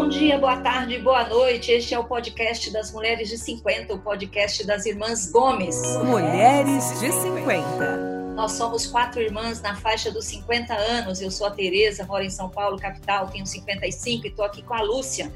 Bom 0.00 0.08
dia, 0.08 0.38
boa 0.38 0.56
tarde, 0.56 0.98
boa 0.98 1.28
noite. 1.28 1.70
Este 1.70 1.92
é 1.92 1.98
o 1.98 2.04
podcast 2.04 2.70
das 2.72 2.90
Mulheres 2.90 3.28
de 3.28 3.36
50, 3.36 3.92
o 3.92 3.98
podcast 3.98 4.66
das 4.66 4.86
Irmãs 4.86 5.30
Gomes. 5.30 5.76
Mulheres 6.02 6.98
de 6.98 7.12
50. 7.12 8.32
Nós 8.34 8.52
somos 8.52 8.86
quatro 8.86 9.20
irmãs 9.20 9.60
na 9.60 9.76
faixa 9.76 10.10
dos 10.10 10.24
50 10.24 10.72
anos. 10.72 11.20
Eu 11.20 11.30
sou 11.30 11.46
a 11.46 11.50
Tereza, 11.50 12.06
moro 12.06 12.24
em 12.24 12.30
São 12.30 12.48
Paulo, 12.48 12.78
capital, 12.78 13.28
tenho 13.28 13.44
55 13.44 14.24
e 14.24 14.30
estou 14.30 14.42
aqui 14.42 14.62
com 14.62 14.72
a 14.72 14.80
Lúcia. 14.80 15.30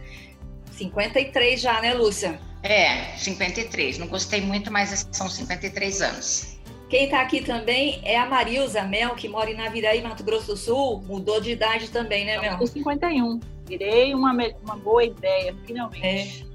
53 0.73 1.61
já, 1.61 1.83
né, 1.83 1.93
Lúcia? 1.93 2.41
É, 2.63 3.19
53. 3.19 3.99
Não 3.99 4.07
gostei 4.07 4.41
muito, 4.41 4.73
mas 4.73 5.07
são 5.13 5.29
53 5.29 6.01
anos. 6.01 6.54
Quem 6.95 7.07
está 7.07 7.23
aqui 7.23 7.43
também 7.43 8.01
é 8.05 8.17
a 8.17 8.25
Marilza 8.25 8.85
Mel, 8.85 9.17
que 9.17 9.29
mora 9.29 9.51
em 9.51 9.57
Naviraí, 9.57 10.01
Mato 10.01 10.23
Grosso 10.23 10.53
do 10.53 10.57
Sul. 10.57 11.03
Mudou 11.05 11.41
de 11.41 11.51
idade 11.51 11.91
também, 11.91 12.25
né, 12.25 12.39
Mel? 12.39 12.57
Eu 12.61 12.67
51. 12.69 13.41
Virei 13.67 14.15
uma, 14.15 14.33
uma 14.63 14.77
boa 14.77 15.03
ideia, 15.03 15.53
finalmente. 15.67 16.47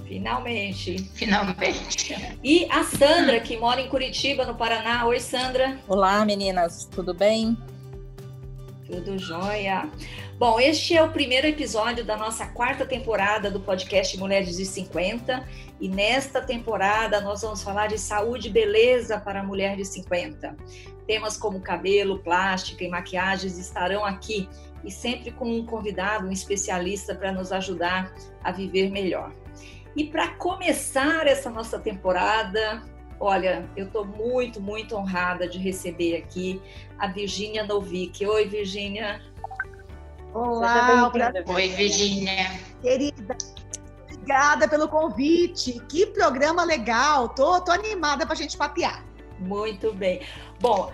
É. 0.00 0.04
Finalmente. 0.06 1.06
Finalmente. 1.12 2.38
E 2.42 2.66
a 2.70 2.82
Sandra, 2.82 3.40
que 3.40 3.58
mora 3.58 3.82
em 3.82 3.90
Curitiba, 3.90 4.46
no 4.46 4.54
Paraná. 4.54 5.04
Oi, 5.04 5.20
Sandra. 5.20 5.78
Olá, 5.86 6.24
meninas. 6.24 6.86
Tudo 6.86 7.12
bem? 7.12 7.54
Tudo 8.86 9.18
jóia. 9.18 9.86
Bom, 10.36 10.58
este 10.58 10.96
é 10.96 11.02
o 11.02 11.12
primeiro 11.12 11.46
episódio 11.46 12.04
da 12.04 12.16
nossa 12.16 12.44
quarta 12.48 12.84
temporada 12.84 13.48
do 13.48 13.60
podcast 13.60 14.18
Mulheres 14.18 14.56
de 14.56 14.66
50. 14.66 15.48
E 15.80 15.88
nesta 15.88 16.40
temporada 16.42 17.20
nós 17.20 17.42
vamos 17.42 17.62
falar 17.62 17.86
de 17.86 17.98
saúde 17.98 18.48
e 18.48 18.50
beleza 18.50 19.20
para 19.20 19.40
a 19.40 19.44
mulher 19.44 19.76
de 19.76 19.84
50. 19.84 20.56
Temas 21.06 21.36
como 21.36 21.60
cabelo, 21.60 22.18
plástica 22.18 22.82
e 22.82 22.88
maquiagens 22.88 23.56
estarão 23.58 24.04
aqui 24.04 24.48
e 24.82 24.90
sempre 24.90 25.30
com 25.30 25.48
um 25.48 25.64
convidado, 25.64 26.26
um 26.26 26.32
especialista 26.32 27.14
para 27.14 27.30
nos 27.30 27.52
ajudar 27.52 28.12
a 28.42 28.50
viver 28.50 28.90
melhor. 28.90 29.32
E 29.94 30.02
para 30.02 30.28
começar 30.34 31.28
essa 31.28 31.48
nossa 31.48 31.78
temporada, 31.78 32.82
olha, 33.20 33.70
eu 33.76 33.86
estou 33.86 34.04
muito, 34.04 34.60
muito 34.60 34.96
honrada 34.96 35.46
de 35.46 35.58
receber 35.58 36.16
aqui 36.16 36.60
a 36.98 37.06
Virgínia 37.06 37.62
Novick. 37.62 38.26
Oi, 38.26 38.48
Virgínia. 38.48 39.22
Olá, 40.34 41.12
Oi, 41.46 41.68
Virgínia. 41.68 42.60
Querida, 42.82 43.36
obrigada 44.02 44.66
pelo 44.66 44.88
convite. 44.88 45.80
Que 45.88 46.06
programa 46.06 46.64
legal. 46.64 47.28
Tô, 47.28 47.60
tô 47.60 47.70
animada 47.70 48.26
para 48.26 48.34
a 48.34 48.36
gente 48.36 48.56
papear. 48.56 49.04
Muito 49.38 49.94
bem. 49.94 50.22
Bom, 50.60 50.92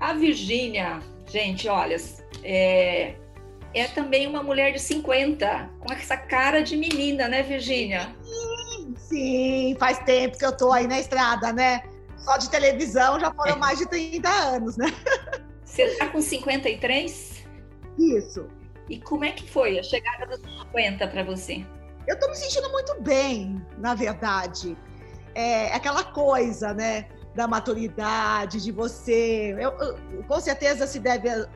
a 0.00 0.12
Virgínia, 0.12 0.98
gente, 1.28 1.68
olha, 1.68 1.96
é, 2.42 3.14
é 3.72 3.86
também 3.94 4.26
uma 4.26 4.42
mulher 4.42 4.72
de 4.72 4.80
50, 4.80 5.70
com 5.78 5.92
essa 5.92 6.16
cara 6.16 6.60
de 6.60 6.76
menina, 6.76 7.28
né, 7.28 7.44
Virgínia? 7.44 8.12
Sim, 8.24 8.94
sim, 8.96 9.76
faz 9.78 10.00
tempo 10.00 10.36
que 10.36 10.44
eu 10.44 10.56
tô 10.56 10.72
aí 10.72 10.88
na 10.88 10.98
estrada, 10.98 11.52
né? 11.52 11.84
Só 12.16 12.36
de 12.36 12.50
televisão 12.50 13.20
já 13.20 13.32
foram 13.32 13.54
é. 13.54 13.56
mais 13.56 13.78
de 13.78 13.88
30 13.88 14.28
anos, 14.28 14.76
né? 14.76 14.86
Você 15.64 15.94
tá 15.94 16.08
com 16.08 16.20
53? 16.20 17.44
Isso. 17.96 18.59
E 18.90 18.98
como 18.98 19.24
é 19.24 19.30
que 19.30 19.48
foi 19.48 19.78
a 19.78 19.82
chegada 19.84 20.26
dos 20.26 20.40
50 20.40 21.06
para 21.06 21.22
você? 21.22 21.64
Eu 22.08 22.14
estou 22.14 22.28
me 22.28 22.34
sentindo 22.34 22.68
muito 22.70 23.00
bem, 23.00 23.64
na 23.78 23.94
verdade. 23.94 24.76
É 25.32 25.72
aquela 25.72 26.02
coisa, 26.02 26.74
né? 26.74 27.08
Da 27.32 27.46
maturidade, 27.46 28.60
de 28.60 28.72
você. 28.72 29.52
Eu, 29.52 29.70
eu, 29.78 30.24
com 30.24 30.40
certeza 30.40 30.88
se 30.88 30.98
deve 30.98 31.28
a, 31.28 31.48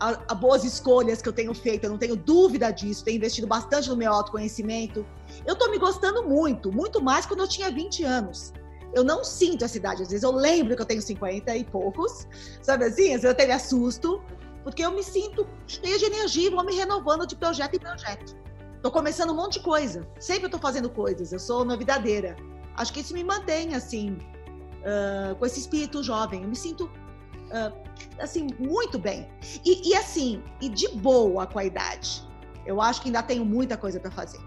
a, 0.00 0.08
a, 0.26 0.34
boas 0.34 0.64
escolhas 0.64 1.22
que 1.22 1.28
eu 1.28 1.32
tenho 1.32 1.54
feito, 1.54 1.84
eu 1.84 1.90
não 1.90 1.98
tenho 1.98 2.16
dúvida 2.16 2.72
disso. 2.72 3.04
Tenho 3.04 3.18
investido 3.18 3.46
bastante 3.46 3.88
no 3.88 3.96
meu 3.96 4.12
autoconhecimento. 4.12 5.06
Eu 5.46 5.52
estou 5.52 5.70
me 5.70 5.78
gostando 5.78 6.24
muito, 6.24 6.72
muito 6.72 7.00
mais 7.00 7.26
quando 7.26 7.40
eu 7.40 7.48
tinha 7.48 7.70
20 7.70 8.02
anos. 8.02 8.52
Eu 8.92 9.04
não 9.04 9.22
sinto 9.22 9.64
essa 9.64 9.76
idade. 9.76 10.02
Às 10.02 10.08
vezes 10.08 10.24
eu 10.24 10.32
lembro 10.32 10.74
que 10.74 10.82
eu 10.82 10.86
tenho 10.86 11.00
50 11.00 11.54
e 11.54 11.62
poucos, 11.62 12.26
sabe 12.60 12.86
assim? 12.86 13.14
Às 13.14 13.22
vezes 13.22 13.24
eu 13.24 13.30
até 13.30 13.46
me 13.46 13.52
assusto 13.52 14.20
porque 14.66 14.84
eu 14.84 14.90
me 14.90 15.04
sinto 15.04 15.46
cheia 15.64 15.96
de 15.96 16.06
energia 16.06 16.48
e 16.48 16.50
vou 16.50 16.64
me 16.64 16.74
renovando 16.74 17.24
de 17.24 17.36
projeto 17.36 17.76
em 17.76 17.78
projeto. 17.78 18.36
Estou 18.74 18.90
começando 18.90 19.30
um 19.30 19.36
monte 19.36 19.52
de 19.52 19.60
coisa, 19.60 20.04
sempre 20.18 20.46
estou 20.46 20.58
fazendo 20.58 20.90
coisas, 20.90 21.32
eu 21.32 21.38
sou 21.38 21.64
novidadeira. 21.64 22.34
Acho 22.74 22.92
que 22.92 22.98
isso 22.98 23.14
me 23.14 23.22
mantém, 23.22 23.76
assim, 23.76 24.18
uh, 24.82 25.36
com 25.36 25.46
esse 25.46 25.60
espírito 25.60 26.02
jovem. 26.02 26.42
Eu 26.42 26.48
me 26.48 26.56
sinto, 26.56 26.86
uh, 26.86 27.72
assim, 28.18 28.48
muito 28.58 28.98
bem. 28.98 29.30
E, 29.64 29.90
e, 29.90 29.94
assim, 29.94 30.42
e 30.60 30.68
de 30.68 30.88
boa 30.96 31.46
com 31.46 31.60
a 31.60 31.64
idade. 31.64 32.28
Eu 32.66 32.80
acho 32.82 33.00
que 33.00 33.06
ainda 33.06 33.22
tenho 33.22 33.44
muita 33.44 33.76
coisa 33.76 34.00
para 34.00 34.10
fazer. 34.10 34.40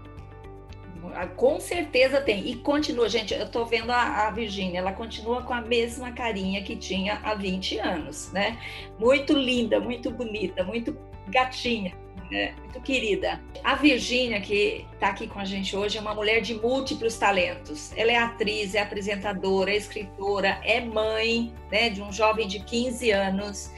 Ah, 1.14 1.26
com 1.26 1.60
certeza 1.60 2.20
tem. 2.20 2.48
E 2.48 2.56
continua, 2.56 3.08
gente, 3.08 3.34
eu 3.34 3.48
tô 3.50 3.64
vendo 3.64 3.90
a, 3.90 4.28
a 4.28 4.30
Virgínia, 4.30 4.78
ela 4.78 4.92
continua 4.92 5.42
com 5.42 5.52
a 5.52 5.60
mesma 5.60 6.12
carinha 6.12 6.62
que 6.62 6.76
tinha 6.76 7.20
há 7.22 7.34
20 7.34 7.78
anos, 7.78 8.30
né? 8.32 8.58
Muito 8.98 9.32
linda, 9.32 9.80
muito 9.80 10.10
bonita, 10.10 10.64
muito 10.64 10.96
gatinha. 11.28 11.94
Né? 12.30 12.54
Muito 12.60 12.80
querida. 12.80 13.40
A 13.64 13.74
Virgínia, 13.74 14.40
que 14.40 14.86
está 14.94 15.08
aqui 15.08 15.26
com 15.26 15.40
a 15.40 15.44
gente 15.44 15.76
hoje, 15.76 15.98
é 15.98 16.00
uma 16.00 16.14
mulher 16.14 16.40
de 16.40 16.54
múltiplos 16.54 17.18
talentos. 17.18 17.92
Ela 17.96 18.12
é 18.12 18.16
atriz, 18.16 18.76
é 18.76 18.80
apresentadora, 18.80 19.72
é 19.72 19.76
escritora, 19.76 20.60
é 20.62 20.80
mãe 20.80 21.52
né, 21.72 21.90
de 21.90 22.00
um 22.00 22.12
jovem 22.12 22.46
de 22.46 22.60
15 22.60 23.10
anos 23.10 23.72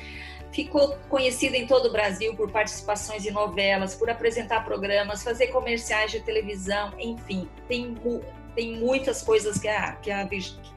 ficou 0.53 0.97
conhecida 1.09 1.57
em 1.57 1.67
todo 1.67 1.87
o 1.89 1.93
Brasil 1.93 2.35
por 2.37 2.51
participações 2.51 3.27
em 3.27 3.31
novelas, 3.31 3.95
por 3.95 4.09
apresentar 4.09 4.65
programas, 4.65 5.23
fazer 5.23 5.49
comerciais 5.49 6.11
de 6.11 6.21
televisão, 6.21 6.93
enfim, 6.99 7.49
tem, 7.67 7.97
tem 8.55 8.77
muitas 8.77 9.23
coisas 9.23 9.59
que 9.59 9.69
a, 9.69 9.93
que 9.93 10.11
a, 10.11 10.29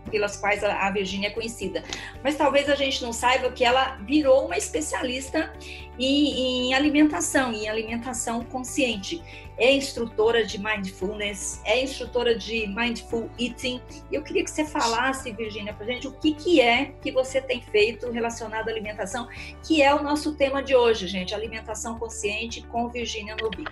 pelas 0.10 0.38
quais 0.38 0.64
a 0.64 0.90
Virgínia 0.92 1.28
é 1.28 1.32
conhecida. 1.32 1.84
Mas 2.24 2.36
talvez 2.36 2.70
a 2.70 2.76
gente 2.76 3.02
não 3.02 3.12
saiba 3.12 3.52
que 3.52 3.64
ela 3.64 3.98
virou 4.06 4.46
uma 4.46 4.58
especialista 4.58 5.52
em, 5.98 6.68
em 6.68 6.74
alimentação, 6.74 7.54
em 7.54 7.68
alimentação 7.68 8.44
consciente. 8.44 9.22
É 9.58 9.72
instrutora 9.72 10.46
de 10.46 10.62
mindfulness, 10.62 11.62
é 11.64 11.82
instrutora 11.82 12.38
de 12.38 12.68
mindful 12.68 13.30
eating. 13.40 13.82
Eu 14.12 14.22
queria 14.22 14.44
que 14.44 14.52
você 14.52 14.66
falasse, 14.66 15.32
Virgínia, 15.32 15.74
para 15.74 15.86
gente 15.86 16.08
o 16.08 16.12
que, 16.12 16.34
que 16.34 16.60
é 16.60 16.94
que 17.02 17.12
você 17.12 17.40
tem 17.40 17.62
feito 17.62 18.12
relacionado 18.12 18.68
à 18.68 18.72
alimentação, 18.72 19.30
que 19.66 19.82
é 19.82 19.96
o 19.96 20.04
nosso 20.04 20.36
tema 20.36 20.62
de 20.62 20.76
hoje, 20.76 21.08
gente, 21.08 21.34
alimentação 21.34 21.98
consciente 21.98 22.62
com 22.64 22.90
Virgínia 22.90 23.36
Novick. 23.42 23.72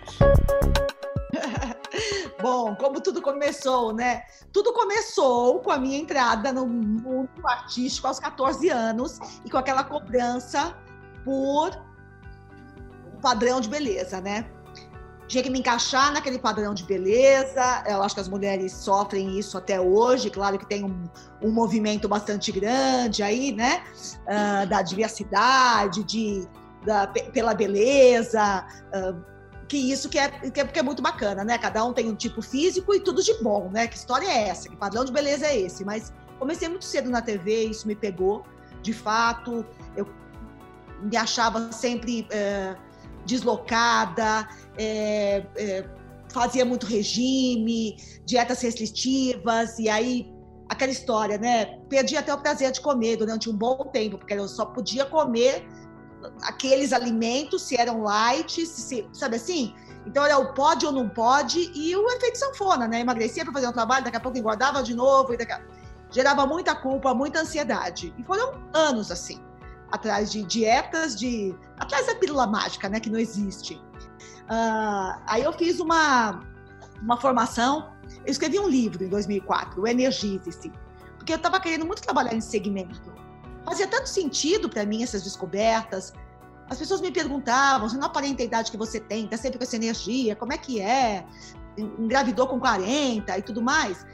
Bom, 2.42 2.76
como 2.76 3.02
tudo 3.02 3.22
começou, 3.22 3.94
né? 3.94 4.24
Tudo 4.52 4.74
começou 4.74 5.60
com 5.60 5.72
a 5.72 5.78
minha 5.78 5.98
entrada 5.98 6.52
no 6.52 6.66
mundo 6.68 7.30
artístico 7.46 8.08
aos 8.08 8.20
14 8.20 8.70
anos 8.70 9.20
e 9.46 9.50
com 9.50 9.58
aquela 9.58 9.84
cobrança 9.84 10.76
por 11.24 11.72
padrão 13.22 13.62
de 13.62 13.70
beleza, 13.70 14.20
né? 14.20 14.46
Tinha 15.28 15.42
que 15.42 15.50
me 15.50 15.60
encaixar 15.60 16.12
naquele 16.12 16.38
padrão 16.38 16.74
de 16.74 16.84
beleza. 16.84 17.84
Eu 17.88 18.04
acho 18.04 18.14
que 18.14 18.22
as 18.22 18.28
mulheres 18.28 18.74
sofrem 18.74 19.40
isso 19.40 19.58
até 19.58 19.80
hoje. 19.80 20.30
Claro 20.30 20.60
que 20.60 20.66
tem 20.66 20.84
um, 20.84 21.06
um 21.42 21.50
movimento 21.50 22.08
bastante 22.10 22.52
grande 22.52 23.24
aí, 23.24 23.54
né? 23.54 23.84
Uh, 24.28 24.68
da 24.68 24.82
diversidade, 24.82 26.04
de, 26.04 26.46
da, 26.86 27.08
pela 27.08 27.56
beleza. 27.56 28.68
Uh, 28.94 29.33
que 29.68 29.78
isso 29.78 30.10
que 30.10 30.18
é, 30.18 30.30
que 30.30 30.60
é, 30.60 30.66
que 30.66 30.80
é 30.80 30.84
muito 30.84 31.02
bacana, 31.02 31.44
né? 31.44 31.58
Cada 31.58 31.84
um 31.86 31.94
tem 31.94 32.10
um 32.10 32.16
tipo 32.16 32.42
físico 32.42 32.94
e 32.94 33.00
tudo 33.00 33.24
de 33.24 33.34
bom, 33.42 33.70
né? 33.72 33.88
Que 33.88 33.96
história 33.96 34.28
é 34.28 34.50
essa? 34.50 34.70
Que 34.70 34.76
padrão 34.76 35.06
de 35.06 35.12
beleza 35.12 35.48
é 35.48 35.60
esse? 35.60 35.84
Mas 35.86 36.12
comecei 36.40 36.68
muito 36.68 36.86
cedo 36.86 37.10
na 37.10 37.22
TV, 37.22 37.66
isso 37.66 37.88
me 37.88 37.96
pegou. 37.96 38.44
De 38.82 38.94
fato, 38.94 39.66
eu 39.96 40.08
me 41.02 41.16
achava 41.16 41.72
sempre 41.72 42.28
é, 42.32 42.76
deslocada, 43.26 44.48
é, 44.78 45.46
é, 45.56 45.86
fazia 46.32 46.66
muito 46.66 46.86
regime, 46.86 47.98
dietas 48.26 48.62
restritivas, 48.62 49.80
e 49.80 49.88
aí 49.88 50.34
aquela 50.68 50.92
história, 50.92 51.38
né? 51.38 51.78
Perdi 51.88 52.18
até 52.18 52.34
o 52.34 52.38
prazer 52.38 52.72
de 52.72 52.82
comer 52.82 53.18
durante 53.18 53.50
um 53.50 53.56
bom 53.56 53.78
tempo, 53.86 54.18
porque 54.18 54.34
eu 54.34 54.48
só 54.48 54.66
podia 54.66 55.06
comer 55.06 55.66
aqueles 56.42 56.94
alimentos, 56.94 57.62
se 57.64 57.76
eram 57.80 58.02
light, 58.02 58.66
se, 58.66 59.08
sabe 59.12 59.36
assim? 59.36 59.74
Então 60.06 60.26
era 60.26 60.38
o 60.38 60.54
pode 60.54 60.86
ou 60.86 60.92
não 60.92 61.08
pode, 61.08 61.72
e 61.74 61.96
o 61.96 62.10
efeito 62.10 62.38
sanfona, 62.38 62.88
né? 62.88 63.00
Emagrecia 63.00 63.44
para 63.44 63.54
fazer 63.54 63.68
um 63.68 63.72
trabalho, 63.72 64.04
daqui 64.04 64.18
a 64.18 64.20
pouco 64.20 64.38
engordava 64.38 64.84
de 64.84 64.94
novo, 64.94 65.34
e 65.34 65.38
daqui 65.38 65.52
a... 65.52 65.62
gerava 66.12 66.46
muita 66.46 66.76
culpa, 66.76 67.14
muita 67.14 67.42
ansiedade. 67.42 68.14
E 68.18 68.24
foram 68.24 68.62
anos 68.74 69.12
assim, 69.12 69.42
atrás 69.92 70.32
de 70.32 70.44
dietas, 70.44 71.16
de 71.16 71.56
atrás 71.78 72.08
da 72.08 72.16
pílula 72.16 72.48
mágica, 72.48 72.90
né? 72.90 73.00
Que 73.00 73.10
não 73.10 73.20
existe. 73.20 73.76
Uh, 74.44 75.22
aí 75.26 75.44
eu 75.44 75.54
fiz 75.54 75.80
uma, 75.80 76.42
uma 77.02 77.20
formação, 77.20 77.94
eu 78.26 78.32
escrevi 78.32 78.60
um 78.60 78.68
livro 78.68 79.04
em 79.04 79.10
2004, 79.10 79.82
o 79.82 79.88
Energize-se, 79.88 80.72
porque 81.18 81.32
eu 81.32 81.38
estava 81.38 81.60
querendo 81.62 81.86
muito 81.86 82.02
trabalhar 82.02 82.34
nesse 82.34 82.50
segmento 82.50 83.02
fazia 83.66 83.88
tanto 83.88 84.08
sentido 84.08 84.70
para 84.70 84.86
mim 84.86 85.04
essas 85.04 85.24
descobertas, 85.24 86.14
As 86.70 86.78
pessoas 86.78 87.02
me 87.02 87.12
perguntavam, 87.12 87.90
você 87.90 87.98
não 87.98 88.08
aparenta 88.08 88.42
a 88.42 88.46
idade 88.46 88.72
que 88.72 88.78
você 88.78 89.00
tem, 89.00 89.28
tá 89.28 89.38
sempre 89.38 89.58
com 89.58 89.64
essa 89.64 89.76
energia, 89.76 90.36
como 90.36 90.54
é 90.54 90.58
que 90.58 90.80
é? 90.80 91.26
Engravidou 91.78 92.48
com 92.48 92.60
40 92.60 93.38
e 93.38 93.42
tudo 93.42 93.62
mais. 93.62 94.06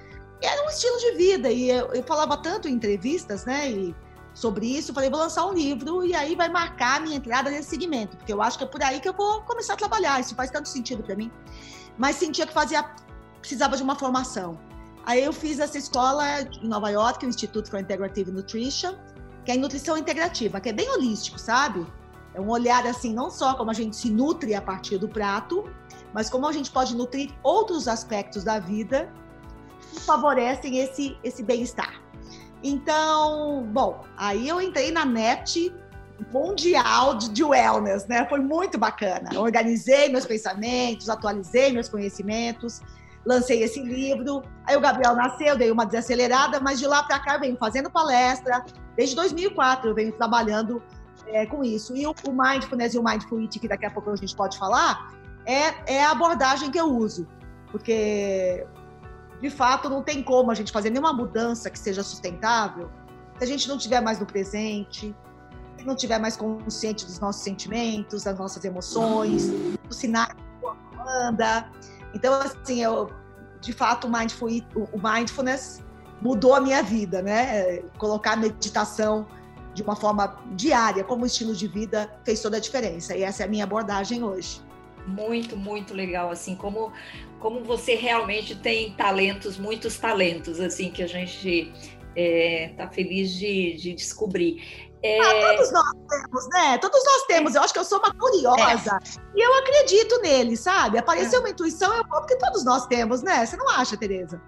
E 0.41 0.45
era 0.45 0.65
um 0.65 0.69
estilo 0.69 0.97
de 0.97 1.11
vida, 1.11 1.51
e 1.51 1.69
eu, 1.69 1.93
eu 1.93 2.03
falava 2.03 2.37
tanto 2.37 2.67
em 2.67 2.73
entrevistas, 2.73 3.45
né? 3.45 3.69
E, 3.69 3.95
sobre 4.33 4.65
isso, 4.65 4.93
falei, 4.93 5.09
vou 5.09 5.19
lançar 5.19 5.45
um 5.45 5.53
livro 5.53 6.05
e 6.05 6.15
aí 6.15 6.35
vai 6.35 6.49
marcar 6.49 6.97
a 6.97 6.99
minha 7.01 7.17
entrada 7.17 7.49
nesse 7.49 7.69
segmento, 7.69 8.15
porque 8.15 8.31
eu 8.31 8.41
acho 8.41 8.57
que 8.57 8.63
é 8.63 8.67
por 8.67 8.81
aí 8.81 8.99
que 8.99 9.09
eu 9.09 9.13
vou 9.13 9.41
começar 9.41 9.73
a 9.73 9.77
trabalhar, 9.77 10.19
isso 10.19 10.33
faz 10.35 10.49
tanto 10.49 10.69
sentido 10.69 11.03
para 11.03 11.15
mim. 11.15 11.31
Mas 11.97 12.15
sentia 12.15 12.47
que 12.47 12.53
fazia, 12.53 12.83
precisava 13.39 13.75
de 13.75 13.83
uma 13.83 13.95
formação. 13.95 14.57
Aí 15.05 15.23
eu 15.23 15.33
fiz 15.33 15.59
essa 15.59 15.77
escola 15.77 16.41
em 16.41 16.67
Nova 16.67 16.89
York, 16.89 17.25
o 17.25 17.29
Instituto 17.29 17.69
for 17.69 17.79
Integrative 17.79 18.31
Nutrition, 18.31 18.95
que 19.49 19.53
é 19.53 19.57
nutrição 19.57 19.97
integrativa, 19.97 20.61
que 20.61 20.69
é 20.69 20.71
bem 20.71 20.87
holístico, 20.91 21.39
sabe? 21.39 21.83
É 22.35 22.39
um 22.39 22.49
olhar 22.51 22.85
assim, 22.85 23.11
não 23.11 23.31
só 23.31 23.55
como 23.55 23.71
a 23.71 23.73
gente 23.73 23.95
se 23.95 24.07
nutre 24.07 24.53
a 24.53 24.61
partir 24.61 24.99
do 24.99 25.09
prato, 25.09 25.67
mas 26.13 26.29
como 26.29 26.45
a 26.45 26.51
gente 26.51 26.69
pode 26.69 26.95
nutrir 26.95 27.31
outros 27.41 27.87
aspectos 27.87 28.43
da 28.43 28.59
vida 28.59 29.11
que 29.91 30.01
favorecem 30.01 30.77
esse, 30.77 31.17
esse 31.23 31.41
bem-estar. 31.41 31.99
Então, 32.61 33.67
bom, 33.73 34.03
aí 34.15 34.47
eu 34.47 34.61
entrei 34.61 34.91
na 34.91 35.03
net 35.03 35.73
mundial 36.31 37.15
de, 37.15 37.29
de 37.29 37.43
wellness, 37.43 38.05
né? 38.05 38.27
Foi 38.29 38.39
muito 38.39 38.77
bacana. 38.77 39.31
Eu 39.33 39.41
organizei 39.41 40.09
meus 40.09 40.27
pensamentos, 40.27 41.09
atualizei 41.09 41.71
meus 41.71 41.89
conhecimentos, 41.89 42.83
lancei 43.29 43.63
esse 43.63 43.81
livro. 43.81 44.41
Aí 44.65 44.75
o 44.75 44.81
Gabriel 44.81 45.15
nasceu, 45.15 45.57
dei 45.57 45.71
uma 45.71 45.85
desacelerada, 45.85 46.59
mas 46.59 46.79
de 46.79 46.87
lá 46.87 47.03
para 47.03 47.19
cá 47.19 47.35
eu 47.35 47.39
venho 47.39 47.57
fazendo 47.57 47.89
palestra. 47.89 48.65
Desde 48.95 49.15
2004 49.15 49.89
eu 49.89 49.95
venho 49.95 50.11
trabalhando 50.13 50.81
é, 51.27 51.45
com 51.45 51.63
isso. 51.63 51.95
E 51.95 52.05
o, 52.05 52.13
o 52.27 52.31
Mindfulness 52.31 52.93
e 52.93 52.97
o 52.97 53.03
Mindful 53.03 53.41
Eating, 53.41 53.59
que 53.59 53.67
daqui 53.67 53.85
a 53.85 53.91
pouco 53.91 54.09
a 54.09 54.15
gente 54.15 54.35
pode 54.35 54.57
falar, 54.57 55.13
é, 55.45 55.95
é 55.95 56.03
a 56.03 56.11
abordagem 56.11 56.71
que 56.71 56.79
eu 56.79 56.87
uso. 56.87 57.27
Porque 57.71 58.65
de 59.41 59.49
fato, 59.49 59.89
não 59.89 60.03
tem 60.03 60.21
como 60.21 60.51
a 60.51 60.53
gente 60.53 60.71
fazer 60.71 60.89
nenhuma 60.89 61.13
mudança 61.13 61.69
que 61.69 61.79
seja 61.79 62.03
sustentável 62.03 62.89
se 63.37 63.43
a 63.45 63.47
gente 63.47 63.69
não 63.69 63.77
tiver 63.77 64.01
mais 64.01 64.19
no 64.19 64.25
presente, 64.25 65.15
se 65.77 65.85
não 65.85 65.95
tiver 65.95 66.19
mais 66.19 66.35
consciente 66.35 67.05
dos 67.05 67.19
nossos 67.19 67.41
sentimentos, 67.41 68.23
das 68.23 68.37
nossas 68.37 68.65
emoções, 68.65 69.47
dos 69.87 69.95
sinais 69.95 70.33
que 70.33 70.65
o 70.65 71.01
anda. 71.07 71.71
Então, 72.13 72.33
assim, 72.33 72.83
eu, 72.83 73.09
de 73.61 73.73
fato, 73.73 74.07
o, 74.07 74.11
mindful, 74.11 74.50
o 74.94 75.00
mindfulness 75.01 75.83
mudou 76.21 76.53
a 76.53 76.61
minha 76.61 76.81
vida, 76.83 77.21
né? 77.21 77.79
Colocar 77.97 78.35
meditação 78.35 79.27
de 79.73 79.83
uma 79.83 79.95
forma 79.95 80.38
diária, 80.51 81.03
como 81.03 81.25
estilo 81.25 81.56
de 81.56 81.67
vida, 81.67 82.09
fez 82.23 82.41
toda 82.41 82.57
a 82.57 82.59
diferença. 82.59 83.15
E 83.15 83.23
essa 83.23 83.44
é 83.44 83.45
a 83.45 83.50
minha 83.50 83.63
abordagem 83.63 84.23
hoje 84.23 84.61
muito, 85.09 85.57
muito 85.57 85.94
legal, 85.94 86.29
assim, 86.29 86.56
como, 86.56 86.91
como 87.39 87.63
você 87.63 87.95
realmente 87.95 88.56
tem 88.56 88.91
talentos, 88.91 89.57
muitos 89.57 89.97
talentos, 89.97 90.59
assim, 90.59 90.91
que 90.91 91.03
a 91.03 91.07
gente 91.07 91.71
está 92.15 92.83
é, 92.83 92.89
feliz 92.91 93.31
de, 93.31 93.73
de 93.73 93.94
descobrir. 93.94 94.88
É... 95.01 95.19
Ah, 95.19 95.55
todos 95.55 95.71
nós 95.71 95.93
temos, 96.09 96.49
né? 96.49 96.77
Todos 96.77 97.03
nós 97.05 97.23
temos. 97.23 97.55
Eu 97.55 97.61
acho 97.61 97.73
que 97.73 97.79
eu 97.79 97.85
sou 97.85 97.99
uma 97.99 98.13
curiosa. 98.13 98.99
É. 99.03 99.19
E 99.35 99.41
eu 99.41 99.53
acredito 99.59 100.21
nele, 100.21 100.57
sabe? 100.57 100.97
Apareceu 100.97 101.39
é. 101.39 101.41
uma 101.41 101.49
intuição, 101.49 101.93
eu 101.95 102.03
vou, 102.07 102.19
porque 102.19 102.35
todos 102.37 102.65
nós 102.65 102.85
temos, 102.87 103.21
né? 103.21 103.45
Você 103.45 103.55
não 103.55 103.69
acha, 103.69 103.95
Tereza? 103.95 104.41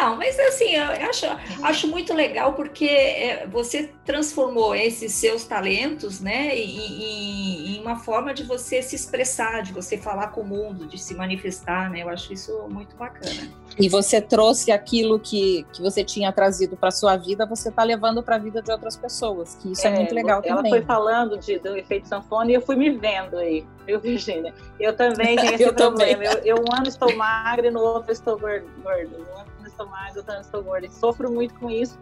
Não, 0.00 0.16
mas 0.16 0.38
assim, 0.38 0.74
eu 0.74 0.84
acho, 1.08 1.26
acho 1.62 1.88
muito 1.88 2.14
legal 2.14 2.54
porque 2.54 2.86
é, 2.86 3.46
você 3.46 3.92
transformou 4.04 4.74
esses 4.74 5.12
seus 5.12 5.44
talentos, 5.44 6.20
né, 6.20 6.56
em, 6.56 7.76
em, 7.76 7.80
uma 7.80 7.96
forma 7.96 8.32
de 8.32 8.42
você 8.44 8.80
se 8.80 8.96
expressar, 8.96 9.62
de 9.62 9.72
você 9.72 9.98
falar 9.98 10.28
com 10.28 10.40
o 10.40 10.46
mundo, 10.46 10.86
de 10.86 10.98
se 10.98 11.14
manifestar, 11.14 11.90
né? 11.90 12.02
Eu 12.02 12.08
acho 12.08 12.32
isso 12.32 12.52
muito 12.70 12.96
bacana. 12.96 13.50
E 13.78 13.88
você 13.88 14.20
trouxe 14.20 14.70
aquilo 14.70 15.18
que, 15.18 15.66
que 15.72 15.82
você 15.82 16.04
tinha 16.04 16.32
trazido 16.32 16.76
para 16.76 16.90
sua 16.90 17.16
vida, 17.16 17.44
você 17.44 17.68
está 17.68 17.82
levando 17.82 18.22
para 18.22 18.36
a 18.36 18.38
vida 18.38 18.62
de 18.62 18.70
outras 18.70 18.96
pessoas, 18.96 19.51
que 19.56 19.72
isso 19.72 19.86
é, 19.86 19.90
é 19.90 19.94
muito 19.96 20.14
legal 20.14 20.42
ela 20.44 20.56
também. 20.56 20.72
Ela 20.72 20.80
foi 20.80 20.86
falando 20.86 21.38
de, 21.38 21.58
do 21.58 21.76
efeito 21.76 22.08
sanfona 22.08 22.50
e 22.50 22.54
eu 22.54 22.60
fui 22.60 22.76
me 22.76 22.90
vendo 22.90 23.36
aí, 23.36 23.66
viu, 23.86 24.00
Virginia? 24.00 24.54
Eu 24.78 24.94
também 24.96 25.36
tenho 25.36 25.54
esse 25.54 25.62
eu 25.62 25.74
problema. 25.74 26.24
Eu, 26.24 26.38
eu, 26.44 26.56
um 26.56 26.74
ano 26.74 26.88
estou 26.88 27.14
magra 27.16 27.66
e 27.66 27.70
no 27.70 27.80
outro 27.80 28.12
estou 28.12 28.38
gordo. 28.38 28.68
Um 28.84 29.38
ano 29.38 29.66
estou 29.66 29.86
magra, 29.86 30.18
outro 30.18 30.32
ano 30.32 30.40
estou 30.40 30.62
gorda. 30.62 30.86
E 30.86 30.90
sofro 30.90 31.30
muito 31.30 31.54
com 31.54 31.70
isso, 31.70 31.98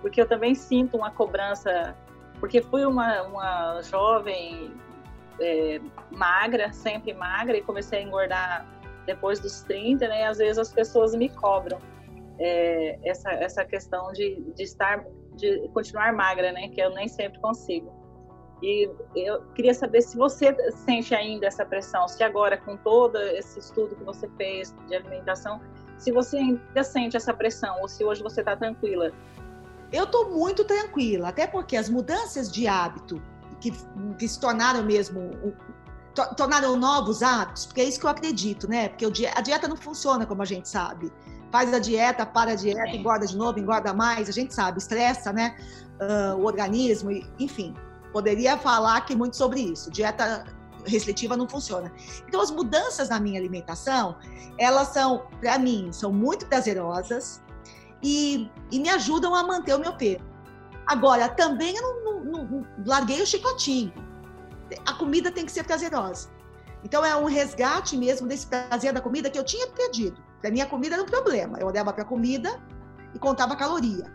porque 0.00 0.20
eu 0.20 0.26
também 0.26 0.54
sinto 0.54 0.96
uma 0.96 1.10
cobrança, 1.10 1.96
porque 2.38 2.62
fui 2.62 2.84
uma, 2.84 3.22
uma 3.22 3.82
jovem 3.82 4.72
é, 5.40 5.80
magra, 6.10 6.72
sempre 6.72 7.12
magra, 7.12 7.56
e 7.56 7.62
comecei 7.62 8.00
a 8.00 8.02
engordar 8.02 8.66
depois 9.06 9.40
dos 9.40 9.62
30, 9.62 10.06
né? 10.08 10.20
E 10.20 10.24
às 10.24 10.38
vezes 10.38 10.58
as 10.58 10.72
pessoas 10.72 11.14
me 11.14 11.28
cobram 11.28 11.78
é, 12.40 12.98
essa, 13.04 13.30
essa 13.32 13.64
questão 13.64 14.12
de, 14.12 14.40
de 14.56 14.62
estar, 14.62 15.04
de 15.40 15.68
continuar 15.70 16.12
magra, 16.12 16.52
né? 16.52 16.68
Que 16.68 16.80
eu 16.80 16.90
nem 16.94 17.08
sempre 17.08 17.40
consigo. 17.40 17.92
E 18.62 18.90
eu 19.16 19.42
queria 19.54 19.72
saber 19.72 20.02
se 20.02 20.16
você 20.16 20.54
sente 20.84 21.14
ainda 21.14 21.46
essa 21.46 21.64
pressão, 21.64 22.06
se 22.06 22.22
agora, 22.22 22.58
com 22.58 22.76
todo 22.76 23.16
esse 23.18 23.58
estudo 23.58 23.96
que 23.96 24.04
você 24.04 24.28
fez 24.36 24.74
de 24.86 24.94
alimentação, 24.94 25.60
se 25.96 26.12
você 26.12 26.36
ainda 26.36 26.84
sente 26.84 27.16
essa 27.16 27.32
pressão 27.32 27.80
ou 27.80 27.88
se 27.88 28.04
hoje 28.04 28.22
você 28.22 28.40
está 28.40 28.54
tranquila. 28.56 29.12
Eu 29.90 30.04
estou 30.04 30.30
muito 30.30 30.64
tranquila, 30.64 31.28
até 31.28 31.46
porque 31.46 31.76
as 31.76 31.88
mudanças 31.88 32.52
de 32.52 32.68
hábito 32.68 33.20
que, 33.60 33.72
que 34.18 34.28
se 34.28 34.38
tornaram 34.38 34.84
mesmo 34.84 35.30
tornaram 36.36 36.76
novos 36.76 37.22
hábitos, 37.22 37.66
porque 37.66 37.80
é 37.80 37.84
isso 37.84 37.98
que 37.98 38.04
eu 38.04 38.10
acredito, 38.10 38.68
né? 38.68 38.88
Porque 38.88 39.06
a 39.06 39.40
dieta 39.40 39.68
não 39.68 39.76
funciona 39.76 40.26
como 40.26 40.42
a 40.42 40.44
gente 40.44 40.68
sabe. 40.68 41.10
Faz 41.50 41.72
a 41.74 41.78
dieta, 41.78 42.24
para 42.24 42.52
a 42.52 42.54
dieta, 42.54 42.96
engorda 42.96 43.26
de 43.26 43.36
novo, 43.36 43.58
engorda 43.58 43.92
mais, 43.92 44.28
a 44.28 44.32
gente 44.32 44.54
sabe, 44.54 44.78
estressa, 44.78 45.32
né? 45.32 45.56
Uh, 46.00 46.36
o 46.38 46.44
organismo, 46.44 47.10
enfim. 47.38 47.74
Poderia 48.12 48.56
falar 48.56 48.96
aqui 48.96 49.14
muito 49.14 49.36
sobre 49.36 49.60
isso. 49.60 49.90
Dieta 49.90 50.44
restritiva 50.86 51.36
não 51.36 51.48
funciona. 51.48 51.92
Então, 52.26 52.40
as 52.40 52.50
mudanças 52.50 53.08
na 53.08 53.20
minha 53.20 53.38
alimentação, 53.38 54.16
elas 54.58 54.88
são, 54.88 55.24
para 55.40 55.58
mim, 55.58 55.90
são 55.92 56.12
muito 56.12 56.46
prazerosas 56.46 57.42
e, 58.02 58.50
e, 58.70 58.80
me 58.80 58.88
ajudam 58.88 59.34
a 59.34 59.42
manter 59.42 59.74
o 59.74 59.78
meu 59.78 59.92
peso. 59.94 60.24
Agora, 60.86 61.28
também 61.28 61.76
eu 61.76 61.82
não, 61.82 62.24
não, 62.24 62.44
não 62.44 62.66
larguei 62.86 63.20
o 63.20 63.26
chicotinho 63.26 63.92
a 64.86 64.92
comida 64.94 65.30
tem 65.30 65.44
que 65.44 65.52
ser 65.52 65.64
prazerosa. 65.64 66.28
Então 66.84 67.04
é 67.04 67.14
um 67.16 67.24
resgate 67.24 67.96
mesmo 67.96 68.26
desse 68.26 68.46
prazer 68.46 68.92
da 68.92 69.00
comida 69.00 69.30
que 69.30 69.38
eu 69.38 69.44
tinha 69.44 69.66
perdido. 69.68 70.22
Para 70.40 70.50
mim 70.50 70.60
a 70.60 70.66
comida 70.66 70.94
era 70.94 71.02
um 71.02 71.06
problema. 71.06 71.58
Eu 71.58 71.66
olhava 71.66 71.92
para 71.92 72.02
a 72.02 72.06
comida 72.06 72.60
e 73.14 73.18
contava 73.18 73.56
caloria. 73.56 74.12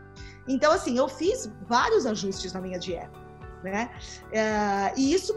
Então 0.47 0.71
assim, 0.71 0.97
eu 0.97 1.07
fiz 1.07 1.49
vários 1.67 2.05
ajustes 2.05 2.53
na 2.53 2.61
minha 2.61 2.79
dieta, 2.79 3.19
né? 3.63 3.89
É, 4.31 4.93
e 4.95 5.13
isso 5.13 5.33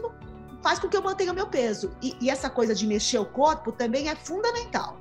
faz 0.61 0.79
com 0.79 0.87
que 0.87 0.97
eu 0.97 1.01
mantenha 1.01 1.33
meu 1.33 1.47
peso. 1.47 1.91
E, 2.01 2.15
e 2.21 2.29
essa 2.29 2.49
coisa 2.49 2.75
de 2.75 2.85
mexer 2.85 3.17
o 3.17 3.25
corpo 3.25 3.71
também 3.71 4.09
é 4.09 4.15
fundamental. 4.15 4.99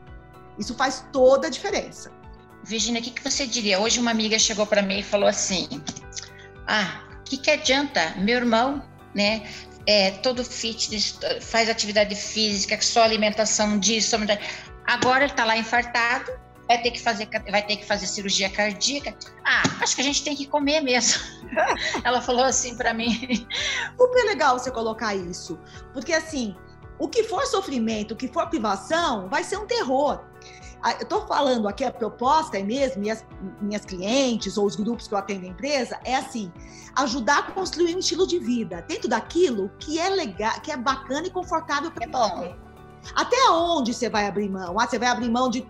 Isso 0.59 0.75
faz 0.75 1.07
toda 1.13 1.47
a 1.47 1.51
diferença. 1.51 2.11
Virginia, 2.65 3.01
o 3.01 3.05
que, 3.05 3.11
que 3.11 3.23
você 3.23 3.47
diria? 3.47 3.81
Hoje 3.81 4.01
uma 4.01 4.11
amiga 4.11 4.39
chegou 4.39 4.67
para 4.67 4.83
mim 4.83 4.99
e 4.99 5.03
falou 5.03 5.29
assim: 5.29 5.69
Ah, 6.67 7.03
o 7.21 7.23
que, 7.23 7.37
que 7.37 7.51
adianta? 7.51 8.15
Meu 8.17 8.37
irmão, 8.37 8.83
né, 9.15 9.49
é, 9.87 10.11
todo 10.11 10.45
fitness, 10.45 11.19
faz 11.41 11.69
atividade 11.69 12.15
física, 12.15 12.79
só 12.83 13.03
alimentação 13.03 13.79
disso. 13.79 14.17
Agora 14.89 15.25
ele 15.25 15.31
está 15.31 15.45
lá 15.45 15.55
infartado, 15.55 16.33
vai 16.67 16.81
ter 16.81 16.93
que 16.93 17.03
fazer 17.03 17.29
vai 17.51 17.63
ter 17.63 17.77
que 17.77 17.85
fazer 17.85 18.07
cirurgia 18.07 18.49
cardíaca. 18.49 19.15
Ah, 19.45 19.63
acho 19.83 19.95
que 19.95 20.01
a 20.01 20.05
gente 20.05 20.25
tem 20.25 20.35
que 20.35 20.47
comer 20.47 20.81
mesmo. 20.81 21.21
Ela 22.03 22.23
falou 22.23 22.45
assim 22.45 22.75
para 22.75 22.95
mim. 22.95 23.47
Super 23.99 24.25
legal 24.25 24.59
você 24.59 24.71
colocar 24.71 25.15
isso, 25.15 25.59
porque 25.93 26.15
assim, 26.15 26.57
o 26.99 27.07
que 27.07 27.23
for 27.25 27.45
sofrimento, 27.45 28.13
o 28.13 28.17
que 28.17 28.29
for 28.29 28.49
privação, 28.49 29.29
vai 29.29 29.45
ser 29.45 29.59
um 29.59 29.67
terror. 29.67 30.25
Ah, 30.83 30.93
eu 30.93 31.03
estou 31.03 31.27
falando 31.27 31.69
aqui, 31.69 31.85
a 31.85 31.91
proposta 31.91 32.57
é 32.57 32.63
mesmo, 32.63 33.05
e 33.05 33.11
as 33.11 33.23
minhas 33.61 33.85
clientes 33.85 34.57
ou 34.57 34.65
os 34.65 34.75
grupos 34.75 35.07
que 35.07 35.13
eu 35.13 35.19
atendo 35.19 35.45
a 35.45 35.49
empresa, 35.49 36.01
é 36.03 36.15
assim, 36.15 36.51
ajudar 36.97 37.41
a 37.41 37.43
construir 37.53 37.95
um 37.95 37.99
estilo 37.99 38.27
de 38.27 38.39
vida 38.39 38.83
dentro 38.89 39.07
daquilo 39.07 39.71
que 39.79 39.99
é 39.99 40.09
legal, 40.09 40.59
que 40.63 40.71
é 40.71 40.77
bacana 40.79 41.27
e 41.27 41.31
confortável 41.31 41.91
para 41.91 42.05
é 42.05 42.09
bom. 42.09 42.68
Até 43.15 43.37
onde 43.51 43.95
você 43.95 44.09
vai 44.09 44.27
abrir 44.27 44.49
mão? 44.49 44.79
Ah, 44.79 44.87
você 44.87 44.99
vai 44.99 45.09
abrir 45.09 45.31
mão 45.31 45.49
de 45.49 45.67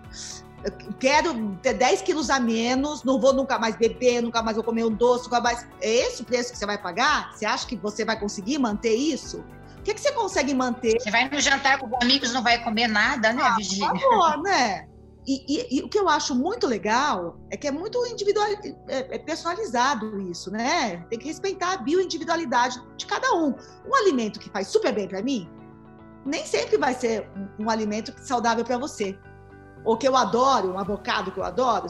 quero 0.98 1.56
ter 1.62 1.74
10 1.74 2.02
quilos 2.02 2.30
a 2.30 2.40
menos, 2.40 3.04
não 3.04 3.20
vou 3.20 3.32
nunca 3.32 3.58
mais 3.58 3.76
beber, 3.76 4.22
nunca 4.22 4.42
mais 4.42 4.56
vou 4.56 4.64
comer 4.64 4.84
um 4.84 4.90
doce, 4.90 5.24
nunca 5.24 5.40
mais. 5.40 5.66
É 5.80 5.88
esse 5.88 6.22
o 6.22 6.24
preço 6.24 6.52
que 6.52 6.58
você 6.58 6.66
vai 6.66 6.78
pagar? 6.78 7.32
Você 7.32 7.46
acha 7.46 7.66
que 7.66 7.76
você 7.76 8.04
vai 8.04 8.18
conseguir 8.18 8.58
manter 8.58 8.94
isso? 8.94 9.44
O 9.78 9.82
que, 9.82 9.94
que 9.94 10.00
você 10.00 10.12
consegue 10.12 10.52
manter? 10.54 11.00
Você 11.00 11.10
vai 11.10 11.28
no 11.28 11.40
jantar 11.40 11.78
com 11.78 11.88
amigos, 12.02 12.32
não 12.32 12.42
vai 12.42 12.62
comer 12.62 12.88
nada, 12.88 13.32
né, 13.32 13.42
ah, 13.42 13.54
Virginia? 13.54 13.88
Por 13.90 14.00
favor, 14.00 14.42
né? 14.42 14.86
e, 15.28 15.44
e, 15.46 15.78
e, 15.78 15.82
o 15.82 15.88
que 15.90 15.98
eu 15.98 16.08
acho 16.08 16.34
muito 16.34 16.66
legal 16.66 17.38
é 17.50 17.56
que 17.56 17.68
é 17.68 17.70
muito 17.70 18.04
individual, 18.06 18.46
é, 18.88 19.16
é 19.16 19.18
personalizado 19.18 20.18
isso, 20.22 20.50
né? 20.50 21.04
Tem 21.10 21.18
que 21.18 21.26
respeitar 21.26 21.74
a 21.74 21.76
bioindividualidade 21.76 22.82
de 22.96 23.04
cada 23.04 23.34
um. 23.34 23.54
Um 23.86 23.94
alimento 23.94 24.40
que 24.40 24.48
faz 24.48 24.68
super 24.68 24.90
bem 24.90 25.06
para 25.06 25.22
mim, 25.22 25.46
nem 26.28 26.46
sempre 26.46 26.76
vai 26.76 26.94
ser 26.94 27.28
um, 27.36 27.64
um 27.64 27.70
alimento 27.70 28.14
saudável 28.18 28.64
para 28.64 28.78
você. 28.78 29.18
Ou 29.84 29.96
que 29.96 30.06
eu 30.06 30.16
adoro, 30.16 30.72
um 30.72 30.78
avocado 30.78 31.32
que 31.32 31.38
eu 31.38 31.44
adoro, 31.44 31.86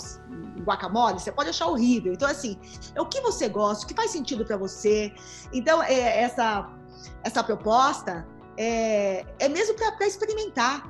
um 0.56 0.62
guacamole, 0.62 1.18
você 1.18 1.32
pode 1.32 1.50
achar 1.50 1.66
horrível. 1.66 2.12
Então, 2.12 2.28
assim, 2.28 2.58
é 2.94 3.00
o 3.00 3.06
que 3.06 3.20
você 3.20 3.48
gosta, 3.48 3.84
o 3.84 3.88
que 3.88 3.94
faz 3.94 4.10
sentido 4.10 4.44
para 4.44 4.56
você. 4.56 5.12
Então, 5.52 5.82
é, 5.82 6.22
essa, 6.22 6.70
essa 7.24 7.42
proposta 7.42 8.26
é, 8.56 9.24
é 9.38 9.48
mesmo 9.48 9.74
para 9.74 10.06
experimentar. 10.06 10.88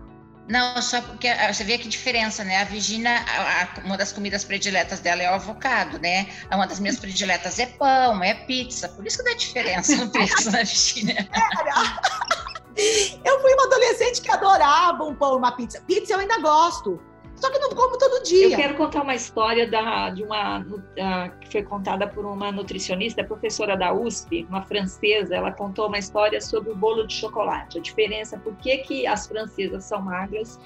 Não, 0.48 0.80
só 0.80 1.02
porque 1.02 1.28
ah, 1.28 1.52
você 1.52 1.62
vê 1.62 1.76
que 1.76 1.88
diferença, 1.88 2.42
né? 2.42 2.62
A 2.62 2.64
Virginia, 2.64 3.22
uma 3.84 3.98
das 3.98 4.12
comidas 4.12 4.44
prediletas 4.44 4.98
dela 4.98 5.22
é 5.22 5.30
o 5.30 5.34
avocado, 5.34 5.98
né? 5.98 6.26
Uma 6.50 6.66
das 6.66 6.80
minhas 6.80 6.98
prediletas 6.98 7.58
é 7.58 7.66
pão, 7.66 8.22
é 8.24 8.32
pizza. 8.32 8.88
Por 8.88 9.06
isso 9.06 9.18
que 9.18 9.24
dá 9.24 9.36
diferença 9.36 9.94
no 9.96 10.10
preço, 10.10 10.50
né, 10.50 10.64
Virginia? 10.64 11.28
Eu 13.25 13.40
fui 13.40 13.52
uma 13.54 13.64
adolescente 13.64 14.23
que 14.23 14.30
adorava 14.30 15.04
um 15.04 15.14
pão 15.14 15.37
uma 15.37 15.52
pizza. 15.52 15.82
Pizza 15.87 16.14
eu 16.14 16.20
ainda 16.20 16.38
gosto. 16.40 17.00
Só 17.35 17.50
que 17.50 17.58
não 17.58 17.70
como 17.70 17.97
todo 17.97 18.23
dia. 18.25 18.49
Eu 18.49 18.56
quero 18.56 18.75
contar 18.75 19.02
uma 19.02 19.14
história 19.14 19.68
da, 19.68 20.11
de 20.11 20.25
uma 20.25 20.64
que 21.40 21.52
foi 21.52 21.62
contada 21.62 22.06
por 22.06 22.26
uma 22.26 22.50
nutricionista, 22.50 23.23
professora 23.23 23.76
da 23.76 23.92
USP, 23.92 24.44
uma 24.49 24.62
francesa. 24.62 25.37
Ela 25.37 25.52
contou 25.52 25.87
uma 25.87 25.99
história 25.99 26.40
sobre 26.40 26.73
o 26.73 26.76
bolo 26.76 27.06
de 27.06 27.14
chocolate. 27.14 27.78
A 27.78 27.80
diferença, 27.80 28.38
por 28.38 28.54
que, 28.56 28.78
que 28.78 29.06
as 29.06 29.26
francesas 29.26 29.85
são 29.85 30.02
magras 30.02 30.58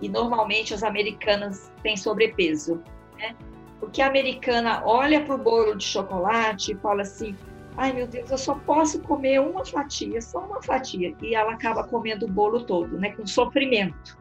e 0.00 0.08
normalmente 0.08 0.72
as 0.72 0.82
americanas 0.82 1.70
têm 1.82 1.96
sobrepeso. 1.96 2.82
Né? 3.18 3.34
Porque 3.78 4.00
a 4.00 4.06
americana 4.06 4.82
olha 4.84 5.22
para 5.22 5.34
o 5.34 5.38
bolo 5.38 5.74
de 5.74 5.84
chocolate 5.84 6.72
e 6.72 6.74
fala 6.76 7.02
assim: 7.02 7.36
ai 7.76 7.92
meu 7.92 8.06
Deus, 8.06 8.30
eu 8.30 8.38
só 8.38 8.54
posso 8.54 9.00
comer 9.00 9.40
uma 9.40 9.64
fatia, 9.64 10.20
só 10.20 10.40
uma 10.40 10.62
fatia. 10.62 11.14
E 11.22 11.34
ela 11.34 11.52
acaba 11.52 11.84
comendo 11.84 12.26
o 12.26 12.30
bolo 12.30 12.64
todo, 12.64 12.98
né? 12.98 13.10
com 13.12 13.26
sofrimento. 13.26 14.18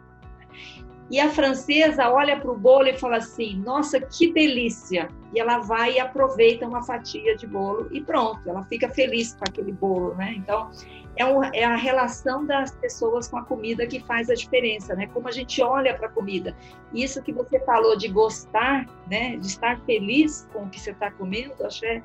E 1.12 1.20
a 1.20 1.30
francesa 1.30 2.10
olha 2.10 2.40
para 2.40 2.52
o 2.52 2.58
bolo 2.58 2.88
e 2.88 2.98
fala 2.98 3.18
assim: 3.18 3.58
Nossa, 3.58 4.00
que 4.00 4.32
delícia! 4.34 5.10
E 5.34 5.40
ela 5.40 5.60
vai 5.60 5.94
e 5.94 6.00
aproveita 6.00 6.68
uma 6.68 6.82
fatia 6.82 7.36
de 7.36 7.46
bolo 7.46 7.88
e 7.92 8.02
pronto, 8.02 8.48
ela 8.50 8.64
fica 8.66 8.90
feliz 8.90 9.36
com 9.36 9.44
aquele 9.48 9.72
bolo, 9.72 10.16
né? 10.16 10.34
Então, 10.38 10.72
é, 11.16 11.26
um, 11.26 11.44
é 11.44 11.64
a 11.64 11.76
relação 11.76 12.46
das 12.46 12.72
pessoas 12.76 13.28
com 13.28 13.38
a 13.38 13.44
comida 13.44 13.86
que 13.86 14.00
faz 14.00 14.30
a 14.30 14.34
diferença, 14.34 14.96
né? 14.96 15.08
Como 15.14 15.28
a 15.28 15.32
gente 15.32 15.62
olha 15.62 15.96
para 15.96 16.08
a 16.08 16.10
comida. 16.10 16.56
Isso 16.94 17.22
que 17.22 17.32
você 17.32 17.60
falou 17.60 17.96
de 17.96 18.08
gostar, 18.08 18.88
né? 19.08 19.38
De 19.38 19.48
estar 19.48 19.80
feliz 19.82 20.48
com 20.54 20.64
o 20.64 20.70
que 20.70 20.80
você 20.80 20.92
está 20.92 21.12
comendo, 21.12 21.54
acho 21.66 21.82
que 21.82 21.86
é, 21.86 22.04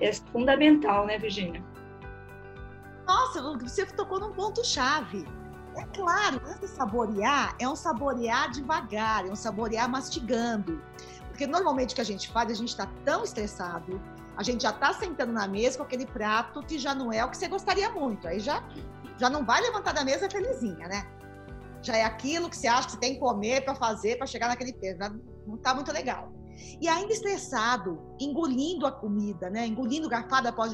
é 0.00 0.12
fundamental, 0.12 1.06
né, 1.06 1.18
Virginia? 1.18 1.62
Nossa, 3.06 3.42
você 3.58 3.84
tocou 3.86 4.20
num 4.20 4.32
ponto-chave 4.32 5.26
é 5.76 5.84
claro, 5.94 6.40
esse 6.50 6.68
saborear 6.68 7.54
é 7.58 7.68
um 7.68 7.76
saborear 7.76 8.50
devagar, 8.50 9.26
é 9.26 9.30
um 9.30 9.36
saborear 9.36 9.88
mastigando. 9.88 10.82
Porque 11.28 11.46
normalmente 11.46 11.92
o 11.92 11.94
que 11.94 12.00
a 12.00 12.04
gente 12.04 12.28
faz, 12.28 12.50
a 12.50 12.54
gente 12.54 12.68
está 12.68 12.86
tão 13.04 13.22
estressado, 13.22 14.00
a 14.36 14.42
gente 14.42 14.62
já 14.62 14.70
está 14.70 14.92
sentando 14.92 15.32
na 15.32 15.46
mesa 15.46 15.78
com 15.78 15.84
aquele 15.84 16.06
prato 16.06 16.62
que 16.62 16.78
já 16.78 16.94
não 16.94 17.12
é 17.12 17.24
o 17.24 17.30
que 17.30 17.36
você 17.36 17.48
gostaria 17.48 17.88
muito. 17.90 18.26
Aí 18.26 18.40
já, 18.40 18.64
já 19.16 19.30
não 19.30 19.44
vai 19.44 19.60
levantar 19.60 19.92
da 19.92 20.04
mesa 20.04 20.28
felizinha, 20.28 20.88
né? 20.88 21.06
Já 21.82 21.96
é 21.96 22.04
aquilo 22.04 22.50
que 22.50 22.56
você 22.56 22.66
acha 22.66 22.86
que 22.86 22.92
você 22.92 22.98
tem 22.98 23.14
que 23.14 23.20
comer 23.20 23.64
para 23.64 23.74
fazer, 23.74 24.18
para 24.18 24.26
chegar 24.26 24.48
naquele 24.48 24.72
peso. 24.72 24.98
Não 25.46 25.56
está 25.56 25.74
muito 25.74 25.92
legal. 25.92 26.32
E 26.80 26.88
ainda 26.88 27.12
estressado, 27.12 28.00
engolindo 28.18 28.86
a 28.86 28.92
comida, 28.92 29.50
né? 29.50 29.66
Engolindo 29.66 30.08
garfada 30.08 30.48
após 30.48 30.72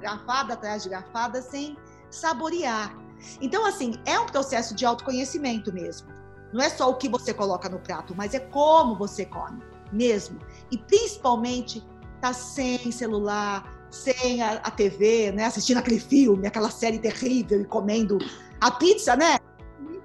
garfada 0.00 0.54
atrás 0.54 0.82
de 0.82 0.88
garfada, 0.88 1.42
sem 1.42 1.76
saborear. 2.10 2.96
Então, 3.40 3.66
assim, 3.66 3.94
é 4.04 4.18
um 4.18 4.26
processo 4.26 4.74
de 4.74 4.86
autoconhecimento 4.86 5.72
mesmo. 5.72 6.08
Não 6.52 6.62
é 6.62 6.70
só 6.70 6.88
o 6.88 6.94
que 6.94 7.08
você 7.08 7.34
coloca 7.34 7.68
no 7.68 7.78
prato, 7.78 8.14
mas 8.16 8.32
é 8.32 8.40
como 8.40 8.96
você 8.96 9.24
come 9.24 9.62
mesmo. 9.92 10.38
E 10.70 10.78
principalmente 10.78 11.86
tá 12.20 12.32
sem 12.32 12.90
celular, 12.90 13.78
sem 13.90 14.42
a, 14.42 14.52
a 14.54 14.70
TV, 14.70 15.32
né? 15.32 15.44
Assistindo 15.44 15.78
aquele 15.78 16.00
filme, 16.00 16.46
aquela 16.46 16.70
série 16.70 16.98
terrível 16.98 17.60
e 17.60 17.64
comendo 17.64 18.18
a 18.60 18.70
pizza, 18.70 19.16
né? 19.16 19.38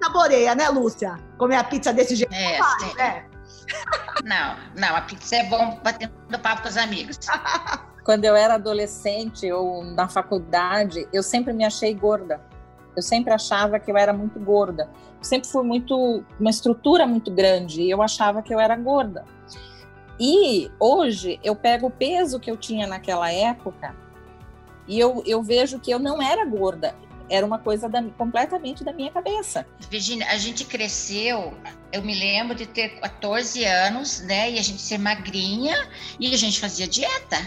Saboreia, 0.02 0.54
né, 0.54 0.70
Lúcia? 0.70 1.18
Comer 1.38 1.56
a 1.56 1.64
pizza 1.64 1.94
desse 1.94 2.16
jeito. 2.16 2.34
É, 2.34 2.60
né? 2.96 3.30
não, 4.24 4.56
não, 4.76 4.96
a 4.96 5.02
pizza 5.02 5.36
é 5.36 5.44
bom 5.44 5.80
batendo 5.84 6.14
papo 6.42 6.64
com 6.64 6.70
os 6.70 6.78
amigos. 6.78 7.20
Quando 8.04 8.26
eu 8.26 8.36
era 8.36 8.56
adolescente 8.56 9.50
ou 9.52 9.84
na 9.84 10.08
faculdade, 10.08 11.08
eu 11.14 11.22
sempre 11.22 11.54
me 11.54 11.64
achei 11.64 11.94
gorda. 11.94 12.42
Eu 12.96 13.02
sempre 13.02 13.34
achava 13.34 13.80
que 13.80 13.92
eu 13.92 13.98
era 13.98 14.14
muito 14.14 14.40
gorda. 14.40 14.90
Eu 15.18 15.24
sempre 15.24 15.48
fui 15.48 15.64
muito 15.64 16.24
uma 16.40 16.50
estrutura 16.50 17.06
muito 17.06 17.32
grande 17.32 17.82
e 17.82 17.90
eu 17.90 18.02
achava 18.02 18.42
que 18.42 18.54
eu 18.54 18.60
era 18.60 18.76
gorda. 18.76 19.26
E 20.20 20.70
hoje 20.80 21.40
eu 21.44 21.56
pego 21.56 21.88
o 21.88 21.92
peso 21.92 22.40
que 22.40 22.52
eu 22.52 22.58
tinha 22.58 22.86
naquela 22.86 23.32
época 23.32 23.96
e 24.88 25.00
eu, 25.00 25.24
eu 25.26 25.42
vejo 25.42 25.80
que 25.80 25.92
eu 25.92 26.00
não 26.00 26.22
era 26.22 26.46
gorda 26.46 26.94
era 27.34 27.44
uma 27.44 27.58
coisa 27.58 27.90
da, 27.90 28.04
completamente 28.16 28.84
da 28.84 28.94
minha 28.94 29.10
cabeça. 29.10 29.66
Virginia, 29.90 30.28
a 30.28 30.38
gente 30.38 30.66
cresceu, 30.66 31.58
eu 31.92 32.04
me 32.04 32.14
lembro 32.14 32.56
de 32.56 32.68
ter 32.68 33.00
14 33.00 33.66
anos, 33.66 34.22
né, 34.22 34.52
e 34.52 34.60
a 34.60 34.62
gente 34.62 34.80
ser 34.80 35.00
magrinha 35.00 35.76
e 36.20 36.32
a 36.32 36.38
gente 36.38 36.60
fazia 36.60 36.88
dieta. 36.88 37.38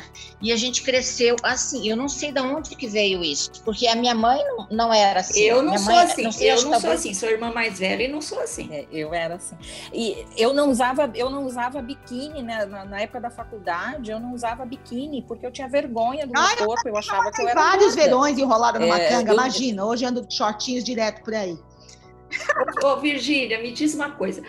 E 0.40 0.52
a 0.52 0.56
gente 0.56 0.82
cresceu 0.82 1.34
assim. 1.42 1.88
Eu 1.88 1.96
não 1.96 2.08
sei 2.08 2.30
de 2.30 2.40
onde 2.40 2.76
que 2.76 2.86
veio 2.86 3.24
isso, 3.24 3.50
porque 3.64 3.86
a 3.86 3.94
minha 3.94 4.14
mãe 4.14 4.38
não, 4.44 4.68
não 4.70 4.92
era 4.92 5.20
assim. 5.20 5.40
Eu 5.40 5.62
não 5.62 5.78
sou 5.78 5.96
assim. 5.96 6.24
Não 6.24 6.30
eu 6.40 6.62
não 6.62 6.80
sou 6.80 6.90
assim. 6.90 7.14
Sou 7.14 7.28
irmã 7.30 7.52
mais 7.52 7.78
velha 7.78 8.02
e 8.02 8.08
não 8.08 8.20
sou 8.20 8.40
assim. 8.40 8.68
É, 8.70 8.86
eu 8.92 9.14
era 9.14 9.36
assim. 9.36 9.56
E 9.92 10.26
eu 10.36 10.52
não 10.52 10.70
usava, 10.70 11.10
eu 11.14 11.30
não 11.30 11.46
usava 11.46 11.80
biquíni 11.80 12.42
né, 12.42 12.66
na, 12.66 12.84
na, 12.84 13.00
época 13.00 13.20
da 13.20 13.30
faculdade. 13.30 14.10
Eu 14.10 14.20
não 14.20 14.34
usava 14.34 14.66
biquíni 14.66 15.22
porque 15.22 15.46
eu 15.46 15.50
tinha 15.50 15.68
vergonha 15.68 16.26
do 16.26 16.32
meu 16.32 16.42
Ai, 16.42 16.56
corpo. 16.56 16.86
Eu 16.86 16.96
achava 16.98 17.30
que 17.30 17.40
eu 17.40 17.48
era 17.48 17.60
vários 17.60 17.94
gorda. 17.94 18.02
verões 18.02 18.38
enrolados 18.38 18.80
numa 18.80 19.00
é, 19.00 19.08
canga. 19.08 19.30
Eu, 19.30 19.34
imagina 19.34 19.75
Hoje 19.84 20.04
ando 20.04 20.26
de 20.26 20.34
shortinhos 20.34 20.84
direto 20.84 21.22
por 21.22 21.34
aí. 21.34 21.58
Ô 22.82 22.96
Virgínia, 22.96 23.60
me 23.60 23.72
diz 23.72 23.94
uma 23.94 24.10
coisa. 24.10 24.42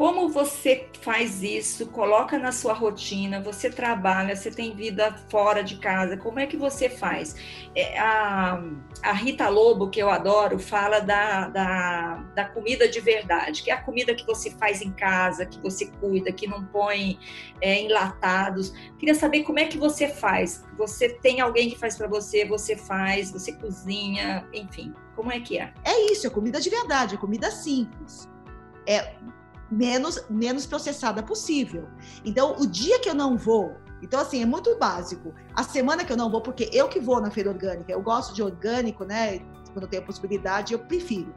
Como 0.00 0.30
você 0.30 0.88
faz 1.02 1.42
isso? 1.42 1.88
Coloca 1.88 2.38
na 2.38 2.52
sua 2.52 2.72
rotina, 2.72 3.38
você 3.38 3.68
trabalha, 3.68 4.34
você 4.34 4.50
tem 4.50 4.74
vida 4.74 5.14
fora 5.28 5.62
de 5.62 5.76
casa, 5.76 6.16
como 6.16 6.38
é 6.38 6.46
que 6.46 6.56
você 6.56 6.88
faz? 6.88 7.36
É, 7.74 7.98
a, 7.98 8.64
a, 9.02 9.12
Rita 9.12 9.46
Lobo, 9.50 9.90
que 9.90 10.00
eu 10.00 10.08
adoro, 10.08 10.58
fala 10.58 11.00
da, 11.00 11.48
da, 11.48 12.14
da, 12.34 12.44
comida 12.46 12.88
de 12.88 12.98
verdade, 12.98 13.62
que 13.62 13.70
é 13.70 13.74
a 13.74 13.82
comida 13.82 14.14
que 14.14 14.24
você 14.24 14.50
faz 14.52 14.80
em 14.80 14.90
casa, 14.90 15.44
que 15.44 15.60
você 15.60 15.90
cuida, 16.00 16.32
que 16.32 16.46
não 16.46 16.64
põe 16.64 17.18
é, 17.60 17.82
enlatados. 17.82 18.72
Queria 18.98 19.14
saber 19.14 19.42
como 19.42 19.58
é 19.58 19.66
que 19.66 19.76
você 19.76 20.08
faz. 20.08 20.64
Você 20.78 21.10
tem 21.10 21.42
alguém 21.42 21.68
que 21.68 21.78
faz 21.78 21.98
para 21.98 22.08
você, 22.08 22.46
você 22.46 22.74
faz, 22.74 23.30
você 23.30 23.52
cozinha, 23.52 24.48
enfim, 24.54 24.94
como 25.14 25.30
é 25.30 25.40
que 25.40 25.58
é? 25.58 25.74
É 25.84 26.10
isso, 26.10 26.26
é 26.26 26.30
comida 26.30 26.58
de 26.58 26.70
verdade, 26.70 27.16
é 27.16 27.18
comida 27.18 27.50
simples. 27.50 28.26
É 28.86 29.12
menos, 29.70 30.24
menos 30.28 30.66
processada 30.66 31.22
possível. 31.22 31.88
Então, 32.24 32.56
o 32.58 32.66
dia 32.66 32.98
que 32.98 33.08
eu 33.08 33.14
não 33.14 33.36
vou, 33.36 33.76
então 34.02 34.20
assim, 34.20 34.42
é 34.42 34.46
muito 34.46 34.76
básico. 34.78 35.32
A 35.54 35.62
semana 35.62 36.04
que 36.04 36.12
eu 36.12 36.16
não 36.16 36.30
vou, 36.30 36.40
porque 36.40 36.68
eu 36.72 36.88
que 36.88 36.98
vou 36.98 37.20
na 37.20 37.30
feira 37.30 37.50
orgânica, 37.50 37.92
eu 37.92 38.02
gosto 38.02 38.34
de 38.34 38.42
orgânico, 38.42 39.04
né? 39.04 39.38
Quando 39.72 39.82
eu 39.82 39.88
tenho 39.88 40.02
a 40.02 40.06
possibilidade, 40.06 40.72
eu 40.72 40.78
prefiro. 40.80 41.32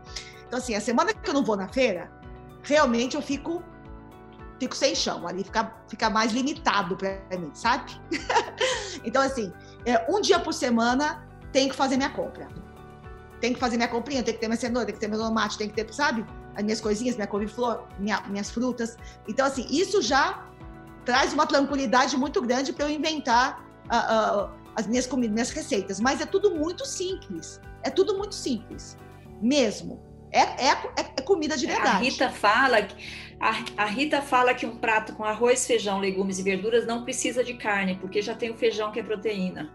Então, 0.48 0.58
assim, 0.58 0.76
a 0.76 0.82
semana 0.82 1.14
que 1.14 1.30
eu 1.30 1.34
não 1.34 1.44
vou 1.44 1.56
na 1.56 1.68
feira, 1.68 2.12
realmente 2.64 3.16
eu 3.16 3.22
fico 3.22 3.64
fico 4.60 4.76
sem 4.76 4.96
chão, 4.96 5.28
ali 5.28 5.44
fica, 5.44 5.76
fica 5.90 6.10
mais 6.10 6.32
limitado 6.32 6.96
para 6.96 7.20
mim, 7.38 7.52
sabe? 7.54 7.92
então, 9.04 9.22
assim, 9.22 9.52
é, 9.86 10.10
um 10.10 10.22
dia 10.22 10.40
por 10.40 10.54
semana 10.54 11.28
tem 11.52 11.68
que 11.68 11.76
fazer 11.76 11.98
minha 11.98 12.10
compra. 12.10 12.48
Tem 13.42 13.54
que 13.54 13.60
fazer 13.60 13.76
minha 13.76 13.90
comprinha, 13.90 14.24
tem 14.24 14.34
que 14.34 14.40
ter 14.40 14.48
minha 14.48 14.58
cenoura, 14.58 14.86
tem 14.86 14.96
que 14.96 15.02
ter 15.02 15.10
meu 15.10 15.20
tomate, 15.20 15.58
tem 15.58 15.68
que 15.68 15.76
ter, 15.76 15.94
sabe? 15.94 16.26
As 16.56 16.64
minhas 16.64 16.82
coisinhas, 16.82 17.16
minha 17.16 17.28
couve-flor, 17.28 17.84
minha, 18.00 18.22
minhas 18.28 18.50
frutas. 18.52 18.98
Então, 19.28 19.46
assim, 19.46 19.66
isso 19.70 20.02
já 20.02 20.48
traz 21.06 21.34
uma 21.34 21.46
tranquilidade 21.46 22.16
muito 22.18 22.42
grande 22.42 22.72
para 22.72 22.86
eu 22.86 22.90
inventar 22.90 23.66
uh, 23.86 24.46
uh, 24.46 24.50
as 24.76 24.88
minhas 24.88 25.06
comidas, 25.06 25.34
minhas 25.34 25.50
receitas. 25.50 26.00
Mas 26.00 26.22
é 26.22 26.26
tudo 26.26 26.52
muito 26.52 26.86
simples. 26.86 27.60
É 27.84 27.90
tudo 27.90 28.18
muito 28.18 28.36
simples, 28.36 28.98
mesmo. 29.42 30.02
É, 30.32 30.40
é, 30.40 30.72
é, 30.72 31.14
é 31.18 31.22
comida 31.22 31.56
de 31.56 31.68
verdade. 31.68 31.90
A 31.90 32.00
Rita 32.00 32.30
fala 32.30 32.82
que 32.82 32.96
a, 33.40 33.84
a, 33.84 33.86
Rita 33.86 34.22
fala 34.22 34.54
que 34.54 34.66
um 34.66 34.78
prato 34.78 35.14
com 35.14 35.24
arroz, 35.24 35.68
feijão, 35.68 36.00
legumes 36.00 36.40
e 36.40 36.44
verduras 36.44 36.88
não 36.88 37.04
precisa 37.04 37.44
de 37.44 37.54
carne, 37.54 37.98
porque 38.00 38.22
já 38.22 38.34
tem 38.34 38.50
o 38.50 38.58
feijão 38.58 38.92
que 38.92 39.00
é 39.00 39.04
proteína. 39.04 39.72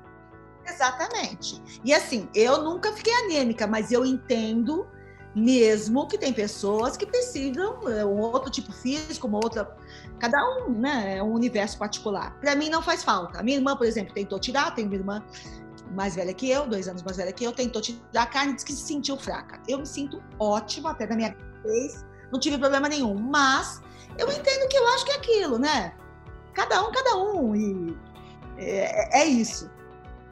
Exatamente. 0.66 1.62
E 1.84 1.94
assim, 1.94 2.28
eu 2.34 2.62
nunca 2.62 2.92
fiquei 2.92 3.12
anêmica, 3.24 3.66
mas 3.66 3.92
eu 3.92 4.04
entendo 4.04 4.86
mesmo 5.38 6.06
que 6.08 6.18
tem 6.18 6.32
pessoas 6.32 6.96
que 6.96 7.06
precisam 7.06 7.88
é, 7.88 8.04
um 8.04 8.18
outro 8.18 8.50
tipo 8.50 8.72
físico, 8.72 9.26
uma 9.26 9.38
outra. 9.38 9.76
Cada 10.18 10.38
um, 10.56 10.70
né? 10.70 11.18
É 11.18 11.22
um 11.22 11.32
universo 11.32 11.78
particular. 11.78 12.38
Para 12.40 12.56
mim 12.56 12.68
não 12.68 12.82
faz 12.82 13.04
falta. 13.04 13.38
A 13.38 13.42
minha 13.42 13.56
irmã, 13.56 13.76
por 13.76 13.86
exemplo, 13.86 14.12
tentou 14.12 14.38
tirar, 14.38 14.74
tem 14.74 14.86
uma 14.86 14.94
irmã 14.94 15.24
mais 15.94 16.14
velha 16.14 16.34
que 16.34 16.50
eu, 16.50 16.66
dois 16.66 16.88
anos 16.88 17.02
mais 17.02 17.16
velha 17.16 17.32
que 17.32 17.44
eu, 17.44 17.52
tentou 17.52 17.80
tirar 17.80 18.22
a 18.22 18.26
carne 18.26 18.54
disse 18.54 18.66
que 18.66 18.72
se 18.72 18.82
sentiu 18.82 19.16
fraca. 19.16 19.60
Eu 19.68 19.78
me 19.78 19.86
sinto 19.86 20.22
ótima, 20.38 20.90
até 20.90 21.06
na 21.06 21.16
minha 21.16 21.36
vez, 21.62 22.04
não 22.32 22.40
tive 22.40 22.58
problema 22.58 22.88
nenhum. 22.88 23.14
Mas 23.14 23.80
eu 24.18 24.30
entendo 24.30 24.68
que 24.68 24.76
eu 24.76 24.86
acho 24.88 25.04
que 25.04 25.12
é 25.12 25.16
aquilo, 25.16 25.58
né? 25.58 25.94
Cada 26.52 26.86
um, 26.86 26.92
cada 26.92 27.16
um. 27.16 27.54
E 27.54 27.96
é, 28.56 29.20
é 29.20 29.26
isso. 29.26 29.70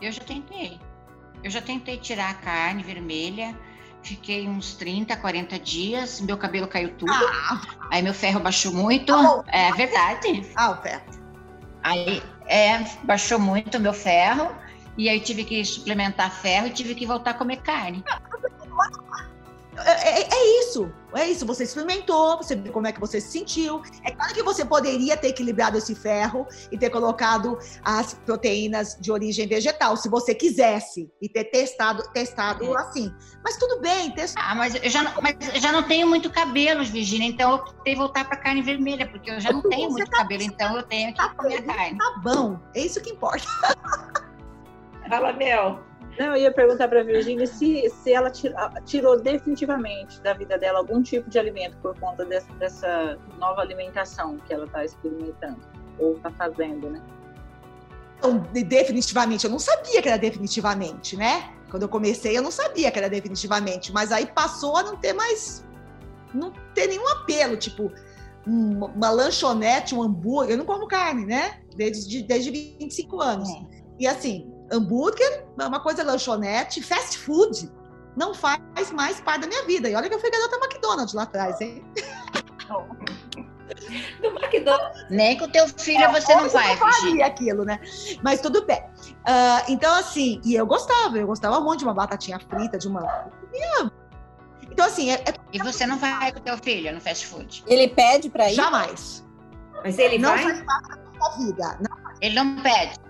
Eu 0.03 0.11
já 0.11 0.23
tentei. 0.23 0.81
Eu 1.45 1.51
já 1.51 1.63
tentei 1.63 1.99
tirar 1.99 2.31
a 2.31 2.35
carne 2.35 2.83
vermelha, 2.83 3.57
fiquei 4.07 4.49
uns 4.49 4.75
30, 4.75 5.17
40 5.17 5.59
dias, 5.59 6.21
meu 6.21 6.37
cabelo 6.39 6.69
caiu 6.69 6.95
tudo. 6.95 7.13
Ah. 7.13 7.61
Aí 7.91 8.03
meu 8.03 8.15
ferro 8.15 8.41
baixou 8.41 8.73
muito. 8.73 9.13
Ah, 9.13 9.45
é 9.49 9.73
verdade. 9.73 10.49
Ah, 10.55 10.71
o 10.71 10.77
ferro. 10.77 11.03
Aí 11.83 12.23
é, 12.47 12.79
baixou 13.03 13.39
muito 13.39 13.79
o 13.79 13.81
meu 13.81 13.93
ferro. 13.93 14.55
E 14.97 15.09
aí 15.09 15.21
tive 15.21 15.45
que 15.45 15.63
suplementar 15.65 16.31
ferro 16.31 16.69
e 16.69 16.71
tive 16.71 16.95
que 16.95 17.05
voltar 17.05 17.33
a 17.33 17.35
comer 17.35 17.57
carne. 17.57 18.03
É, 19.85 20.21
é, 20.21 20.29
é, 20.33 20.61
isso, 20.61 20.91
é 21.15 21.27
isso. 21.29 21.45
Você 21.47 21.65
experimentou, 21.65 22.37
você 22.39 22.57
viu 22.57 22.73
como 22.73 22.87
é 22.87 22.93
que 22.93 23.01
você 23.01 23.21
se 23.21 23.31
sentiu. 23.31 23.83
É 24.05 24.11
claro 24.11 24.35
que 24.35 24.43
você 24.43 24.65
poderia 24.65 25.17
ter 25.17 25.29
equilibrado 25.29 25.77
esse 25.77 25.95
ferro 25.95 26.47
e 26.71 26.79
ter 26.79 26.91
colocado 26.91 27.59
as 27.83 28.15
proteínas 28.15 28.97
de 29.01 29.13
origem 29.13 29.47
vegetal, 29.47 29.97
se 29.97 30.09
você 30.09 30.35
quisesse, 30.35 31.11
e 31.21 31.29
ter 31.29 31.45
testado, 31.45 32.03
testado 32.13 32.65
é. 32.65 32.81
assim. 32.81 33.13
Mas 33.45 33.57
tudo 33.57 33.81
bem, 33.81 34.11
testou. 34.13 34.43
Ah, 34.43 34.55
mas 34.55 34.75
eu 34.75 34.89
já 34.89 35.03
não, 35.03 35.13
mas 35.23 35.37
eu 35.55 35.61
já 35.61 35.73
não 35.73 35.83
tenho 35.83 36.07
muito 36.07 36.31
cabelo, 36.31 36.85
Virginia, 36.85 37.29
então 37.29 37.53
eu 37.53 37.59
tenho 37.59 37.83
que 37.85 37.95
voltar 37.97 38.27
para 38.27 38.37
carne 38.37 38.63
vermelha, 38.63 39.07
porque 39.07 39.31
eu 39.31 39.41
já 39.41 39.53
não 39.53 39.63
tenho 39.63 39.91
muito 39.91 40.11
tá, 40.11 40.19
cabelo, 40.19 40.43
então 40.43 40.77
eu 40.77 40.83
tenho 40.83 41.13
que 41.13 41.19
tá 41.19 41.29
comer 41.35 41.63
carne. 41.63 41.99
Tá 41.99 42.21
bom, 42.23 42.59
é 42.75 42.81
isso 42.81 43.01
que 43.01 43.11
importa. 43.11 43.47
Fala, 45.09 45.33
Mel. 45.33 45.86
Não, 46.19 46.29
eu 46.29 46.37
ia 46.37 46.53
perguntar 46.53 46.89
para 46.89 47.01
a 47.01 47.05
Virginia 47.05 47.47
se, 47.47 47.91
se 47.91 48.13
ela 48.13 48.31
tirou 48.85 49.21
definitivamente 49.21 50.21
da 50.23 50.33
vida 50.33 50.57
dela 50.57 50.79
algum 50.79 51.03
tipo 51.03 51.29
de 51.29 51.39
alimento 51.39 51.77
por 51.79 51.99
conta 51.99 52.25
dessa, 52.25 52.53
dessa 52.55 53.19
nova 53.39 53.61
alimentação 53.61 54.39
que 54.47 54.53
ela 54.53 54.65
está 54.65 54.85
experimentando 54.85 55.61
ou 55.99 56.15
está 56.15 56.31
fazendo, 56.31 56.89
né? 56.89 57.03
Então, 58.19 58.39
definitivamente, 58.67 59.45
eu 59.45 59.51
não 59.51 59.59
sabia 59.59 60.01
que 60.01 60.09
era 60.09 60.17
definitivamente, 60.17 61.17
né? 61.17 61.53
Quando 61.71 61.83
eu 61.83 61.89
comecei, 61.89 62.37
eu 62.37 62.43
não 62.43 62.51
sabia 62.51 62.91
que 62.91 62.99
era 62.99 63.11
definitivamente, 63.11 63.93
mas 63.93 64.11
aí 64.11 64.27
passou 64.27 64.77
a 64.77 64.83
não 64.83 64.97
ter 64.97 65.13
mais, 65.13 65.67
não 66.33 66.51
ter 66.75 66.87
nenhum 66.87 67.07
apelo, 67.09 67.57
tipo 67.59 67.93
uma 68.47 69.11
lanchonete, 69.11 69.95
um 69.95 70.03
hambúrguer. 70.03 70.53
Eu 70.53 70.59
não 70.59 70.65
como 70.65 70.87
carne, 70.87 71.27
né? 71.27 71.61
Desde, 71.77 72.23
desde 72.23 72.51
25 72.51 73.21
anos. 73.21 73.49
É. 73.49 73.63
E 73.99 74.07
assim, 74.07 74.56
hambúrguer, 74.71 75.47
uma 75.59 75.81
coisa 75.81 76.03
lanchonete, 76.03 76.83
fast 76.83 77.19
food, 77.19 77.71
não 78.17 78.35
faz 78.35 78.61
mais 78.93 79.21
parte 79.21 79.43
da 79.43 79.47
minha 79.47 79.65
vida. 79.65 79.89
E 79.89 79.95
olha 79.95 80.09
que 80.09 80.15
eu 80.15 80.21
fui 80.21 80.31
garota 80.31 80.57
McDonald's 80.57 81.15
lá 81.15 81.23
atrás, 81.25 81.61
hein? 81.61 81.85
Do 84.23 84.29
McDonald's. 84.29 85.07
Nem 85.11 85.37
com 85.37 85.45
o 85.45 85.49
teu 85.49 85.69
filho 85.69 86.05
é, 86.05 86.13
você 86.13 86.35
não 86.35 86.49
vai. 86.49 86.79
Eu 86.79 87.25
aquilo, 87.25 87.65
né? 87.65 87.81
Mas 88.23 88.41
tudo 88.41 88.65
bem. 88.65 88.81
Uh, 88.81 89.63
então, 89.69 89.93
assim, 89.95 90.41
e 90.45 90.55
eu 90.55 90.65
gostava, 90.65 91.19
eu 91.19 91.27
gostava 91.27 91.61
muito 91.61 91.81
de 91.81 91.85
uma 91.85 91.95
batatinha 91.95 92.39
frita, 92.39 92.79
de 92.79 92.89
uma. 92.89 93.29
Então, 94.63 94.87
assim. 94.87 95.11
É, 95.11 95.15
é... 95.15 95.35
E 95.53 95.59
você 95.59 95.85
não 95.85 95.99
vai 95.99 96.33
com 96.33 96.39
o 96.39 96.43
teu 96.43 96.57
filho 96.59 96.93
no 96.95 97.01
fast 97.01 97.27
food? 97.27 97.65
Ele 97.67 97.89
pede 97.89 98.31
para 98.31 98.51
ir? 98.51 98.55
Jamais. 98.55 99.25
Mas 99.83 99.99
ele 99.99 100.19
não 100.19 100.31
vai? 100.31 100.45
faz 100.45 100.63
parte 100.63 100.89
da 100.89 100.97
minha 101.11 101.31
vida. 101.39 101.79
Não. 101.81 102.13
Ele 102.21 102.35
não 102.35 102.63
pede 102.63 103.06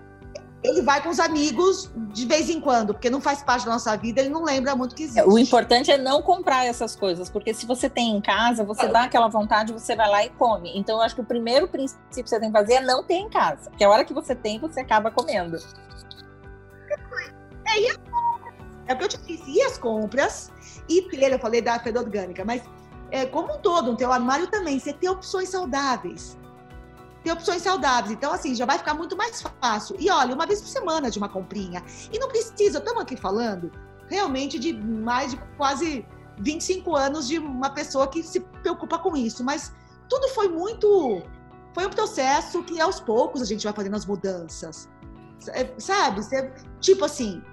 ele 0.63 0.81
vai 0.81 1.01
com 1.01 1.09
os 1.09 1.19
amigos 1.19 1.91
de 1.95 2.25
vez 2.25 2.49
em 2.49 2.59
quando, 2.59 2.93
porque 2.93 3.09
não 3.09 3.21
faz 3.21 3.43
parte 3.43 3.65
da 3.65 3.71
nossa 3.71 3.95
vida, 3.95 4.21
ele 4.21 4.29
não 4.29 4.43
lembra 4.43 4.75
muito 4.75 4.95
que 4.95 5.03
existe. 5.03 5.27
O 5.27 5.37
importante 5.37 5.91
é 5.91 5.97
não 5.97 6.21
comprar 6.21 6.65
essas 6.65 6.95
coisas, 6.95 7.29
porque 7.29 7.53
se 7.53 7.65
você 7.65 7.89
tem 7.89 8.15
em 8.15 8.21
casa, 8.21 8.63
você 8.63 8.87
dá 8.87 9.03
aquela 9.03 9.27
vontade, 9.27 9.71
você 9.71 9.95
vai 9.95 10.09
lá 10.09 10.25
e 10.25 10.29
come. 10.29 10.71
Então, 10.75 10.97
eu 10.97 11.03
acho 11.03 11.15
que 11.15 11.21
o 11.21 11.25
primeiro 11.25 11.67
princípio 11.67 12.23
que 12.23 12.29
você 12.29 12.39
tem 12.39 12.51
que 12.51 12.57
fazer 12.57 12.73
é 12.75 12.81
não 12.81 13.03
ter 13.03 13.15
em 13.15 13.29
casa, 13.29 13.69
porque 13.69 13.83
a 13.83 13.89
hora 13.89 14.03
que 14.03 14.13
você 14.13 14.35
tem, 14.35 14.59
você 14.59 14.79
acaba 14.79 15.11
comendo. 15.11 15.57
É, 17.67 17.81
e 17.81 17.87
é 18.87 18.93
o 18.93 18.97
que 18.97 19.03
eu 19.03 19.09
te 19.09 19.17
disse, 19.17 19.51
e 19.51 19.61
as 19.61 19.77
compras, 19.77 20.51
e 20.89 21.01
ter, 21.03 21.31
eu 21.31 21.39
falei 21.39 21.61
da 21.61 21.77
feda 21.79 21.99
orgânica, 21.99 22.43
mas 22.43 22.63
é, 23.11 23.25
como 23.25 23.53
um 23.53 23.59
todo, 23.59 23.91
no 23.91 23.97
teu 23.97 24.11
armário 24.11 24.47
também, 24.47 24.79
você 24.79 24.91
ter 24.91 25.09
opções 25.09 25.49
saudáveis 25.49 26.37
ter 27.27 27.33
opções 27.33 27.61
saudáveis. 27.61 28.11
Então, 28.11 28.31
assim, 28.31 28.55
já 28.55 28.65
vai 28.65 28.77
ficar 28.77 28.93
muito 28.93 29.17
mais 29.17 29.43
fácil. 29.61 29.97
E 29.99 30.09
olha, 30.09 30.33
uma 30.33 30.45
vez 30.45 30.61
por 30.61 30.69
semana 30.69 31.11
de 31.11 31.17
uma 31.17 31.27
comprinha. 31.27 31.83
E 32.11 32.17
não 32.17 32.29
precisa, 32.29 32.79
estamos 32.79 33.01
aqui 33.01 33.17
falando 33.17 33.69
realmente 34.09 34.57
de 34.57 34.71
mais 34.73 35.31
de 35.31 35.37
quase 35.57 36.05
25 36.39 36.95
anos 36.95 37.27
de 37.27 37.37
uma 37.37 37.69
pessoa 37.69 38.07
que 38.07 38.23
se 38.23 38.39
preocupa 38.39 38.97
com 38.97 39.15
isso. 39.17 39.43
Mas 39.43 39.73
tudo 40.07 40.29
foi 40.29 40.47
muito. 40.47 41.21
Foi 41.73 41.85
um 41.85 41.89
processo 41.89 42.63
que 42.63 42.79
aos 42.79 42.99
poucos 42.99 43.41
a 43.41 43.45
gente 43.45 43.63
vai 43.65 43.73
fazendo 43.73 43.95
as 43.95 44.05
mudanças. 44.05 44.89
É, 45.49 45.69
sabe? 45.77 46.23
Você, 46.23 46.51
tipo 46.79 47.03
assim, 47.03 47.43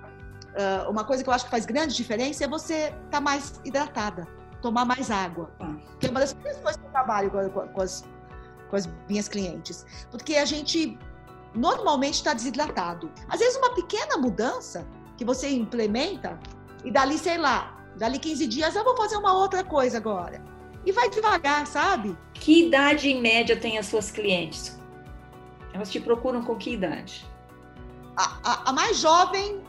uma 0.88 1.04
coisa 1.04 1.22
que 1.22 1.28
eu 1.28 1.34
acho 1.34 1.44
que 1.44 1.50
faz 1.50 1.66
grande 1.66 1.94
diferença 1.94 2.44
é 2.44 2.48
você 2.48 2.74
estar 2.74 3.10
tá 3.10 3.20
mais 3.20 3.60
hidratada, 3.64 4.26
tomar 4.62 4.84
mais 4.84 5.10
água. 5.10 5.50
Hum. 5.60 5.80
Que 5.98 6.06
é 6.06 6.10
uma 6.10 6.20
das 6.20 6.32
primeiras 6.32 6.62
coisas 6.62 6.80
que 6.80 6.86
eu 6.86 6.90
trabalho 6.92 7.30
com 7.30 7.82
as 7.82 8.04
com 8.74 8.78
as 8.78 8.88
minhas 9.08 9.28
clientes, 9.28 9.86
porque 10.10 10.34
a 10.34 10.44
gente 10.44 10.98
normalmente 11.54 12.14
está 12.14 12.34
desidratado. 12.34 13.10
Às 13.28 13.38
vezes 13.38 13.56
uma 13.56 13.72
pequena 13.72 14.16
mudança 14.16 14.84
que 15.16 15.24
você 15.24 15.48
implementa 15.48 16.38
e 16.84 16.90
dali, 16.90 17.16
sei 17.16 17.38
lá, 17.38 17.78
dali 17.96 18.18
15 18.18 18.46
dias 18.48 18.74
eu 18.74 18.82
vou 18.82 18.96
fazer 18.96 19.16
uma 19.16 19.32
outra 19.32 19.62
coisa 19.62 19.98
agora. 19.98 20.42
E 20.84 20.90
vai 20.90 21.08
devagar, 21.08 21.66
sabe? 21.66 22.18
Que 22.34 22.66
idade 22.66 23.08
em 23.08 23.22
média 23.22 23.56
tem 23.56 23.78
as 23.78 23.86
suas 23.86 24.10
clientes? 24.10 24.78
Elas 25.72 25.90
te 25.90 26.00
procuram 26.00 26.42
com 26.42 26.56
que 26.56 26.72
idade? 26.72 27.24
A, 28.16 28.38
a, 28.42 28.70
a 28.70 28.72
mais 28.72 28.98
jovem 28.98 29.62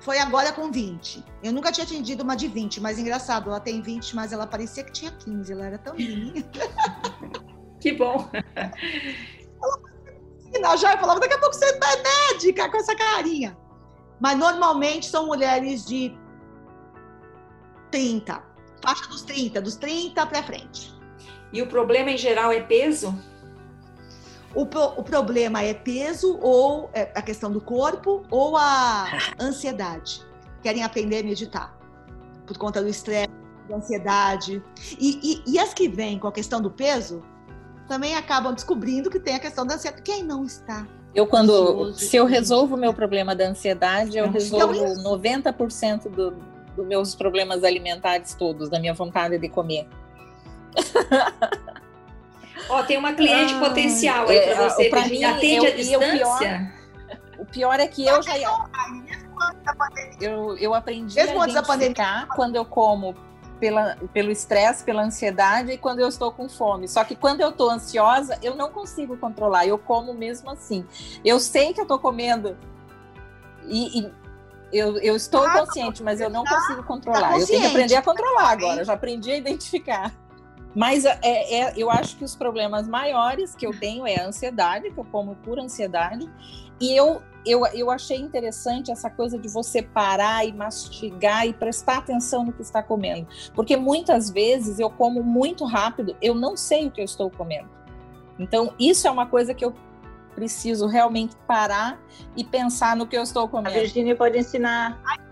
foi 0.00 0.18
agora 0.18 0.52
com 0.52 0.70
20. 0.70 1.22
Eu 1.42 1.52
nunca 1.52 1.72
tinha 1.72 1.84
atendido 1.84 2.22
uma 2.22 2.36
de 2.36 2.48
20, 2.48 2.80
mas 2.80 2.98
engraçado, 2.98 3.50
ela 3.50 3.60
tem 3.60 3.82
20, 3.82 4.14
mas 4.14 4.32
ela 4.32 4.46
parecia 4.46 4.84
que 4.84 4.92
tinha 4.92 5.10
15, 5.10 5.52
ela 5.52 5.66
era 5.66 5.78
tão 5.78 5.94
linda. 5.98 6.42
Que 7.86 7.92
bom. 7.92 8.28
Ela 10.52 10.74
já 10.74 10.98
falava, 10.98 11.20
daqui 11.20 11.34
a 11.34 11.38
pouco 11.38 11.54
você 11.54 11.66
é 11.66 12.32
médica 12.32 12.68
com 12.68 12.78
essa 12.78 12.96
carinha. 12.96 13.56
Mas 14.18 14.36
normalmente 14.36 15.06
são 15.06 15.26
mulheres 15.26 15.86
de 15.86 16.12
30, 17.92 18.42
faixa 18.82 19.06
dos 19.06 19.22
30, 19.22 19.62
dos 19.62 19.76
30 19.76 20.26
para 20.26 20.42
frente. 20.42 20.92
E 21.52 21.62
o 21.62 21.68
problema 21.68 22.10
em 22.10 22.16
geral 22.16 22.50
é 22.50 22.60
peso? 22.60 23.16
O, 24.52 24.66
pro, 24.66 24.86
o 24.96 25.04
problema 25.04 25.62
é 25.62 25.72
peso 25.72 26.40
ou 26.42 26.90
é 26.92 27.12
a 27.14 27.22
questão 27.22 27.52
do 27.52 27.60
corpo 27.60 28.24
ou 28.32 28.56
a 28.56 29.06
ansiedade. 29.38 30.26
Querem 30.60 30.82
aprender 30.82 31.20
a 31.20 31.22
meditar 31.22 31.78
por 32.48 32.58
conta 32.58 32.82
do 32.82 32.88
estresse, 32.88 33.30
da 33.68 33.76
ansiedade. 33.76 34.60
E, 34.98 35.44
e, 35.46 35.52
e 35.52 35.58
as 35.60 35.72
que 35.72 35.88
vêm 35.88 36.18
com 36.18 36.26
a 36.26 36.32
questão 36.32 36.60
do 36.60 36.68
peso, 36.68 37.22
também 37.88 38.14
acabam 38.14 38.54
descobrindo 38.54 39.10
que 39.10 39.18
tem 39.18 39.34
a 39.34 39.38
questão 39.38 39.66
da 39.66 39.74
ansiedade. 39.74 40.02
Quem 40.02 40.22
não 40.22 40.44
está? 40.44 40.86
Eu, 41.14 41.26
quando, 41.26 41.52
ansioso, 41.52 41.98
se 41.98 42.16
eu 42.16 42.26
resolvo 42.26 42.74
o 42.74 42.78
meu 42.78 42.92
problema 42.92 43.34
da 43.34 43.48
ansiedade, 43.48 44.18
eu 44.18 44.30
resolvo 44.30 44.74
então, 44.74 45.18
90% 45.18 46.10
dos 46.10 46.34
do 46.76 46.84
meus 46.84 47.14
problemas 47.14 47.64
alimentares 47.64 48.34
todos, 48.34 48.68
da 48.68 48.78
minha 48.78 48.92
vontade 48.92 49.38
de 49.38 49.48
comer. 49.48 49.88
Ó, 52.68 52.82
tem 52.82 52.98
uma 52.98 53.14
cliente 53.14 53.54
ah, 53.54 53.60
potencial 53.60 54.28
aí 54.28 54.40
para 54.40 54.50
é, 54.50 54.68
você. 54.68 54.90
Pra 54.90 55.08
mim, 55.08 55.24
atende 55.24 55.66
eu, 55.66 55.72
a 55.72 55.74
distância? 55.74 56.72
O 57.38 57.46
pior, 57.46 57.46
o 57.46 57.46
pior 57.46 57.80
é 57.80 57.88
que 57.88 58.06
eu 58.06 58.22
já... 58.22 58.32
Eu, 60.20 60.56
eu 60.58 60.74
aprendi 60.74 61.14
Mesmo 61.14 61.40
a 61.40 61.48
identificar 61.48 62.26
quando 62.34 62.56
eu 62.56 62.64
como 62.64 63.14
pela, 63.58 63.96
pelo 64.12 64.30
estresse, 64.30 64.84
pela 64.84 65.02
ansiedade 65.02 65.72
e 65.72 65.78
quando 65.78 66.00
eu 66.00 66.08
estou 66.08 66.32
com 66.32 66.48
fome. 66.48 66.88
Só 66.88 67.04
que 67.04 67.14
quando 67.14 67.40
eu 67.40 67.50
estou 67.50 67.70
ansiosa, 67.70 68.38
eu 68.42 68.54
não 68.54 68.70
consigo 68.70 69.16
controlar, 69.16 69.66
eu 69.66 69.78
como 69.78 70.14
mesmo 70.14 70.50
assim. 70.50 70.84
Eu 71.24 71.40
sei 71.40 71.72
que 71.72 71.80
eu 71.80 71.84
estou 71.84 71.98
comendo 71.98 72.56
e, 73.66 74.00
e 74.00 74.12
eu, 74.72 74.98
eu, 74.98 75.16
estou 75.16 75.44
ah, 75.44 75.60
consciente, 75.60 76.02
mas 76.02 76.20
eu 76.20 76.30
não 76.30 76.44
tá, 76.44 76.54
consigo 76.56 76.82
controlar. 76.84 77.30
Tá 77.30 77.38
eu 77.38 77.46
tenho 77.46 77.60
que 77.60 77.66
aprender 77.66 77.96
a 77.96 78.02
controlar 78.02 78.50
agora, 78.50 78.84
já 78.84 78.92
aprendi 78.92 79.30
a 79.30 79.36
identificar. 79.36 80.12
Mas 80.74 81.06
é, 81.06 81.18
é, 81.22 81.72
eu 81.74 81.90
acho 81.90 82.16
que 82.18 82.24
os 82.24 82.36
problemas 82.36 82.86
maiores 82.86 83.54
que 83.54 83.66
eu 83.66 83.78
tenho 83.78 84.06
é 84.06 84.20
a 84.20 84.26
ansiedade, 84.26 84.90
que 84.90 85.00
eu 85.00 85.04
como 85.06 85.34
por 85.36 85.58
ansiedade, 85.58 86.30
e 86.78 86.94
eu 86.94 87.22
eu, 87.46 87.64
eu 87.66 87.90
achei 87.90 88.18
interessante 88.18 88.90
essa 88.90 89.08
coisa 89.08 89.38
de 89.38 89.48
você 89.48 89.80
parar 89.80 90.44
e 90.44 90.52
mastigar 90.52 91.46
e 91.46 91.52
prestar 91.52 91.98
atenção 91.98 92.44
no 92.44 92.52
que 92.52 92.62
está 92.62 92.82
comendo. 92.82 93.26
Porque 93.54 93.76
muitas 93.76 94.28
vezes 94.28 94.78
eu 94.78 94.90
como 94.90 95.22
muito 95.22 95.64
rápido, 95.64 96.16
eu 96.20 96.34
não 96.34 96.56
sei 96.56 96.88
o 96.88 96.90
que 96.90 97.00
eu 97.00 97.04
estou 97.04 97.30
comendo. 97.30 97.68
Então, 98.38 98.74
isso 98.78 99.06
é 99.06 99.10
uma 99.10 99.26
coisa 99.26 99.54
que 99.54 99.64
eu 99.64 99.72
preciso 100.34 100.86
realmente 100.86 101.34
parar 101.46 101.98
e 102.36 102.44
pensar 102.44 102.94
no 102.94 103.06
que 103.06 103.16
eu 103.16 103.22
estou 103.22 103.48
comendo. 103.48 103.70
A 103.70 103.80
Virginia 103.80 104.14
pode 104.14 104.38
ensinar. 104.38 105.00
É, 105.18 105.25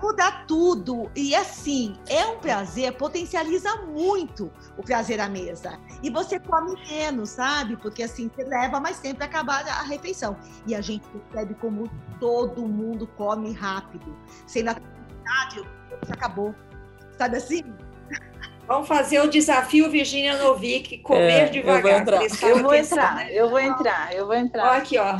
muda 0.00 0.30
tudo. 0.46 1.10
E 1.14 1.34
assim, 1.34 1.96
é 2.08 2.26
um 2.26 2.38
prazer, 2.38 2.96
potencializa 2.96 3.74
muito 3.86 4.50
o 4.76 4.82
prazer 4.82 5.20
à 5.20 5.28
mesa. 5.28 5.78
E 6.02 6.10
você 6.10 6.38
come 6.38 6.74
menos, 6.88 7.30
sabe? 7.30 7.76
Porque 7.76 8.02
assim, 8.02 8.28
você 8.28 8.44
leva 8.44 8.80
mais 8.80 8.98
tempo 8.98 9.16
para 9.16 9.26
acabar 9.26 9.66
a 9.66 9.82
refeição. 9.82 10.36
E 10.66 10.74
a 10.74 10.80
gente 10.80 11.06
percebe 11.06 11.54
como 11.54 11.90
todo 12.20 12.66
mundo 12.66 13.06
come 13.16 13.52
rápido. 13.52 14.16
Sem 14.46 14.62
naturalidade, 14.62 15.66
acabou. 16.10 16.54
Sabe 17.18 17.36
assim? 17.36 17.64
Vamos 18.66 18.88
fazer 18.88 19.20
o 19.20 19.28
desafio 19.28 19.90
Virginia 19.90 20.38
Novick, 20.38 20.98
comer 20.98 21.32
é, 21.32 21.48
devagar. 21.48 22.06
Eu 22.42 22.62
vou 22.62 22.74
entrar, 22.74 23.14
né? 23.16 23.28
eu 23.30 23.50
vou 23.50 23.60
entrar, 23.60 24.14
eu 24.14 24.26
vou 24.26 24.34
entrar. 24.34 24.72
Ó, 24.72 24.76
aqui, 24.78 24.98
ó. 24.98 25.18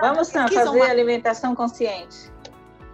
Vamos 0.00 0.28
Sam, 0.28 0.46
fazer 0.48 0.68
uma... 0.68 0.86
alimentação 0.86 1.56
consciente. 1.56 2.30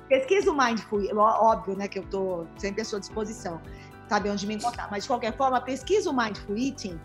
Pesquisa 0.09 0.51
o 0.51 0.57
Mindful, 0.57 1.01
óbvio, 1.17 1.77
né, 1.77 1.89
que 1.89 1.99
eu 1.99 2.03
estou 2.03 2.47
sempre 2.57 2.83
à 2.83 2.85
sua 2.85 3.01
disposição, 3.01 3.61
sabe 4.09 4.29
onde 4.29 4.47
me 4.47 4.55
encontrar. 4.55 4.89
Mas, 4.91 5.05
de 5.05 5.09
qualquer 5.09 5.37
forma, 5.37 5.61
pesquisa 5.61 6.11
o 6.11 6.17
Mindful 6.17 6.57
Eating, 6.57 7.01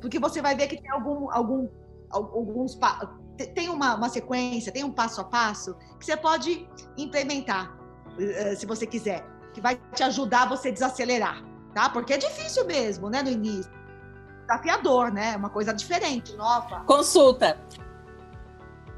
porque 0.00 0.18
você 0.18 0.42
vai 0.42 0.56
ver 0.56 0.66
que 0.66 0.80
tem 0.80 0.90
algum, 0.90 1.30
algum, 1.30 1.68
alguns... 2.10 2.78
Tem 3.54 3.68
uma, 3.68 3.94
uma 3.94 4.08
sequência, 4.08 4.72
tem 4.72 4.84
um 4.84 4.92
passo 4.92 5.20
a 5.20 5.24
passo 5.24 5.74
que 5.98 6.04
você 6.04 6.16
pode 6.16 6.68
implementar, 6.98 7.76
eh, 8.18 8.54
se 8.54 8.66
você 8.66 8.86
quiser 8.86 9.26
que 9.52 9.60
vai 9.60 9.80
te 9.94 10.02
ajudar 10.02 10.42
a 10.42 10.46
você 10.46 10.72
desacelerar, 10.72 11.42
tá? 11.74 11.88
Porque 11.90 12.14
é 12.14 12.18
difícil 12.18 12.66
mesmo, 12.66 13.08
né, 13.08 13.22
no 13.22 13.30
início. 13.30 13.70
Desafiador, 14.46 15.12
né? 15.12 15.36
Uma 15.36 15.50
coisa 15.50 15.72
diferente, 15.72 16.34
nova. 16.36 16.80
Consulta. 16.84 17.58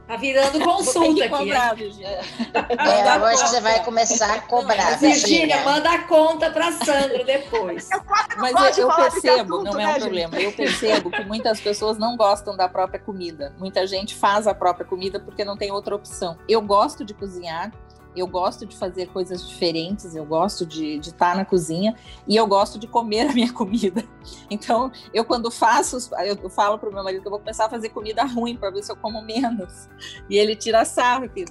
Tá 0.07 0.17
virando 0.17 0.61
consulta 0.61 1.25
aqui. 1.25 1.31
Cobrar, 1.31 1.77
é, 1.79 3.25
hoje 3.25 3.49
você 3.49 3.61
vai 3.61 3.83
começar 3.83 4.35
a 4.35 4.41
cobrar. 4.43 4.99
Virgínia, 4.99 5.63
manda 5.65 5.91
a 5.91 6.03
conta 6.03 6.51
para 6.51 6.73
Sandra 6.73 7.25
depois. 7.25 7.89
Mas 8.37 8.77
eu, 8.77 8.89
eu 8.89 8.95
percebo, 8.95 9.63
não 9.63 9.81
é 9.81 9.87
um 9.87 9.93
né, 9.93 9.99
problema. 9.99 10.37
Eu 10.37 10.53
percebo 10.53 11.11
que 11.11 11.25
muitas 11.25 11.59
pessoas 11.59 11.97
não 11.97 12.19
gostam 12.19 12.55
da 12.55 12.69
própria 12.69 13.01
comida. 13.01 13.55
Muita 13.59 13.87
gente 13.87 14.15
faz 14.15 14.47
a 14.47 14.55
própria 14.55 14.85
comida 14.85 15.19
porque 15.19 15.43
não 15.43 15.57
tem 15.57 15.73
outra 15.73 15.95
opção. 15.95 16.37
Eu 16.47 16.61
gosto 16.61 17.03
de 17.03 17.15
cozinhar, 17.15 17.73
eu 18.17 18.27
gosto 18.27 18.67
de 18.67 18.77
fazer 18.77 19.07
coisas 19.09 19.49
diferentes, 19.49 20.15
eu 20.15 20.25
gosto 20.25 20.65
de 20.65 20.99
estar 20.99 21.37
na 21.37 21.45
cozinha 21.45 21.95
e 22.27 22.37
eu 22.37 22.47
gosto 22.47 22.79
de 22.79 22.87
comer 22.87 23.29
a 23.29 23.33
minha 23.33 23.53
comida. 23.53 24.05
Então, 24.51 24.91
eu 25.13 25.23
quando 25.23 25.51
faço, 25.51 25.99
eu, 26.25 26.49
falo 26.49 26.79
para 26.79 26.89
o 26.89 26.93
meu 26.93 27.05
marido 27.05 27.21
que 27.21 27.27
eu 27.27 27.31
vou 27.31 27.41
começar 27.41 27.67
a 27.67 27.69
fazer 27.69 27.91
comida 27.91 28.25
ruim 28.25 28.57
para 28.57 28.71
ver 28.71 28.83
se 28.83 28.91
eu 28.91 28.97
como 28.97 29.21
menos. 29.21 29.87
E 30.31 30.39
ele 30.39 30.57
tira 30.57 30.83
sarro, 30.85 31.29
que 31.29 31.45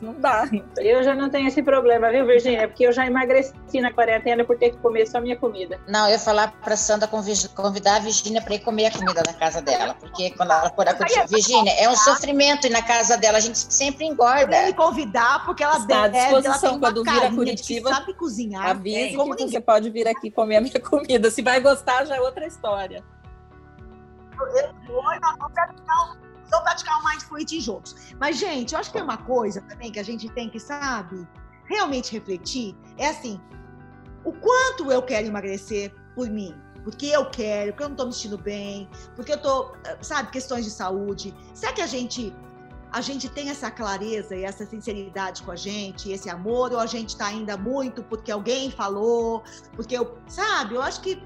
não 0.00 0.14
dá. 0.20 0.48
Eu 0.76 1.02
já 1.02 1.16
não 1.16 1.28
tenho 1.28 1.48
esse 1.48 1.62
problema, 1.62 2.10
viu, 2.10 2.24
Virginia? 2.24 2.68
Porque 2.68 2.86
eu 2.86 2.92
já 2.92 3.06
emagreci 3.06 3.52
na 3.80 3.92
quarentena 3.92 4.44
por 4.44 4.56
ter 4.56 4.70
que 4.70 4.76
comer 4.76 5.06
só 5.06 5.18
a 5.18 5.20
minha 5.20 5.36
comida. 5.36 5.80
Não, 5.88 6.06
eu 6.06 6.12
ia 6.12 6.18
falar 6.18 6.52
para 6.60 6.76
Sandra 6.76 7.08
convidar 7.08 7.96
a 7.96 7.98
Virginia 7.98 8.40
para 8.40 8.54
ir 8.54 8.60
comer 8.60 8.86
a 8.86 8.92
comida 8.92 9.22
na 9.26 9.32
casa 9.34 9.60
dela, 9.60 9.94
porque 9.94 10.30
quando 10.30 10.52
ela 10.52 10.70
for 10.70 10.88
a 10.88 10.92
Virginia, 11.26 11.72
é 11.72 11.88
um 11.88 11.96
sofrimento 11.96 12.66
ir 12.66 12.70
na 12.70 12.82
casa 12.82 13.16
dela, 13.16 13.38
a 13.38 13.40
gente 13.40 13.58
sempre 13.58 14.04
engorda. 14.04 14.66
Me 14.66 14.72
convidar 14.74 15.44
porque 15.44 15.62
ela 15.62 15.78
deve 15.78 16.01
à 16.04 16.08
disposição. 16.08 16.78
Quando 16.78 17.02
vir 17.02 17.22
a 17.24 17.30
Curitiba, 17.30 17.90
sabe 17.90 18.14
cozinhar. 18.14 18.66
Avise 18.66 18.96
é, 18.96 19.08
que 19.10 19.16
você 19.16 19.60
pode 19.60 19.90
vir 19.90 20.06
aqui 20.08 20.30
comer 20.30 20.56
a 20.56 20.60
minha 20.60 20.80
comida. 20.80 21.30
Se 21.30 21.42
vai 21.42 21.60
gostar, 21.60 22.04
já 22.04 22.16
é 22.16 22.20
outra 22.20 22.46
história. 22.46 23.04
Eu 24.32 24.74
vou, 24.86 25.02
nós 25.02 25.36
vamos 25.38 25.52
praticar, 25.52 26.18
vamos 26.50 26.64
praticar 26.64 27.00
o 27.00 27.08
Mindful 27.08 27.38
Eating 27.38 27.60
juntos. 27.60 28.14
Mas, 28.18 28.38
gente, 28.38 28.72
eu 28.74 28.80
acho 28.80 28.90
que 28.90 28.94
tem 28.94 29.02
uma 29.02 29.18
coisa 29.18 29.60
também 29.62 29.92
que 29.92 29.98
a 29.98 30.02
gente 30.02 30.28
tem 30.30 30.48
que, 30.48 30.58
sabe, 30.58 31.26
realmente 31.66 32.12
refletir. 32.12 32.76
É 32.98 33.08
assim, 33.08 33.40
o 34.24 34.32
quanto 34.32 34.90
eu 34.90 35.02
quero 35.02 35.26
emagrecer 35.26 35.94
por 36.14 36.28
mim, 36.28 36.54
porque 36.84 37.06
eu 37.06 37.28
quero, 37.30 37.72
porque 37.72 37.84
eu 37.84 37.88
não 37.88 37.94
estou 37.94 38.06
me 38.06 38.12
sentindo 38.12 38.38
bem, 38.38 38.88
porque 39.14 39.32
eu 39.32 39.36
estou, 39.36 39.72
sabe, 40.00 40.30
questões 40.30 40.64
de 40.64 40.70
saúde. 40.70 41.34
Será 41.54 41.72
que 41.72 41.82
a 41.82 41.86
gente 41.86 42.34
a 42.92 43.00
gente 43.00 43.28
tem 43.28 43.48
essa 43.48 43.70
clareza 43.70 44.36
e 44.36 44.44
essa 44.44 44.66
sinceridade 44.66 45.42
com 45.42 45.50
a 45.50 45.56
gente, 45.56 46.12
esse 46.12 46.28
amor, 46.28 46.72
ou 46.72 46.78
a 46.78 46.86
gente 46.86 47.10
está 47.10 47.26
ainda 47.26 47.56
muito 47.56 48.02
porque 48.02 48.30
alguém 48.30 48.70
falou, 48.70 49.42
porque 49.74 49.96
eu, 49.96 50.18
sabe, 50.28 50.74
eu 50.74 50.82
acho 50.82 51.00
que 51.00 51.22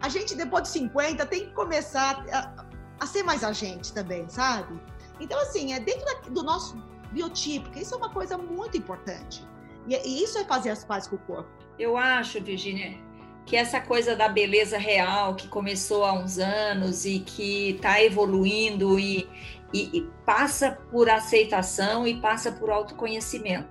a 0.00 0.08
gente 0.08 0.34
depois 0.34 0.62
de 0.64 0.70
50 0.70 1.26
tem 1.26 1.46
que 1.46 1.52
começar 1.52 2.24
a, 2.32 2.64
a 2.98 3.06
ser 3.06 3.22
mais 3.22 3.44
a 3.44 3.52
gente 3.52 3.92
também, 3.92 4.26
sabe? 4.30 4.80
Então, 5.20 5.38
assim, 5.40 5.74
é 5.74 5.80
dentro 5.80 6.04
da, 6.06 6.30
do 6.30 6.42
nosso 6.42 6.76
biotipo, 7.12 7.70
que 7.70 7.80
isso 7.80 7.94
é 7.94 7.98
uma 7.98 8.10
coisa 8.10 8.38
muito 8.38 8.76
importante. 8.78 9.46
E, 9.86 9.94
e 9.94 10.24
isso 10.24 10.38
é 10.38 10.44
fazer 10.44 10.70
as 10.70 10.84
pazes 10.84 11.08
com 11.08 11.16
o 11.16 11.18
corpo. 11.20 11.50
Eu 11.78 11.98
acho, 11.98 12.40
Virginia, 12.40 12.98
que 13.44 13.56
essa 13.56 13.80
coisa 13.80 14.16
da 14.16 14.28
beleza 14.28 14.78
real 14.78 15.34
que 15.34 15.48
começou 15.48 16.04
há 16.04 16.14
uns 16.14 16.38
anos 16.38 17.04
e 17.04 17.20
que 17.20 17.70
está 17.72 18.02
evoluindo 18.02 18.98
e, 18.98 19.28
e, 19.74 19.98
e 19.98 20.10
passa 20.24 20.78
por 20.92 21.10
aceitação 21.10 22.06
e 22.06 22.14
passa 22.14 22.52
por 22.52 22.70
autoconhecimento. 22.70 23.68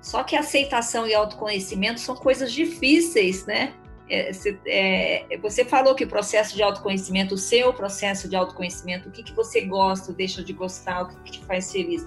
Só 0.00 0.24
que 0.24 0.34
aceitação 0.34 1.06
e 1.06 1.14
autoconhecimento 1.14 2.00
são 2.00 2.16
coisas 2.16 2.50
difíceis, 2.50 3.44
né? 3.44 3.74
É, 4.08 4.30
é, 4.66 5.38
você 5.38 5.64
falou 5.64 5.94
que 5.94 6.04
o 6.04 6.08
processo 6.08 6.56
de 6.56 6.62
autoconhecimento, 6.62 7.34
o 7.34 7.38
seu 7.38 7.72
processo 7.72 8.28
de 8.28 8.34
autoconhecimento, 8.34 9.08
o 9.08 9.12
que, 9.12 9.22
que 9.22 9.32
você 9.32 9.60
gosta, 9.60 10.12
deixa 10.12 10.42
de 10.42 10.52
gostar, 10.52 11.02
o 11.02 11.08
que, 11.08 11.16
que 11.16 11.30
te 11.32 11.44
faz 11.44 11.70
feliz. 11.70 12.04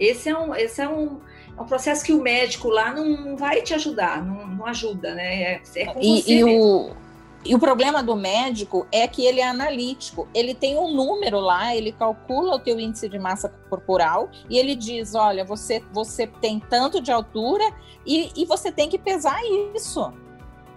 Esse 0.00 0.30
é 0.30 0.38
um, 0.38 0.54
esse 0.54 0.80
é 0.80 0.88
um, 0.88 1.20
é 1.56 1.60
um 1.60 1.66
processo 1.66 2.04
que 2.04 2.12
o 2.12 2.20
médico 2.20 2.68
lá 2.68 2.92
não, 2.92 3.08
não 3.08 3.36
vai 3.36 3.62
te 3.62 3.74
ajudar, 3.74 4.24
não, 4.24 4.46
não 4.46 4.66
ajuda, 4.66 5.14
né? 5.14 5.42
É, 5.42 5.62
é 5.76 5.94
e, 6.00 6.38
e 6.38 6.44
o 6.44 6.96
e 7.44 7.54
o 7.54 7.58
problema 7.58 8.02
do 8.02 8.16
médico 8.16 8.86
é 8.90 9.06
que 9.06 9.24
ele 9.24 9.40
é 9.40 9.48
analítico. 9.48 10.28
Ele 10.34 10.54
tem 10.54 10.76
um 10.76 10.92
número 10.92 11.38
lá, 11.38 11.74
ele 11.74 11.92
calcula 11.92 12.56
o 12.56 12.58
teu 12.58 12.78
índice 12.78 13.08
de 13.08 13.18
massa 13.18 13.48
corporal 13.70 14.28
e 14.50 14.58
ele 14.58 14.74
diz: 14.74 15.14
olha, 15.14 15.44
você, 15.44 15.82
você 15.92 16.26
tem 16.26 16.58
tanto 16.58 17.00
de 17.00 17.12
altura 17.12 17.64
e, 18.04 18.32
e 18.36 18.44
você 18.44 18.72
tem 18.72 18.88
que 18.88 18.98
pesar 18.98 19.40
isso. 19.74 20.12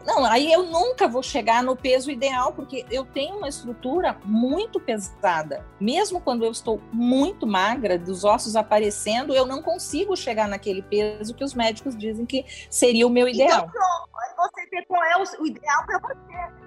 Não, 0.05 0.25
aí 0.25 0.51
eu 0.51 0.63
nunca 0.63 1.07
vou 1.07 1.21
chegar 1.21 1.63
no 1.63 1.75
peso 1.75 2.09
ideal, 2.11 2.53
porque 2.53 2.85
eu 2.89 3.05
tenho 3.05 3.37
uma 3.37 3.47
estrutura 3.47 4.17
muito 4.23 4.79
pesada. 4.79 5.65
Mesmo 5.79 6.19
quando 6.19 6.43
eu 6.43 6.51
estou 6.51 6.81
muito 6.91 7.45
magra, 7.45 7.97
dos 7.97 8.23
ossos 8.23 8.55
aparecendo, 8.55 9.33
eu 9.33 9.45
não 9.45 9.61
consigo 9.61 10.15
chegar 10.15 10.47
naquele 10.47 10.81
peso 10.81 11.33
que 11.33 11.43
os 11.43 11.53
médicos 11.53 11.97
dizem 11.97 12.25
que 12.25 12.45
seria 12.69 13.05
o 13.05 13.09
meu 13.09 13.27
então, 13.27 13.45
ideal. 13.45 13.69
Então, 13.69 13.71
pronto, 13.71 14.51
você 14.53 14.67
vê 14.69 14.85
qual 14.85 15.03
é 15.03 15.17
o, 15.17 15.45
ideal 15.45 15.85
para 15.85 15.99
você. 15.99 16.61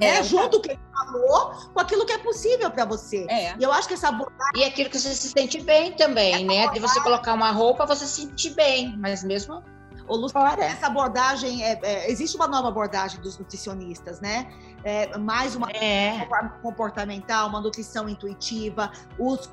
É, 0.00 0.22
junto 0.22 0.58
o 0.58 0.60
que 0.60 0.70
ele 0.70 0.80
falou 0.92 1.52
com 1.74 1.80
aquilo 1.80 2.06
que 2.06 2.12
é 2.12 2.18
possível 2.18 2.70
para 2.70 2.84
você. 2.84 3.26
É. 3.28 3.56
E 3.58 3.62
eu 3.64 3.72
acho 3.72 3.88
que 3.88 3.94
essa 3.94 4.08
abordagem. 4.08 4.52
E 4.56 4.64
aquilo 4.64 4.88
que 4.88 4.98
você 4.98 5.12
se 5.12 5.28
sente 5.30 5.60
bem 5.60 5.92
também, 5.92 6.44
né? 6.44 6.68
De 6.68 6.78
você 6.78 7.00
colocar 7.00 7.34
uma 7.34 7.50
roupa, 7.50 7.84
você 7.84 8.06
se 8.06 8.22
sentir 8.22 8.50
bem, 8.50 8.96
mas 8.96 9.24
mesmo. 9.24 9.62
Ô, 10.08 10.16
Luciana, 10.16 10.64
essa 10.64 10.86
abordagem, 10.86 11.62
é, 11.62 11.78
é, 11.82 12.10
existe 12.10 12.34
uma 12.36 12.48
nova 12.48 12.68
abordagem 12.68 13.20
dos 13.20 13.38
nutricionistas, 13.38 14.20
né? 14.20 14.50
É, 14.82 15.16
mais 15.18 15.54
uma 15.54 15.70
é. 15.70 16.26
comportamental, 16.62 17.48
uma 17.48 17.60
nutrição 17.60 18.08
intuitiva, 18.08 18.90
os 19.18 19.50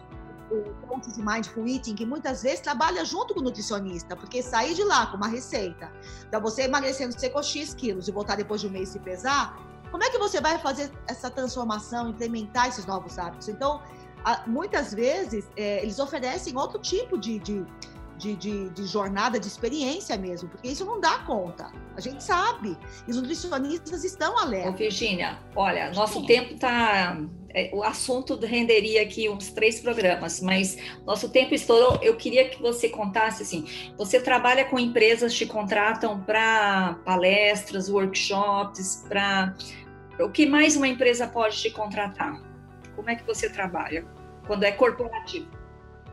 pontos 0.88 1.14
de 1.14 1.22
mindful 1.22 1.68
eating, 1.68 1.96
que 1.96 2.06
muitas 2.06 2.44
vezes 2.44 2.62
trabalha 2.62 3.04
junto 3.04 3.34
com 3.34 3.42
o 3.42 3.44
nutricionista, 3.44 4.16
porque 4.16 4.42
sair 4.42 4.74
de 4.74 4.84
lá 4.84 5.08
com 5.08 5.18
uma 5.18 5.28
receita, 5.28 5.92
para 6.30 6.40
você 6.40 6.64
emagrecer, 6.64 7.12
você 7.12 7.30
com 7.30 7.44
X 7.44 7.74
quilos 7.74 8.08
e 8.08 8.12
voltar 8.12 8.38
depois 8.38 8.62
de 8.62 8.68
um 8.68 8.70
mês 8.70 8.90
se 8.90 9.00
pesar, 9.00 9.60
como 9.92 10.04
é 10.04 10.10
que 10.10 10.18
você 10.18 10.40
vai 10.40 10.58
fazer 10.60 10.92
essa 11.08 11.30
transformação, 11.30 12.10
implementar 12.10 12.68
esses 12.68 12.86
novos 12.86 13.18
hábitos? 13.18 13.50
Então, 13.50 13.82
muitas 14.48 14.94
vezes, 14.94 15.48
é, 15.56 15.82
eles 15.84 16.00
oferecem 16.00 16.58
outro 16.58 16.80
tipo 16.80 17.18
de, 17.18 17.40
de, 17.40 17.66
de, 18.18 18.36
de, 18.36 18.70
de, 18.70 18.86
jornada, 18.86 19.40
de 19.40 19.48
experiência 19.48 20.18
mesmo, 20.18 20.50
porque 20.50 20.68
isso 20.68 20.86
não 20.86 21.00
dá 21.00 21.20
conta. 21.20 21.72
A 21.96 22.02
gente 22.02 22.24
sabe. 22.24 22.78
E 23.08 23.12
os 23.12 23.18
nutricionistas 23.18 24.04
estão 24.04 24.38
alerta. 24.38 24.72
Virgínia, 24.72 25.40
olha, 25.56 25.92
nosso 25.92 26.22
Sim. 26.22 26.26
tempo 26.26 26.54
está. 26.54 27.18
É, 27.54 27.70
o 27.74 27.84
assunto 27.84 28.38
renderia 28.38 29.02
aqui 29.02 29.30
uns 29.30 29.50
três 29.52 29.80
programas, 29.80 30.42
mas 30.42 30.78
nosso 31.06 31.30
tempo 31.30 31.54
estourou. 31.54 32.00
Eu 32.02 32.18
queria 32.18 32.50
que 32.50 32.62
você 32.62 32.90
contasse 32.90 33.44
assim: 33.44 33.66
você 33.98 34.20
trabalha 34.20 34.66
com 34.66 34.78
empresas 34.78 35.32
que 35.32 35.40
te 35.40 35.46
contratam 35.46 36.22
para 36.22 37.00
palestras, 37.06 37.90
workshops, 37.90 39.06
para. 39.08 39.56
O 40.20 40.30
que 40.30 40.46
mais 40.46 40.76
uma 40.76 40.88
empresa 40.88 41.28
pode 41.28 41.58
te 41.58 41.70
contratar? 41.70 42.42
Como 42.96 43.10
é 43.10 43.16
que 43.16 43.26
você 43.26 43.50
trabalha 43.50 44.06
quando 44.48 44.64
é 44.64 44.72
corporativo? 44.72 45.48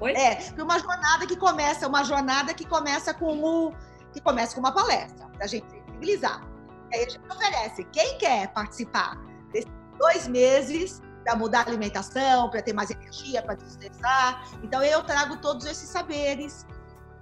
Oi? 0.03 0.15
É, 0.15 0.37
uma 0.61 0.81
jornada 0.81 1.25
que 1.29 1.37
começa, 1.37 1.87
uma 1.87 2.03
jornada 2.03 2.53
que 2.53 2.67
começa 2.67 3.15
como 3.15 3.73
que 4.13 4.21
começa 4.21 4.53
com 4.53 4.61
uma 4.61 4.73
palestra, 4.73 5.29
para 5.29 5.45
a 5.45 5.47
gente 5.47 5.65
sensibilizar. 5.71 6.43
E 6.91 6.97
aí 6.97 7.05
a 7.05 7.09
gente 7.09 7.25
oferece, 7.31 7.85
quem 7.85 8.19
quer 8.19 8.49
participar 8.49 9.17
desses 9.53 9.71
dois 9.97 10.27
meses 10.27 11.01
para 11.23 11.37
mudar 11.37 11.61
a 11.61 11.69
alimentação, 11.69 12.51
para 12.51 12.61
ter 12.61 12.73
mais 12.73 12.91
energia, 12.91 13.41
para 13.43 13.55
desestressar. 13.55 14.45
Então 14.65 14.83
eu 14.83 15.05
trago 15.05 15.37
todos 15.37 15.65
esses 15.67 15.89
saberes 15.89 16.67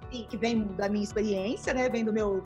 que 0.09 0.35
vem 0.35 0.63
da 0.69 0.89
minha 0.89 1.03
experiência, 1.03 1.75
né? 1.75 1.87
Vem 1.87 2.03
do 2.03 2.11
meu 2.11 2.43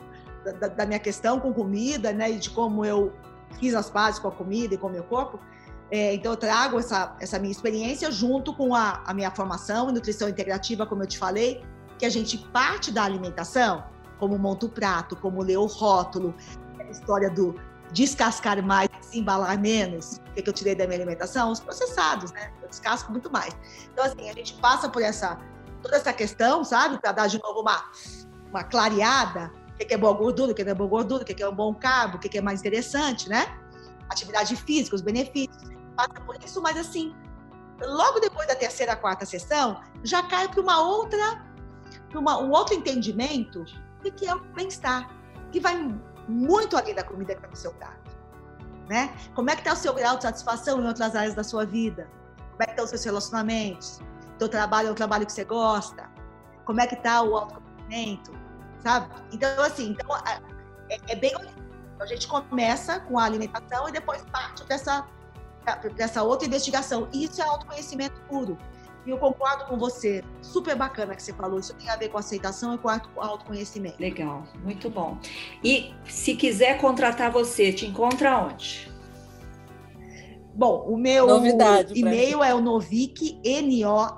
da, 0.60 0.68
da 0.68 0.86
minha 0.86 1.00
questão 1.00 1.40
com 1.40 1.54
comida, 1.54 2.12
né? 2.12 2.32
E 2.32 2.38
de 2.38 2.50
como 2.50 2.84
eu 2.84 3.14
fiz 3.58 3.74
as 3.74 3.90
pazes 3.90 4.20
com 4.20 4.28
a 4.28 4.32
comida 4.32 4.76
e 4.76 4.78
com 4.78 4.88
o 4.88 4.92
meu 4.92 5.06
corpo. 5.06 5.40
É, 5.92 6.14
então, 6.14 6.32
eu 6.32 6.38
trago 6.38 6.80
essa, 6.80 7.16
essa 7.20 7.38
minha 7.38 7.52
experiência 7.52 8.12
junto 8.12 8.54
com 8.54 8.74
a, 8.74 9.04
a 9.06 9.14
minha 9.14 9.30
formação 9.32 9.90
em 9.90 9.94
nutrição 9.94 10.28
integrativa, 10.28 10.86
como 10.86 11.04
eu 11.04 11.08
te 11.08 11.18
falei, 11.18 11.64
que 11.98 12.06
a 12.06 12.10
gente 12.10 12.38
parte 12.38 12.92
da 12.92 13.04
alimentação, 13.04 13.84
como 14.20 14.38
monta 14.38 14.66
o 14.66 14.70
prato, 14.70 15.16
como 15.16 15.44
lê 15.44 15.56
o 15.56 15.66
rótulo, 15.66 16.34
a 16.80 16.84
história 16.86 17.30
do 17.30 17.56
descascar 17.92 18.62
mais, 18.64 18.90
embalar 19.14 19.60
menos, 19.60 20.20
o 20.30 20.34
que 20.34 20.50
eu 20.50 20.54
tirei 20.54 20.76
da 20.76 20.86
minha 20.86 20.98
alimentação? 20.98 21.52
Os 21.52 21.60
processados, 21.60 22.32
né? 22.32 22.52
Eu 22.62 22.68
descasco 22.68 23.12
muito 23.12 23.32
mais. 23.32 23.56
Então, 23.94 24.04
assim, 24.04 24.30
a 24.30 24.34
gente 24.34 24.54
passa 24.56 24.90
por 24.90 25.02
essa 25.02 25.40
toda 25.82 25.98
essa 25.98 26.12
questão, 26.12 26.64
sabe? 26.64 27.00
Para 27.00 27.12
dar 27.12 27.28
de 27.28 27.40
novo 27.42 27.62
uma, 27.62 27.84
uma 28.50 28.64
clareada, 28.64 29.52
o 29.74 29.78
que 29.78 29.94
é 29.94 29.98
boa 29.98 30.14
gordura, 30.14 30.52
o 30.52 30.56
que 30.56 30.64
é 30.64 30.74
boa 30.74 30.90
gordura, 30.90 31.22
o 31.22 31.26
que 31.26 31.42
é 31.42 31.48
um 31.48 31.54
bom 31.54 31.74
carbo, 31.76 32.18
o 32.18 32.20
que 32.20 32.36
é 32.38 32.42
mais 32.42 32.60
interessante, 32.60 33.30
né? 33.30 33.56
Atividade 34.10 34.56
física, 34.56 34.96
os 34.96 35.02
benefícios. 35.02 35.75
Passa 35.96 36.22
por 36.26 36.36
isso, 36.44 36.62
mas 36.62 36.78
assim, 36.78 37.16
logo 37.82 38.20
depois 38.20 38.48
da 38.48 38.56
terceira, 38.56 38.96
quarta 38.96 39.26
sessão, 39.26 39.82
já 40.04 40.24
cai 40.24 40.48
para 40.48 40.62
uma 40.62 40.82
outra, 40.82 41.44
para 42.10 42.20
um 42.20 42.52
outro 42.52 42.76
entendimento 42.76 43.64
de 44.04 44.12
que 44.12 44.28
é 44.28 44.36
o 44.36 44.40
bem-estar, 44.40 45.10
que 45.52 45.60
vai 45.60 45.76
muito 46.28 46.78
além 46.78 46.94
da 46.94 47.04
comida 47.04 47.34
que 47.34 47.40
está 47.40 47.48
no 47.48 47.56
seu 47.56 47.74
prato. 47.74 48.16
Né? 48.88 49.16
Como 49.34 49.50
é 49.50 49.56
que 49.56 49.62
está 49.62 49.74
o 49.74 49.76
seu 49.76 49.94
grau 49.94 50.16
de 50.18 50.24
satisfação 50.24 50.82
em 50.82 50.88
outras 50.88 51.16
áreas 51.16 51.34
da 51.34 51.44
sua 51.44 51.66
vida? 51.66 52.08
Como 52.52 52.62
é 52.62 52.66
que 52.66 52.72
estão 52.72 52.86
os 52.86 52.90
seus 52.90 53.04
relacionamentos? 53.04 54.00
Teu 54.38 54.48
trabalho 54.48 54.90
é 54.90 54.92
um 54.92 54.96
trabalho 54.96 55.26
que 55.26 55.32
você 55.32 55.44
gosta? 55.44 56.10
Como 56.66 56.80
é 56.80 56.88
que 56.88 56.96
está 56.96 57.22
o 57.22 57.36
autoconhecimento? 57.36 58.32
Sabe? 58.80 59.14
Então, 59.32 59.64
assim, 59.64 59.90
então, 59.90 60.16
é, 60.18 60.42
é 61.08 61.16
bem... 61.16 61.32
Então, 61.34 62.06
a 62.06 62.06
gente 62.06 62.28
começa 62.28 63.00
com 63.00 63.18
a 63.18 63.24
alimentação 63.24 63.88
e 63.88 63.92
depois 63.92 64.22
parte 64.32 64.64
dessa, 64.66 65.08
dessa 65.96 66.24
outra 66.24 66.48
investigação. 66.48 67.08
E 67.14 67.26
isso 67.26 67.42
é 67.42 67.46
autoconhecimento 67.46 68.20
puro. 68.30 68.58
E 69.06 69.10
eu 69.12 69.18
concordo 69.18 69.66
com 69.66 69.78
você. 69.78 70.24
Super 70.42 70.76
bacana 70.76 71.16
que 71.16 71.22
você 71.22 71.32
falou. 71.34 71.60
Isso 71.60 71.76
tem 71.76 71.90
a 71.90 71.96
ver 71.96 72.10
com 72.10 72.18
aceitação 72.18 72.74
e 72.74 72.78
com 72.78 72.90
autoconhecimento. 73.18 74.02
Legal, 74.02 74.44
muito 74.64 74.90
bom. 74.90 75.18
E 75.64 75.94
se 76.06 76.36
quiser 76.36 76.80
contratar 76.80 77.32
você, 77.32 77.72
te 77.72 77.86
encontra 77.86 78.40
onde? 78.40 78.92
Bom, 80.56 80.86
o 80.88 80.98
meu 80.98 81.28
e-mail 81.94 82.42
é 82.42 82.56
o 82.56 82.62
novic, 82.62 83.38
N-O-W-I-C-K-I, 83.44 84.10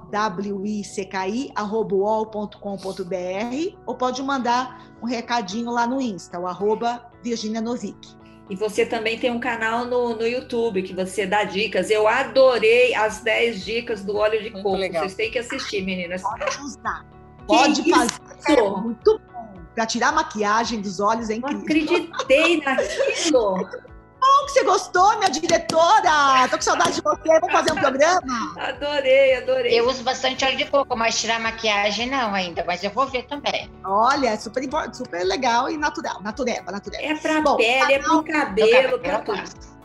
arroba 1.55 1.95
uol.com.br, 1.95 3.75
ou 3.87 3.95
pode 3.95 4.21
mandar 4.21 4.95
um 5.01 5.07
recadinho 5.07 5.71
lá 5.71 5.87
no 5.87 5.99
Insta, 5.99 6.39
o 6.39 6.45
arroba 6.45 7.09
Virginia 7.23 7.59
Novic. 7.59 8.15
E 8.49 8.55
você 8.55 8.85
também 8.85 9.19
tem 9.19 9.29
um 9.29 9.39
canal 9.39 9.85
no, 9.85 10.15
no 10.15 10.25
YouTube 10.25 10.81
que 10.81 10.93
você 10.93 11.25
dá 11.25 11.43
dicas. 11.43 11.89
Eu 11.89 12.07
adorei 12.07 12.95
as 12.95 13.19
10 13.19 13.65
dicas 13.65 14.03
do 14.03 14.15
óleo 14.15 14.41
de 14.41 14.51
coco. 14.51 14.77
Vocês 14.77 15.15
têm 15.15 15.29
que 15.29 15.39
assistir, 15.39 15.83
meninas. 15.83 16.21
Pode 16.21 16.61
usar. 16.61 17.05
Pode 17.45 17.83
que 17.83 17.89
fazer. 17.89 18.13
Isso? 18.39 18.51
É 18.51 18.81
muito 18.81 19.19
bom. 19.19 19.53
Para 19.75 19.85
tirar 19.85 20.09
a 20.09 20.11
maquiagem 20.13 20.81
dos 20.81 20.99
olhos 20.99 21.29
é 21.29 21.35
incrível. 21.35 21.59
Não 21.59 22.05
acreditei 22.07 22.61
naquilo. 22.63 23.69
Bom 24.27 24.45
que 24.45 24.51
você 24.51 24.63
gostou, 24.63 25.17
minha 25.17 25.29
diretora. 25.29 26.47
Tô 26.49 26.57
com 26.57 26.61
saudade 26.61 26.95
de 26.95 27.01
você. 27.01 27.39
Vamos 27.39 27.51
fazer 27.51 27.71
um 27.71 27.75
programa? 27.75 28.53
Adorei, 28.57 29.35
adorei. 29.35 29.79
Eu 29.79 29.87
uso 29.87 30.03
bastante 30.03 30.43
óleo 30.43 30.57
de 30.57 30.65
coco, 30.65 30.95
mas 30.95 31.19
tirar 31.19 31.39
maquiagem 31.39 32.09
não 32.09 32.33
ainda. 32.33 32.63
Mas 32.65 32.83
eu 32.83 32.91
vou 32.91 33.07
ver 33.07 33.23
também. 33.23 33.71
Olha, 33.83 34.29
é 34.29 34.37
super, 34.37 34.63
super 34.93 35.23
legal 35.23 35.69
e 35.69 35.77
natural. 35.77 36.21
Natureba, 36.21 36.71
natureba. 36.71 37.03
É 37.03 37.15
pra 37.15 37.41
bom, 37.41 37.55
pele, 37.55 37.93
é 37.93 37.99
pro 37.99 38.23
cabelo, 38.23 38.99
pra 38.99 39.19
tudo. 39.19 39.77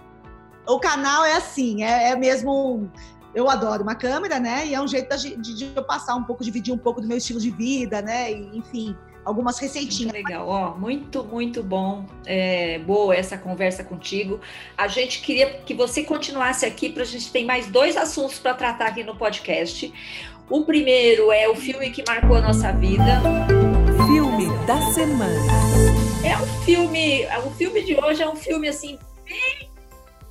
O 0.66 0.78
canal 0.78 1.24
é 1.24 1.34
assim, 1.34 1.82
é, 1.82 2.10
é 2.10 2.16
mesmo 2.16 2.88
eu 3.34 3.48
adoro 3.48 3.82
uma 3.82 3.94
câmera, 3.94 4.38
né? 4.38 4.66
E 4.66 4.74
é 4.74 4.80
um 4.80 4.86
jeito 4.86 5.16
de, 5.16 5.36
de, 5.36 5.54
de, 5.54 5.72
eu 5.74 5.82
passar 5.82 6.14
um 6.14 6.22
pouco, 6.22 6.44
dividir 6.44 6.72
um 6.72 6.78
pouco 6.78 7.00
do 7.00 7.08
meu 7.08 7.16
estilo 7.16 7.40
de 7.40 7.50
vida, 7.50 8.00
né? 8.02 8.30
E, 8.30 8.58
enfim, 8.58 8.96
algumas 9.24 9.58
receitinhas. 9.58 10.12
Muito 10.12 10.26
legal, 10.26 10.48
ó, 10.48 10.74
muito, 10.74 11.24
muito 11.24 11.62
bom, 11.62 12.06
é, 12.26 12.78
boa 12.80 13.14
essa 13.14 13.36
conversa 13.38 13.84
contigo. 13.84 14.40
A 14.76 14.88
gente 14.88 15.20
queria 15.20 15.50
que 15.60 15.74
você 15.74 16.02
continuasse 16.02 16.66
aqui 16.66 16.90
para 16.90 17.02
a 17.02 17.06
gente 17.06 17.30
ter 17.30 17.44
mais 17.44 17.66
dois 17.68 17.96
assuntos 17.96 18.38
para 18.38 18.54
tratar 18.54 18.86
aqui 18.86 19.02
no 19.02 19.16
podcast. 19.16 19.92
O 20.50 20.64
primeiro 20.64 21.32
é 21.32 21.48
o 21.48 21.54
filme 21.54 21.90
que 21.90 22.04
marcou 22.06 22.36
a 22.36 22.40
nossa 22.40 22.72
vida. 22.72 23.22
Filme 24.06 24.48
da 24.66 24.80
semana. 24.92 25.52
É 26.24 26.36
um 26.36 26.64
filme, 26.64 27.26
o 27.44 27.50
filme 27.52 27.82
de 27.82 27.96
hoje 27.96 28.22
é 28.22 28.28
um 28.28 28.36
filme 28.36 28.68
assim 28.68 28.98
bem, 29.24 29.70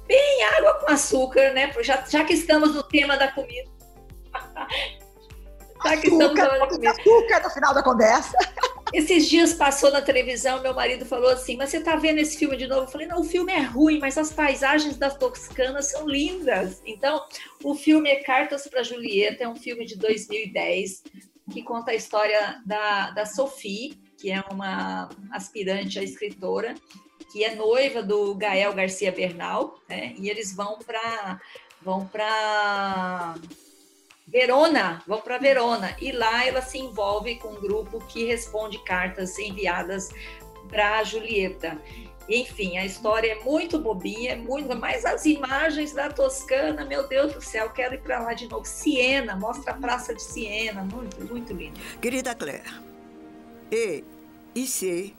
bem 0.07 0.43
água 0.57 0.75
com 0.75 0.91
açúcar, 0.91 1.53
né? 1.53 1.71
Já, 1.81 2.03
já 2.07 2.23
que 2.23 2.33
estamos 2.33 2.75
no 2.75 2.83
tema 2.83 3.17
da 3.17 3.31
comida. 3.31 3.69
já 5.83 5.97
que 5.97 6.07
estamos 6.07 6.35
da 6.35 6.67
comida. 6.67 6.91
Açúcar 6.91 7.43
no 7.43 7.49
final 7.49 7.73
da 7.73 7.83
conversa. 7.83 8.37
Esses 8.93 9.29
dias 9.29 9.53
passou 9.53 9.89
na 9.89 10.01
televisão, 10.01 10.61
meu 10.61 10.73
marido 10.73 11.05
falou 11.05 11.29
assim: 11.29 11.55
Mas 11.55 11.69
você 11.69 11.79
tá 11.79 11.95
vendo 11.95 12.17
esse 12.17 12.37
filme 12.37 12.57
de 12.57 12.67
novo? 12.67 12.81
Eu 12.81 12.87
falei: 12.87 13.07
Não, 13.07 13.21
o 13.21 13.23
filme 13.23 13.51
é 13.53 13.61
ruim, 13.61 13.99
mas 13.99 14.17
as 14.17 14.33
paisagens 14.33 14.97
das 14.97 15.17
Toscanas 15.17 15.91
são 15.91 16.07
lindas. 16.07 16.81
Então, 16.85 17.23
o 17.63 17.73
filme 17.73 18.09
é 18.09 18.21
Cartas 18.21 18.67
para 18.67 18.83
Julieta, 18.83 19.45
é 19.45 19.47
um 19.47 19.55
filme 19.55 19.85
de 19.85 19.97
2010 19.97 21.03
que 21.51 21.63
conta 21.63 21.91
a 21.91 21.95
história 21.95 22.61
da, 22.65 23.11
da 23.11 23.25
Sophie, 23.25 23.99
que 24.17 24.31
é 24.31 24.41
uma 24.51 25.09
aspirante 25.31 25.99
a 25.99 26.03
escritora, 26.03 26.75
que 27.31 27.43
é 27.43 27.55
noiva 27.55 28.03
do 28.03 28.35
Gael 28.35 28.73
Garcia 28.73 29.11
Bernal, 29.11 29.79
né? 29.87 30.13
E 30.17 30.29
eles 30.29 30.53
vão 30.53 30.79
para 30.79 31.39
vão 31.81 32.05
para 32.05 33.35
Verona, 34.31 35.01
vão 35.05 35.19
para 35.19 35.37
Verona. 35.37 35.95
E 35.99 36.11
lá 36.11 36.45
ela 36.45 36.61
se 36.61 36.77
envolve 36.77 37.35
com 37.35 37.49
um 37.49 37.59
grupo 37.59 37.99
que 38.07 38.25
responde 38.25 38.81
cartas 38.85 39.37
enviadas 39.37 40.09
para 40.69 41.03
Julieta. 41.03 41.77
Enfim, 42.29 42.77
a 42.77 42.85
história 42.85 43.33
é 43.33 43.43
muito 43.43 43.77
bobinha, 43.77 44.31
é 44.31 44.35
muito, 44.37 44.73
mas 44.77 45.03
as 45.03 45.25
imagens 45.25 45.91
da 45.91 46.09
Toscana, 46.09 46.85
meu 46.85 47.07
Deus 47.07 47.33
do 47.33 47.41
céu, 47.41 47.69
quero 47.71 47.95
ir 47.95 48.01
para 48.01 48.19
lá 48.19 48.33
de 48.33 48.47
novo. 48.47 48.63
Siena, 48.63 49.35
mostra 49.35 49.73
a 49.73 49.75
praça 49.75 50.15
de 50.15 50.21
Siena, 50.21 50.81
muito, 50.83 51.19
muito 51.25 51.51
lindo. 51.51 51.77
Querida 51.99 52.33
Claire, 52.33 52.71
E 53.69 54.03
e 54.55 54.67
C 54.67 55.13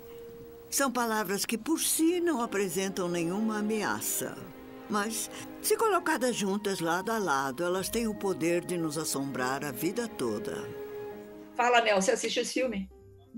são 0.70 0.90
palavras 0.90 1.44
que 1.44 1.58
por 1.58 1.78
si 1.80 2.18
não 2.18 2.40
apresentam 2.40 3.08
nenhuma 3.08 3.58
ameaça. 3.58 4.36
Mas, 4.88 5.30
se 5.62 5.76
colocadas 5.76 6.34
juntas 6.34 6.80
lado 6.80 7.12
a 7.12 7.18
lado, 7.18 7.64
elas 7.64 7.88
têm 7.88 8.08
o 8.08 8.14
poder 8.14 8.64
de 8.64 8.76
nos 8.76 8.98
assombrar 8.98 9.64
a 9.64 9.70
vida 9.70 10.08
toda. 10.08 10.52
Fala, 11.54 11.80
Mel, 11.80 12.02
você 12.02 12.10
assistiu 12.10 12.42
esse 12.42 12.54
filme? 12.54 12.90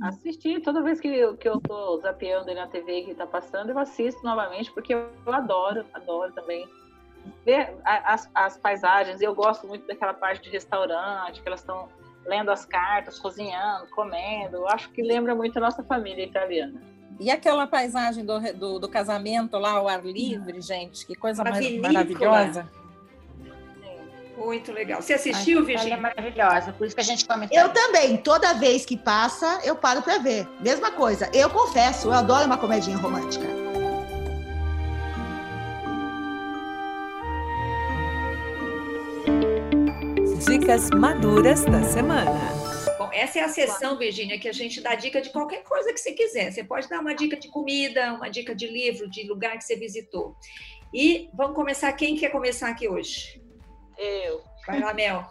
Assisti, 0.02 0.60
toda 0.60 0.82
vez 0.82 1.00
que 1.00 1.06
eu, 1.06 1.36
que 1.36 1.48
eu 1.48 1.60
tô 1.60 2.00
zapeando 2.00 2.48
aí 2.48 2.56
na 2.56 2.66
TV 2.66 3.02
que 3.02 3.14
tá 3.14 3.26
passando, 3.26 3.70
eu 3.70 3.78
assisto 3.78 4.24
novamente, 4.24 4.72
porque 4.72 4.94
eu 4.94 5.08
adoro, 5.26 5.84
adoro 5.92 6.32
também 6.32 6.66
ver 7.44 7.76
as, 7.84 8.28
as 8.34 8.56
paisagens. 8.56 9.20
Eu 9.20 9.34
gosto 9.34 9.66
muito 9.66 9.86
daquela 9.86 10.14
parte 10.14 10.42
de 10.42 10.50
restaurante, 10.50 11.40
que 11.42 11.48
elas 11.48 11.60
estão 11.60 11.88
lendo 12.24 12.50
as 12.50 12.64
cartas, 12.64 13.18
cozinhando, 13.18 13.86
comendo. 13.90 14.56
Eu 14.56 14.68
acho 14.68 14.90
que 14.90 15.02
lembra 15.02 15.34
muito 15.34 15.58
a 15.58 15.60
nossa 15.60 15.84
família 15.84 16.24
italiana. 16.24 16.80
E 17.18 17.30
aquela 17.30 17.66
paisagem 17.66 18.24
do, 18.24 18.40
do, 18.54 18.78
do, 18.80 18.88
casamento 18.88 19.56
lá 19.56 19.72
ao 19.72 19.88
ar 19.88 20.04
livre, 20.04 20.60
gente, 20.60 21.06
que 21.06 21.14
coisa 21.14 21.44
mais 21.44 21.80
maravilhosa. 21.80 22.68
Muito 24.36 24.72
legal. 24.72 25.00
Você 25.00 25.14
assistiu, 25.14 25.60
Ai, 25.60 25.64
Virginia? 25.64 25.94
É 25.94 26.00
maravilhosa, 26.00 26.72
por 26.72 26.86
isso 26.86 26.96
que 26.96 27.00
a 27.00 27.04
gente 27.04 27.24
comentou. 27.24 27.56
Eu 27.56 27.68
também. 27.68 28.16
Toda 28.16 28.52
vez 28.54 28.84
que 28.84 28.96
passa, 28.96 29.60
eu 29.62 29.76
paro 29.76 30.02
para 30.02 30.18
ver. 30.18 30.46
Mesma 30.60 30.90
coisa. 30.90 31.30
Eu 31.32 31.48
confesso, 31.50 32.08
eu 32.08 32.12
adoro 32.12 32.46
uma 32.46 32.58
comedinha 32.58 32.96
romântica. 32.96 33.46
Dicas 40.46 40.90
maduras 40.90 41.64
da 41.64 41.82
semana. 41.84 42.63
Essa 43.14 43.38
é 43.38 43.42
a 43.42 43.48
sessão, 43.48 43.96
Virgínia, 43.96 44.38
que 44.38 44.48
a 44.48 44.52
gente 44.52 44.80
dá 44.80 44.94
dica 44.94 45.20
de 45.20 45.30
qualquer 45.30 45.62
coisa 45.62 45.92
que 45.92 45.98
você 45.98 46.12
quiser. 46.12 46.50
Você 46.52 46.64
pode 46.64 46.88
dar 46.88 47.00
uma 47.00 47.14
dica 47.14 47.36
de 47.36 47.48
comida, 47.48 48.12
uma 48.14 48.28
dica 48.28 48.54
de 48.54 48.66
livro, 48.66 49.08
de 49.08 49.22
lugar 49.28 49.56
que 49.56 49.64
você 49.64 49.76
visitou. 49.76 50.36
E 50.92 51.28
vamos 51.34 51.54
começar. 51.54 51.92
Quem 51.92 52.16
quer 52.16 52.30
começar 52.30 52.68
aqui 52.68 52.88
hoje? 52.88 53.40
Eu. 53.96 54.42
Vai 54.66 54.80
lá, 54.80 54.92
Mel. 54.92 55.24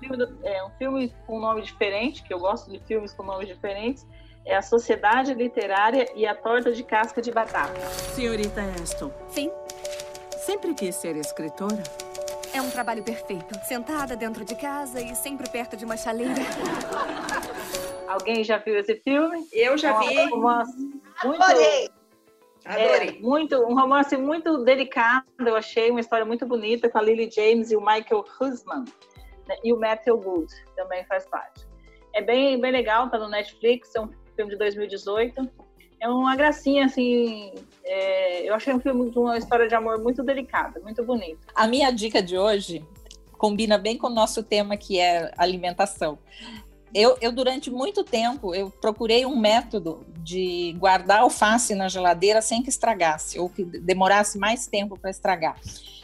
Filme 0.00 0.16
do- 0.16 0.38
é 0.46 0.64
um 0.64 0.70
filme 0.78 1.14
com 1.26 1.38
nome 1.38 1.60
diferente, 1.62 2.22
que 2.22 2.32
eu 2.32 2.38
gosto 2.38 2.70
de 2.70 2.78
filmes 2.86 3.12
com 3.12 3.22
nomes 3.22 3.46
diferentes. 3.46 4.06
É 4.46 4.56
a 4.56 4.62
Sociedade 4.62 5.34
Literária 5.34 6.10
e 6.16 6.26
a 6.26 6.34
Torta 6.34 6.72
de 6.72 6.82
Casca 6.82 7.20
de 7.20 7.30
Batata. 7.30 7.78
Senhorita 8.14 8.62
Aston. 8.82 9.12
Sim. 9.28 9.50
Sempre 10.38 10.74
quis 10.74 10.96
ser 10.96 11.14
escritora? 11.16 11.82
É 12.54 12.60
um 12.60 12.70
trabalho 12.70 13.02
perfeito. 13.02 13.58
Sentada 13.64 14.14
dentro 14.14 14.44
de 14.44 14.54
casa 14.54 15.00
e 15.00 15.14
sempre 15.14 15.48
perto 15.48 15.76
de 15.76 15.84
uma 15.84 15.96
chaleira. 15.96 16.42
Alguém 18.06 18.44
já 18.44 18.58
viu 18.58 18.78
esse 18.78 18.96
filme? 18.96 19.46
Eu 19.52 19.78
já 19.78 19.98
vi, 19.98 20.14
É 20.16 20.26
um 20.26 20.30
romance 20.30 20.76
muito, 21.24 21.42
Adorei! 21.42 21.90
adorei. 22.64 23.08
é, 23.08 23.20
muito, 23.20 23.56
um 23.56 23.74
romance 23.74 24.16
muito 24.16 24.58
delicado, 24.64 25.24
eu 25.38 25.56
achei 25.56 25.90
uma 25.90 26.00
história 26.00 26.24
muito 26.24 26.46
bonita 26.46 26.90
com 26.90 26.98
a 26.98 27.02
Lily 27.02 27.30
James 27.30 27.70
e 27.70 27.76
o 27.76 27.80
Michael 27.80 28.24
Husman 28.38 28.84
né, 29.48 29.56
e 29.64 29.72
o 29.72 29.80
Matthew 29.80 30.18
Good 30.18 30.52
também 30.76 31.04
faz 31.06 31.26
parte. 31.26 31.66
É 32.14 32.20
bem, 32.20 32.60
bem 32.60 32.70
legal, 32.70 33.08
tá 33.08 33.18
no 33.18 33.28
Netflix, 33.28 33.94
é 33.94 34.00
um 34.00 34.10
filme 34.36 34.52
de 34.52 34.58
2018. 34.58 35.50
É 36.02 36.08
uma 36.08 36.34
gracinha, 36.34 36.86
assim. 36.86 37.52
é, 37.84 38.48
eu 38.48 38.54
achei 38.56 38.74
um 38.74 38.80
filme 38.80 39.08
de 39.08 39.16
uma 39.16 39.38
história 39.38 39.68
de 39.68 39.74
amor 39.76 40.02
muito 40.02 40.20
delicada, 40.24 40.80
muito 40.80 41.04
bonita. 41.04 41.38
A 41.54 41.68
minha 41.68 41.92
dica 41.92 42.20
de 42.20 42.36
hoje 42.36 42.84
combina 43.38 43.78
bem 43.78 43.96
com 43.96 44.08
o 44.08 44.10
nosso 44.10 44.42
tema 44.42 44.76
que 44.76 44.98
é 44.98 45.32
alimentação. 45.38 46.18
Eu, 46.92 47.16
eu, 47.20 47.30
durante 47.30 47.70
muito 47.70 48.02
tempo, 48.02 48.52
eu 48.52 48.68
procurei 48.68 49.24
um 49.24 49.38
método 49.38 50.04
de 50.18 50.74
guardar 50.76 51.20
alface 51.20 51.72
na 51.72 51.88
geladeira 51.88 52.42
sem 52.42 52.64
que 52.64 52.68
estragasse, 52.68 53.38
ou 53.38 53.48
que 53.48 53.64
demorasse 53.64 54.36
mais 54.38 54.66
tempo 54.66 54.98
para 54.98 55.08
estragar. 55.08 55.56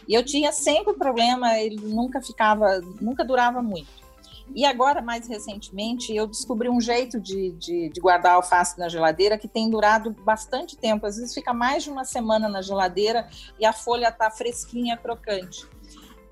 E 0.07 0.15
eu 0.15 0.25
tinha 0.25 0.53
sempre 0.53 0.95
problema, 0.95 1.59
ele 1.59 1.77
nunca 1.77 2.23
ficava, 2.23 2.81
nunca 3.01 3.25
durava 3.25 3.61
muito. 3.61 4.08
E 4.55 4.65
agora, 4.65 5.01
mais 5.03 5.29
recentemente, 5.29 6.15
eu 6.15 6.27
descobri 6.27 6.69
um 6.69 6.81
jeito 6.81 7.21
de, 7.21 7.53
de, 7.53 7.89
de 7.91 8.01
guardar 8.01 8.35
alface 8.35 8.79
na 8.79 8.89
geladeira 8.89 9.39
que 9.39 9.47
tem 9.47 9.71
durado 9.71 10.11
bastante 10.11 10.77
tempo. 10.77 11.07
Às 11.07 11.17
vezes 11.17 11.35
fica 11.35 11.53
mais 11.53 11.85
de 11.85 11.91
uma 11.91 12.05
semana 12.05 12.49
na 12.49 12.63
geladeira 12.63 13.29
e 13.59 13.67
a 13.67 13.73
folha 13.73 14.09
está 14.09 14.31
fresquinha, 14.31 14.97
crocante. 14.97 15.67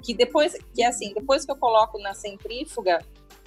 Que 0.02 0.14
depois, 0.14 0.56
que 0.74 0.82
é 0.82 0.86
assim, 0.86 1.12
depois 1.14 1.44
que 1.44 1.50
eu 1.50 1.56
coloco 1.56 1.98
na 1.98 2.14
centrífuga, 2.14 2.98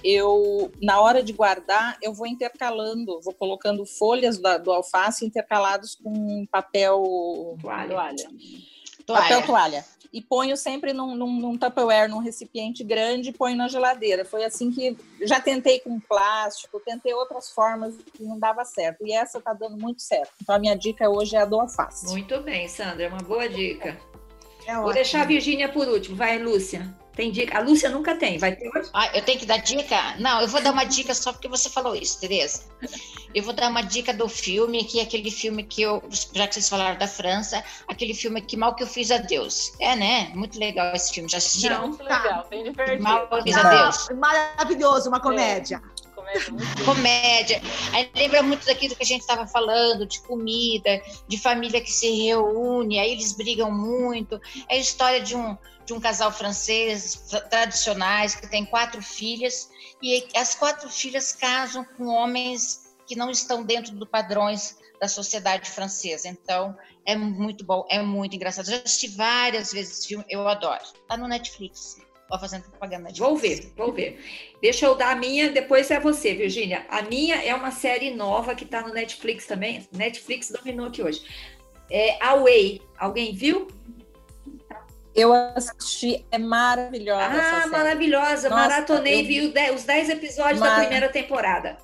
eu, 0.02 0.70
na 0.80 1.00
hora 1.00 1.22
de 1.22 1.32
guardar, 1.32 1.98
eu 2.02 2.12
vou 2.14 2.26
intercalando, 2.26 3.20
vou 3.20 3.34
colocando 3.34 3.84
folhas 3.84 4.38
da, 4.38 4.56
do 4.56 4.72
alface 4.72 5.26
intercalados 5.26 5.94
com 5.94 6.46
papel 6.46 7.56
Toalha. 7.60 7.88
Toalha. 7.90 8.30
papel 9.06 9.46
toalha. 9.46 9.84
E 10.12 10.20
ponho 10.20 10.56
sempre 10.56 10.92
num, 10.92 11.14
num, 11.14 11.32
num 11.32 11.58
Tupperware, 11.58 12.08
num 12.08 12.18
recipiente 12.18 12.82
grande, 12.82 13.30
e 13.30 13.32
ponho 13.32 13.56
na 13.56 13.68
geladeira. 13.68 14.24
Foi 14.24 14.44
assim 14.44 14.70
que 14.70 14.96
já 15.22 15.40
tentei 15.40 15.78
com 15.80 16.00
plástico, 16.00 16.80
tentei 16.80 17.14
outras 17.14 17.50
formas 17.50 17.94
e 18.18 18.24
não 18.24 18.38
dava 18.38 18.64
certo. 18.64 19.06
E 19.06 19.12
essa 19.12 19.40
tá 19.40 19.52
dando 19.52 19.76
muito 19.76 20.02
certo. 20.02 20.32
Então 20.42 20.54
a 20.54 20.58
minha 20.58 20.76
dica 20.76 21.08
hoje 21.08 21.36
é 21.36 21.40
a 21.40 21.44
do 21.44 21.60
alface. 21.60 22.06
Muito 22.06 22.40
bem, 22.40 22.68
Sandra, 22.68 23.04
é 23.04 23.08
uma 23.08 23.22
boa 23.22 23.48
dica. 23.48 23.96
É 24.66 24.74
Vou 24.74 24.82
ótimo. 24.82 24.94
deixar 24.94 25.22
a 25.22 25.26
Virgínia 25.26 25.68
por 25.68 25.88
último. 25.88 26.16
Vai, 26.16 26.38
Lúcia. 26.38 26.94
Tem 27.14 27.30
dica? 27.30 27.58
A 27.58 27.60
Lúcia 27.60 27.88
nunca 27.90 28.14
tem. 28.14 28.38
Vai 28.38 28.54
ter 28.54 28.68
hoje? 28.68 28.88
Ah, 28.92 29.10
eu 29.14 29.22
tenho 29.22 29.38
que 29.38 29.46
dar 29.46 29.58
dica? 29.58 30.16
Não, 30.18 30.40
eu 30.40 30.48
vou 30.48 30.62
dar 30.62 30.72
uma 30.72 30.84
dica 30.84 31.12
só 31.14 31.32
porque 31.32 31.48
você 31.48 31.68
falou 31.68 31.94
isso, 31.94 32.20
Tereza. 32.20 32.62
Eu 33.34 33.42
vou 33.42 33.52
dar 33.52 33.68
uma 33.68 33.82
dica 33.82 34.12
do 34.12 34.28
filme, 34.28 34.84
que 34.84 35.00
é 35.00 35.02
aquele 35.02 35.30
filme 35.30 35.62
que 35.62 35.82
eu, 35.82 36.02
já 36.32 36.46
que 36.46 36.54
vocês 36.54 36.68
falaram 36.68 36.98
da 36.98 37.06
França, 37.06 37.62
aquele 37.88 38.14
filme 38.14 38.40
Que 38.40 38.56
Mal 38.56 38.74
Que 38.74 38.82
Eu 38.82 38.86
Fiz 38.86 39.10
a 39.10 39.18
Deus. 39.18 39.72
É, 39.80 39.94
né? 39.96 40.30
Muito 40.34 40.58
legal 40.58 40.94
esse 40.94 41.12
filme. 41.12 41.28
Já 41.28 41.38
assistiram? 41.38 41.88
Muito 41.88 42.02
legal, 42.02 42.46
bem 42.48 42.64
divertido. 42.64 43.02
Mal 43.02 43.28
Que 43.28 43.34
Eu 43.34 43.42
Fiz 43.42 43.56
a 43.56 43.70
Deus. 43.70 44.08
Maravilhoso, 44.18 45.08
uma 45.08 45.20
comédia. 45.20 45.82
Comédia 46.30 46.52
muito 46.52 46.84
Comédia. 46.84 47.60
Aí 47.92 48.10
lembra 48.14 48.42
muito 48.42 48.66
daquilo 48.66 48.94
que 48.94 49.02
a 49.02 49.06
gente 49.06 49.20
estava 49.20 49.46
falando, 49.46 50.06
de 50.06 50.20
comida, 50.22 51.02
de 51.26 51.38
família 51.38 51.80
que 51.80 51.92
se 51.92 52.10
reúne, 52.10 52.98
aí 52.98 53.12
eles 53.12 53.32
brigam 53.32 53.70
muito. 53.70 54.40
É 54.68 54.76
a 54.76 54.78
história 54.78 55.20
de 55.20 55.36
um, 55.36 55.56
de 55.84 55.92
um 55.92 56.00
casal 56.00 56.32
francês 56.32 57.14
tra- 57.28 57.40
tradicionais 57.42 58.34
que 58.34 58.48
tem 58.48 58.64
quatro 58.64 59.02
filhas 59.02 59.70
e 60.02 60.26
as 60.36 60.54
quatro 60.54 60.88
filhas 60.88 61.32
casam 61.32 61.84
com 61.96 62.06
homens 62.06 62.94
que 63.06 63.16
não 63.16 63.30
estão 63.30 63.64
dentro 63.64 63.92
dos 63.92 64.08
padrões 64.08 64.76
da 65.00 65.08
sociedade 65.08 65.68
francesa. 65.70 66.28
Então, 66.28 66.76
é 67.04 67.16
muito 67.16 67.64
bom, 67.64 67.84
é 67.90 68.00
muito 68.00 68.36
engraçado. 68.36 68.66
Já 68.66 68.76
assisti 68.76 69.08
várias 69.08 69.72
vezes 69.72 69.98
esse 69.98 70.08
filme, 70.08 70.24
eu 70.28 70.46
adoro. 70.46 70.84
Tá 71.08 71.16
no 71.16 71.26
Netflix. 71.26 71.96
Ó, 72.30 72.38
fazendo 72.38 72.62
propaganda 72.62 73.04
Netflix. 73.08 73.18
Vou 73.28 73.36
ver, 73.36 73.72
vou 73.76 73.92
ver. 73.92 74.20
Deixa 74.62 74.86
eu 74.86 74.94
dar 74.94 75.10
a 75.12 75.16
minha, 75.16 75.50
depois 75.50 75.90
é 75.90 75.98
você, 75.98 76.32
Virgínia. 76.34 76.86
A 76.88 77.02
minha 77.02 77.36
é 77.42 77.54
uma 77.54 77.70
série 77.72 78.10
nova 78.14 78.54
que 78.54 78.64
está 78.64 78.82
no 78.82 78.92
Netflix 78.94 79.46
também. 79.46 79.86
Netflix 79.92 80.50
dominou 80.50 80.86
aqui 80.86 81.02
hoje. 81.02 81.22
É 81.90 82.22
Away. 82.24 82.80
Alguém 82.98 83.34
viu? 83.34 83.66
Eu 85.12 85.32
assisti, 85.32 86.24
é 86.30 86.38
maravilhosa 86.38 87.24
essa 87.24 87.56
Ah, 87.56 87.60
série. 87.62 87.70
maravilhosa. 87.72 88.48
Nossa, 88.48 88.62
Maratonei, 88.68 89.20
eu- 89.22 89.26
vi 89.26 89.48
de- 89.48 89.70
os 89.72 89.82
10 89.82 90.08
episódios 90.08 90.60
da 90.60 90.66
Mara- 90.66 90.80
primeira 90.82 91.08
temporada. 91.08 91.76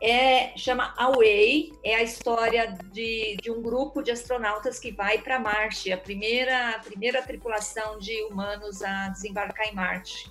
É, 0.00 0.56
chama 0.58 0.92
Away, 0.98 1.72
é 1.82 1.94
a 1.96 2.02
história 2.02 2.76
de, 2.92 3.36
de 3.42 3.50
um 3.50 3.62
grupo 3.62 4.02
de 4.02 4.10
astronautas 4.10 4.78
que 4.78 4.92
vai 4.92 5.18
para 5.18 5.38
Marte, 5.38 5.90
a 5.90 5.96
primeira, 5.96 6.70
a 6.70 6.78
primeira 6.80 7.22
tripulação 7.22 7.98
de 7.98 8.22
humanos 8.24 8.82
a 8.82 9.08
desembarcar 9.08 9.68
em 9.68 9.74
Marte. 9.74 10.30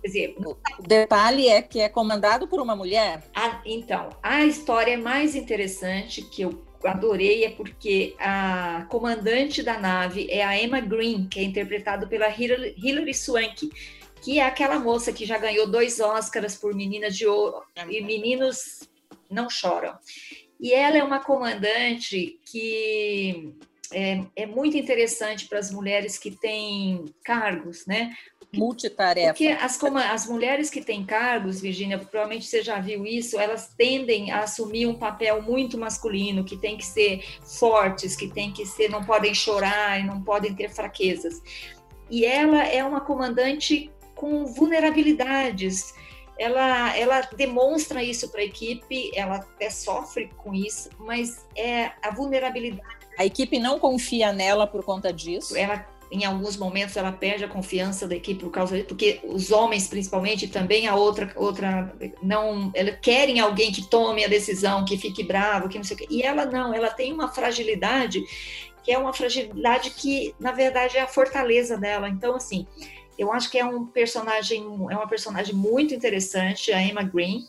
Quer 0.00 0.06
dizer, 0.08 0.36
O 0.38 0.56
detalhe 0.82 1.48
é 1.48 1.60
que 1.62 1.80
é 1.80 1.88
comandado 1.88 2.46
por 2.46 2.60
uma 2.60 2.76
mulher. 2.76 3.22
a- 3.34 3.60
então, 3.64 4.10
a 4.22 4.44
história 4.44 4.96
mais 4.96 5.34
interessante 5.34 6.22
que 6.22 6.42
eu 6.42 6.64
adorei 6.84 7.44
é 7.44 7.50
porque 7.50 8.14
a 8.18 8.86
comandante 8.88 9.62
da 9.62 9.78
nave 9.78 10.26
é 10.30 10.44
a 10.44 10.60
Emma 10.60 10.80
Green, 10.80 11.28
que 11.28 11.38
é 11.40 11.42
interpretada 11.44 12.06
pela 12.06 12.28
Hilary, 12.28 12.74
Hilary 12.76 13.14
Swank, 13.14 13.70
que 14.20 14.38
é 14.40 14.44
aquela 14.44 14.78
moça 14.78 15.12
que 15.12 15.24
já 15.26 15.38
ganhou 15.38 15.66
dois 15.68 15.98
Oscars 16.00 16.56
por 16.56 16.74
Meninas 16.74 17.16
de 17.16 17.26
Ouro 17.26 17.62
e 17.88 18.00
Meninos 18.00 18.88
Não 19.32 19.48
Choram. 19.50 19.96
E 20.60 20.72
ela 20.72 20.96
é 20.96 21.02
uma 21.02 21.18
comandante 21.18 22.38
que 22.44 23.54
é, 23.92 24.24
é 24.36 24.46
muito 24.46 24.76
interessante 24.76 25.48
para 25.48 25.58
as 25.58 25.70
mulheres 25.70 26.18
que 26.18 26.30
têm 26.30 27.04
cargos, 27.24 27.84
né? 27.86 28.12
multitarefa. 28.54 29.28
Porque 29.28 29.48
as, 29.48 29.82
as 29.82 30.26
mulheres 30.26 30.68
que 30.68 30.82
têm 30.82 31.04
cargos, 31.04 31.60
Virginia, 31.60 31.98
provavelmente 31.98 32.46
você 32.46 32.62
já 32.62 32.78
viu 32.78 33.06
isso, 33.06 33.38
elas 33.40 33.72
tendem 33.76 34.30
a 34.30 34.40
assumir 34.40 34.86
um 34.86 34.94
papel 34.94 35.42
muito 35.42 35.78
masculino, 35.78 36.44
que 36.44 36.56
tem 36.56 36.76
que 36.76 36.84
ser 36.84 37.24
fortes, 37.42 38.14
que 38.14 38.28
tem 38.28 38.52
que 38.52 38.66
ser, 38.66 38.90
não 38.90 39.02
podem 39.02 39.34
chorar 39.34 39.98
e 39.98 40.04
não 40.04 40.22
podem 40.22 40.54
ter 40.54 40.68
fraquezas. 40.68 41.40
E 42.10 42.26
ela 42.26 42.64
é 42.64 42.84
uma 42.84 43.00
comandante 43.00 43.90
com 44.14 44.44
vulnerabilidades. 44.44 45.94
Ela, 46.42 46.96
ela 46.96 47.20
demonstra 47.36 48.02
isso 48.02 48.28
para 48.28 48.40
a 48.40 48.44
equipe, 48.44 49.12
ela 49.14 49.36
até 49.36 49.70
sofre 49.70 50.28
com 50.36 50.52
isso, 50.52 50.90
mas 50.98 51.46
é 51.56 51.92
a 52.02 52.10
vulnerabilidade 52.10 53.06
A 53.16 53.24
equipe 53.24 53.60
não 53.60 53.78
confia 53.78 54.32
nela 54.32 54.66
por 54.66 54.82
conta 54.82 55.12
disso. 55.12 55.56
ela 55.56 55.86
em 56.12 56.26
alguns 56.26 56.58
momentos 56.58 56.94
ela 56.96 57.10
perde 57.10 57.42
a 57.42 57.48
confiança 57.48 58.06
da 58.06 58.14
equipe 58.14 58.44
por 58.44 58.50
causa 58.50 58.74
disso, 58.74 58.88
porque 58.88 59.20
os 59.24 59.50
homens 59.50 59.88
principalmente 59.88 60.46
também 60.46 60.86
a 60.86 60.94
outra 60.94 61.32
outra 61.34 61.90
não 62.22 62.70
ela 62.74 62.92
querem 62.92 63.40
alguém 63.40 63.72
que 63.72 63.88
tome 63.88 64.22
a 64.22 64.28
decisão, 64.28 64.84
que 64.84 64.98
fique 64.98 65.24
bravo, 65.24 65.70
que 65.70 65.78
não 65.78 65.84
sei 65.84 65.96
o 65.96 65.98
quê. 65.98 66.06
E 66.10 66.22
ela 66.22 66.44
não, 66.44 66.74
ela 66.74 66.90
tem 66.90 67.12
uma 67.12 67.28
fragilidade 67.28 68.22
que 68.84 68.92
é 68.92 68.98
uma 68.98 69.12
fragilidade 69.14 69.90
que 69.90 70.34
na 70.38 70.52
verdade 70.52 70.98
é 70.98 71.00
a 71.00 71.06
fortaleza 71.06 71.78
dela. 71.78 72.10
Então 72.10 72.36
assim, 72.36 72.66
eu 73.18 73.32
acho 73.32 73.50
que 73.50 73.58
é 73.58 73.64
um 73.64 73.86
personagem 73.86 74.62
é 74.90 74.96
uma 74.96 75.06
personagem 75.06 75.54
muito 75.54 75.94
interessante, 75.94 76.72
a 76.72 76.80
Emma 76.80 77.02
Green. 77.02 77.46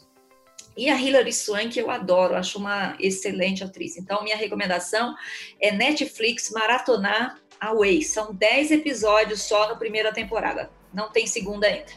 E 0.76 0.90
a 0.90 1.00
Hilary 1.00 1.32
Swank 1.32 1.78
eu 1.78 1.92
adoro, 1.92 2.36
acho 2.36 2.58
uma 2.58 2.96
excelente 3.00 3.64
atriz. 3.64 3.96
Então, 3.96 4.24
minha 4.24 4.36
recomendação 4.36 5.16
é 5.62 5.72
Netflix 5.72 6.50
maratonar 6.50 7.40
Away. 7.60 8.02
São 8.02 8.34
10 8.34 8.72
episódios 8.72 9.44
só 9.44 9.68
na 9.68 9.76
primeira 9.76 10.12
temporada. 10.12 10.72
Não 10.92 11.12
tem 11.12 11.28
segunda 11.28 11.68
ainda. 11.68 11.92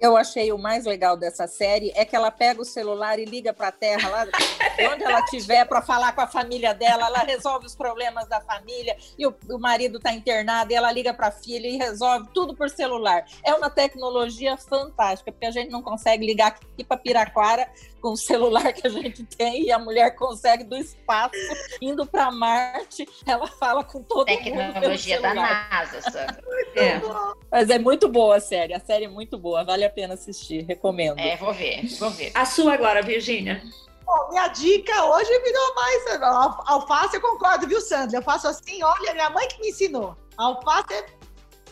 Eu 0.00 0.16
achei 0.16 0.52
o 0.52 0.58
mais 0.58 0.84
legal 0.84 1.16
dessa 1.16 1.46
série 1.46 1.92
é 1.94 2.04
que 2.04 2.14
ela 2.14 2.30
pega 2.30 2.60
o 2.60 2.64
celular 2.64 3.18
e 3.18 3.24
liga 3.24 3.52
para 3.52 3.68
a 3.68 3.72
Terra 3.72 4.08
lá, 4.08 4.26
onde 4.92 5.04
ela 5.04 5.20
estiver, 5.20 5.64
para 5.66 5.80
falar 5.80 6.12
com 6.12 6.20
a 6.20 6.26
família 6.26 6.74
dela. 6.74 7.06
Ela 7.06 7.20
resolve 7.20 7.66
os 7.66 7.74
problemas 7.74 8.28
da 8.28 8.40
família 8.40 8.96
e 9.16 9.26
o, 9.26 9.34
o 9.48 9.58
marido 9.58 9.98
está 9.98 10.12
internado 10.12 10.72
e 10.72 10.74
ela 10.74 10.92
liga 10.92 11.14
para 11.14 11.28
a 11.28 11.32
filha 11.32 11.66
e 11.66 11.76
resolve 11.76 12.28
tudo 12.34 12.54
por 12.54 12.68
celular. 12.68 13.24
É 13.42 13.54
uma 13.54 13.70
tecnologia 13.70 14.56
fantástica 14.56 15.32
porque 15.32 15.46
a 15.46 15.50
gente 15.50 15.70
não 15.70 15.82
consegue 15.82 16.26
ligar 16.26 16.48
aqui 16.48 16.84
para 16.84 16.96
Piraquara 16.96 17.68
com 18.04 18.12
o 18.12 18.16
celular 18.18 18.70
que 18.74 18.86
a 18.86 18.90
gente 18.90 19.24
tem 19.24 19.62
e 19.62 19.72
a 19.72 19.78
mulher 19.78 20.14
consegue 20.14 20.62
do 20.62 20.76
espaço 20.76 21.34
indo 21.80 22.04
para 22.04 22.30
Marte, 22.30 23.08
ela 23.24 23.46
fala 23.46 23.82
com 23.82 24.02
todo 24.02 24.26
Tecnologia 24.26 24.62
mundo. 24.62 24.74
Tecnologia 24.74 25.20
da 25.22 25.34
NASA, 25.34 26.02
Sandra. 26.02 26.44
É. 26.76 27.00
Mas 27.50 27.70
é 27.70 27.78
muito 27.78 28.08
boa 28.08 28.36
a 28.36 28.40
série, 28.40 28.74
a 28.74 28.80
série 28.80 29.04
é 29.04 29.08
muito 29.08 29.38
boa, 29.38 29.64
vale 29.64 29.84
a 29.84 29.90
pena 29.90 30.14
assistir, 30.14 30.64
recomendo. 30.64 31.18
É, 31.18 31.36
vou 31.36 31.52
ver, 31.54 31.86
vou 31.98 32.10
ver. 32.10 32.32
A 32.34 32.44
sua 32.44 32.74
agora, 32.74 33.00
Virgínia. 33.00 33.62
Bom, 34.04 34.28
minha 34.30 34.48
dica 34.48 35.04
hoje 35.04 35.30
virou 35.40 35.74
mais. 35.74 36.22
Alface, 36.66 37.14
eu 37.14 37.20
concordo, 37.20 37.66
viu, 37.66 37.80
Sandra? 37.80 38.18
Eu 38.18 38.22
faço 38.22 38.48
assim, 38.48 38.82
olha, 38.82 39.14
minha 39.14 39.30
mãe 39.30 39.46
que 39.48 39.60
me 39.60 39.68
ensinou. 39.68 40.16
Alface 40.36 40.92
é 40.92 41.06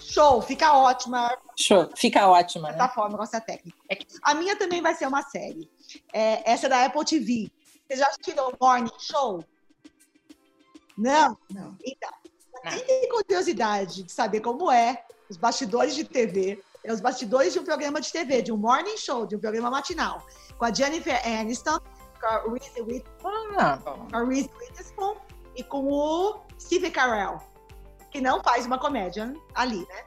show, 0.00 0.40
fica 0.40 0.72
ótima. 0.72 1.36
Show, 1.58 1.90
fica 1.96 2.28
ótima. 2.28 2.70
Né? 2.70 2.88
forma, 2.88 3.18
gosto 3.18 3.32
da 3.32 3.40
técnica. 3.40 3.76
A 4.22 4.34
minha 4.34 4.56
também 4.56 4.80
vai 4.80 4.94
ser 4.94 5.06
uma 5.06 5.22
série. 5.22 5.68
É, 6.12 6.50
essa 6.50 6.66
é 6.66 6.68
da 6.68 6.84
Apple 6.84 7.04
TV. 7.04 7.50
Vocês 7.86 7.98
já 7.98 8.06
assistiram 8.06 8.48
o 8.48 8.56
Morning 8.60 8.90
Show? 8.98 9.44
Não? 10.96 11.36
Não. 11.50 11.76
Então, 11.84 12.10
quem 12.70 12.84
tem 12.84 13.08
curiosidade 13.08 14.02
de 14.04 14.12
saber 14.12 14.40
como 14.40 14.70
é 14.70 15.04
os 15.28 15.36
bastidores 15.36 15.94
de 15.94 16.04
TV, 16.04 16.62
é 16.84 16.92
os 16.92 17.00
bastidores 17.00 17.52
de 17.52 17.58
um 17.58 17.64
programa 17.64 18.00
de 18.00 18.12
TV, 18.12 18.42
de 18.42 18.52
um 18.52 18.56
morning 18.56 18.96
show, 18.96 19.26
de 19.26 19.36
um 19.36 19.40
programa 19.40 19.70
matinal, 19.70 20.26
com 20.58 20.64
a 20.64 20.72
Jennifer 20.72 21.20
Aniston, 21.26 21.78
com 22.20 22.26
a 22.26 22.42
Reese, 22.52 22.82
With 22.82 23.04
Ah, 23.58 23.78
com 23.78 24.16
a 24.16 24.24
Reese 24.24 24.50
Witherspoon 24.60 25.16
e 25.56 25.62
com 25.62 25.86
o 25.86 26.40
Steve 26.58 26.90
Carell, 26.90 27.38
que 28.10 28.20
não 28.20 28.42
faz 28.42 28.66
uma 28.66 28.78
comédia 28.78 29.32
ali, 29.54 29.86
né? 29.88 30.04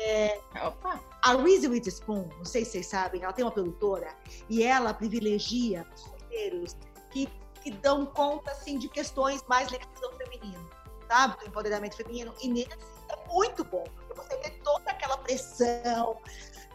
É, 0.00 0.40
Opa. 0.64 1.00
a 1.22 1.34
Reese 1.34 1.66
Witherspoon, 1.66 2.28
não 2.38 2.44
sei 2.44 2.64
se 2.64 2.72
vocês 2.72 2.86
sabem, 2.86 3.22
ela 3.22 3.32
tem 3.32 3.44
uma 3.44 3.50
produtora 3.50 4.14
e 4.48 4.62
ela 4.62 4.94
privilegia 4.94 5.84
os 5.94 6.02
roteiros 6.02 6.76
que, 7.10 7.28
que 7.62 7.70
dão 7.72 8.06
conta 8.06 8.52
assim, 8.52 8.78
de 8.78 8.88
questões 8.88 9.42
mais 9.48 9.68
ligadas 9.70 10.02
ao 10.02 10.12
feminino, 10.12 10.70
sabe? 11.08 11.38
Do 11.40 11.46
empoderamento 11.46 11.96
feminino. 11.96 12.32
E 12.40 12.48
nesse 12.48 12.70
é 13.08 13.32
muito 13.32 13.64
bom, 13.64 13.84
porque 13.96 14.14
você 14.14 14.36
vê 14.36 14.50
toda 14.62 14.90
aquela 14.90 15.18
pressão 15.18 16.18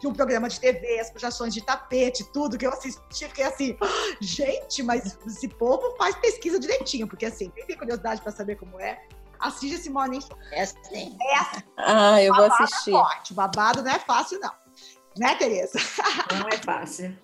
de 0.02 0.08
um 0.08 0.14
programa 0.14 0.50
de 0.50 0.60
TV, 0.60 1.00
as 1.00 1.10
puxações 1.10 1.54
de 1.54 1.62
tapete, 1.62 2.26
tudo 2.34 2.58
que 2.58 2.66
eu 2.68 2.72
assisti, 2.72 3.00
fiquei 3.30 3.46
assim, 3.46 3.78
gente, 4.20 4.84
mas 4.84 5.18
esse 5.26 5.48
povo 5.48 5.96
faz 5.96 6.14
pesquisa 6.18 6.60
direitinho, 6.60 7.08
porque 7.08 7.26
assim, 7.26 7.50
tem 7.52 7.78
curiosidade 7.78 8.22
para 8.22 8.34
saber 8.34 8.58
como 8.58 8.82
é, 8.82 9.02
assiste 9.44 9.76
esse 9.76 9.90
Morning 9.90 10.22
Show. 10.22 10.38
É 10.52 10.64
assim. 10.64 11.18
É 11.22 11.38
assim, 11.38 11.64
ah 11.78 12.22
eu 12.22 12.34
vou 12.34 12.44
babado 12.44 12.64
assistir. 12.64 12.90
É 12.90 12.94
forte. 12.94 13.34
Babado 13.34 13.84
não 13.84 13.92
é 13.92 14.00
fácil, 14.00 14.40
não. 14.40 14.52
Né, 15.18 15.36
Tereza? 15.36 15.78
Não 16.40 16.48
é 16.50 16.58
fácil. 16.58 17.18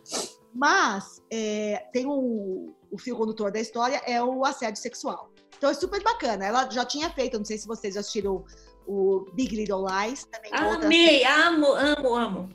Mas 0.53 1.22
é, 1.32 1.88
tem 1.91 2.05
um, 2.05 2.74
o 2.91 2.97
fio 2.97 3.15
condutor 3.15 3.51
da 3.51 3.59
história 3.59 4.01
é 4.05 4.22
o 4.22 4.45
assédio 4.45 4.82
sexual. 4.82 5.32
Então 5.57 5.70
é 5.70 5.74
super 5.74 6.01
bacana. 6.03 6.45
Ela 6.45 6.70
já 6.70 6.86
tinha 6.86 7.09
feito, 7.09 7.38
não 7.38 7.45
sei 7.45 7.57
se 7.57 7.67
vocês 7.67 7.95
já 7.95 7.99
assistiram 8.01 8.45
o 8.88 9.26
Big 9.34 9.55
Little 9.55 9.86
Lies, 9.86 10.26
também 10.26 10.51
com 10.51 10.65
outra 10.65 10.86
Amei, 10.86 11.24
amo, 11.26 11.67
amo, 11.74 12.15
amo. 12.15 12.49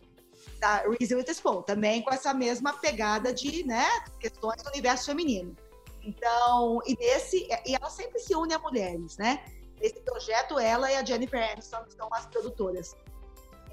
da 0.59 0.83
Reese 0.99 1.15
Witherspoon, 1.15 1.63
também 1.63 2.03
com 2.03 2.13
essa 2.13 2.35
mesma 2.35 2.73
pegada 2.73 3.33
de 3.33 3.65
né, 3.65 3.85
questões 4.19 4.63
do 4.63 4.71
universo 4.71 5.07
feminino. 5.07 5.55
Então, 6.07 6.81
e 6.87 6.97
nesse, 6.99 7.49
e 7.67 7.75
ela 7.75 7.89
sempre 7.89 8.19
se 8.19 8.35
une 8.35 8.53
a 8.53 8.59
mulheres, 8.59 9.17
né? 9.17 9.45
Nesse 9.81 10.01
projeto, 10.01 10.59
ela 10.59 10.91
e 10.91 10.97
a 10.97 11.05
Jennifer 11.05 11.51
Aniston 11.53 11.85
são 11.89 12.09
as 12.13 12.27
produtoras 12.27 12.97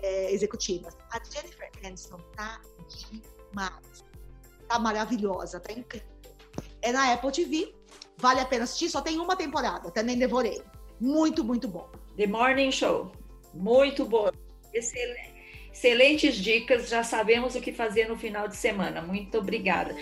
é, 0.01 0.31
executivas. 0.31 0.97
A 1.11 1.19
Jennifer 1.23 1.69
Aniston 1.83 2.19
tá 2.35 2.61
demais. 2.87 4.03
Tá 4.67 4.79
maravilhosa, 4.79 5.59
tá 5.59 5.73
incrível. 5.73 6.07
É 6.81 6.91
na 6.91 7.13
Apple 7.13 7.31
TV, 7.31 7.75
vale 8.17 8.39
a 8.39 8.45
pena 8.45 8.63
assistir, 8.63 8.89
só 8.89 9.01
tem 9.01 9.19
uma 9.19 9.35
temporada, 9.35 9.91
também 9.91 10.17
devorei. 10.17 10.63
Muito, 10.99 11.43
muito 11.43 11.67
bom. 11.67 11.89
The 12.17 12.27
Morning 12.27 12.71
Show. 12.71 13.11
Muito 13.53 14.05
boa. 14.05 14.33
Excel- 14.73 15.31
Excelentes 15.73 16.35
dicas, 16.35 16.89
já 16.89 17.03
sabemos 17.03 17.55
o 17.55 17.61
que 17.61 17.71
fazer 17.71 18.07
no 18.09 18.17
final 18.17 18.47
de 18.47 18.55
semana. 18.55 19.01
Muito 19.01 19.37
obrigada. 19.37 19.95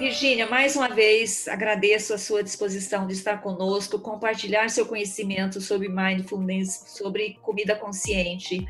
Virgínia, 0.00 0.48
mais 0.48 0.76
uma 0.76 0.88
vez 0.88 1.46
agradeço 1.46 2.14
a 2.14 2.18
sua 2.18 2.42
disposição 2.42 3.06
de 3.06 3.12
estar 3.12 3.42
conosco, 3.42 3.98
compartilhar 3.98 4.70
seu 4.70 4.86
conhecimento 4.86 5.60
sobre 5.60 5.90
mindfulness, 5.90 6.84
sobre 6.86 7.38
comida 7.42 7.76
consciente. 7.76 8.66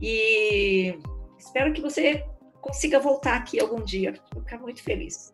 E 0.00 0.98
espero 1.38 1.72
que 1.72 1.80
você 1.80 2.26
consiga 2.60 2.98
voltar 2.98 3.36
aqui 3.36 3.60
algum 3.60 3.80
dia. 3.80 4.12
Vou 4.34 4.42
ficar 4.42 4.58
muito 4.58 4.82
feliz. 4.82 5.32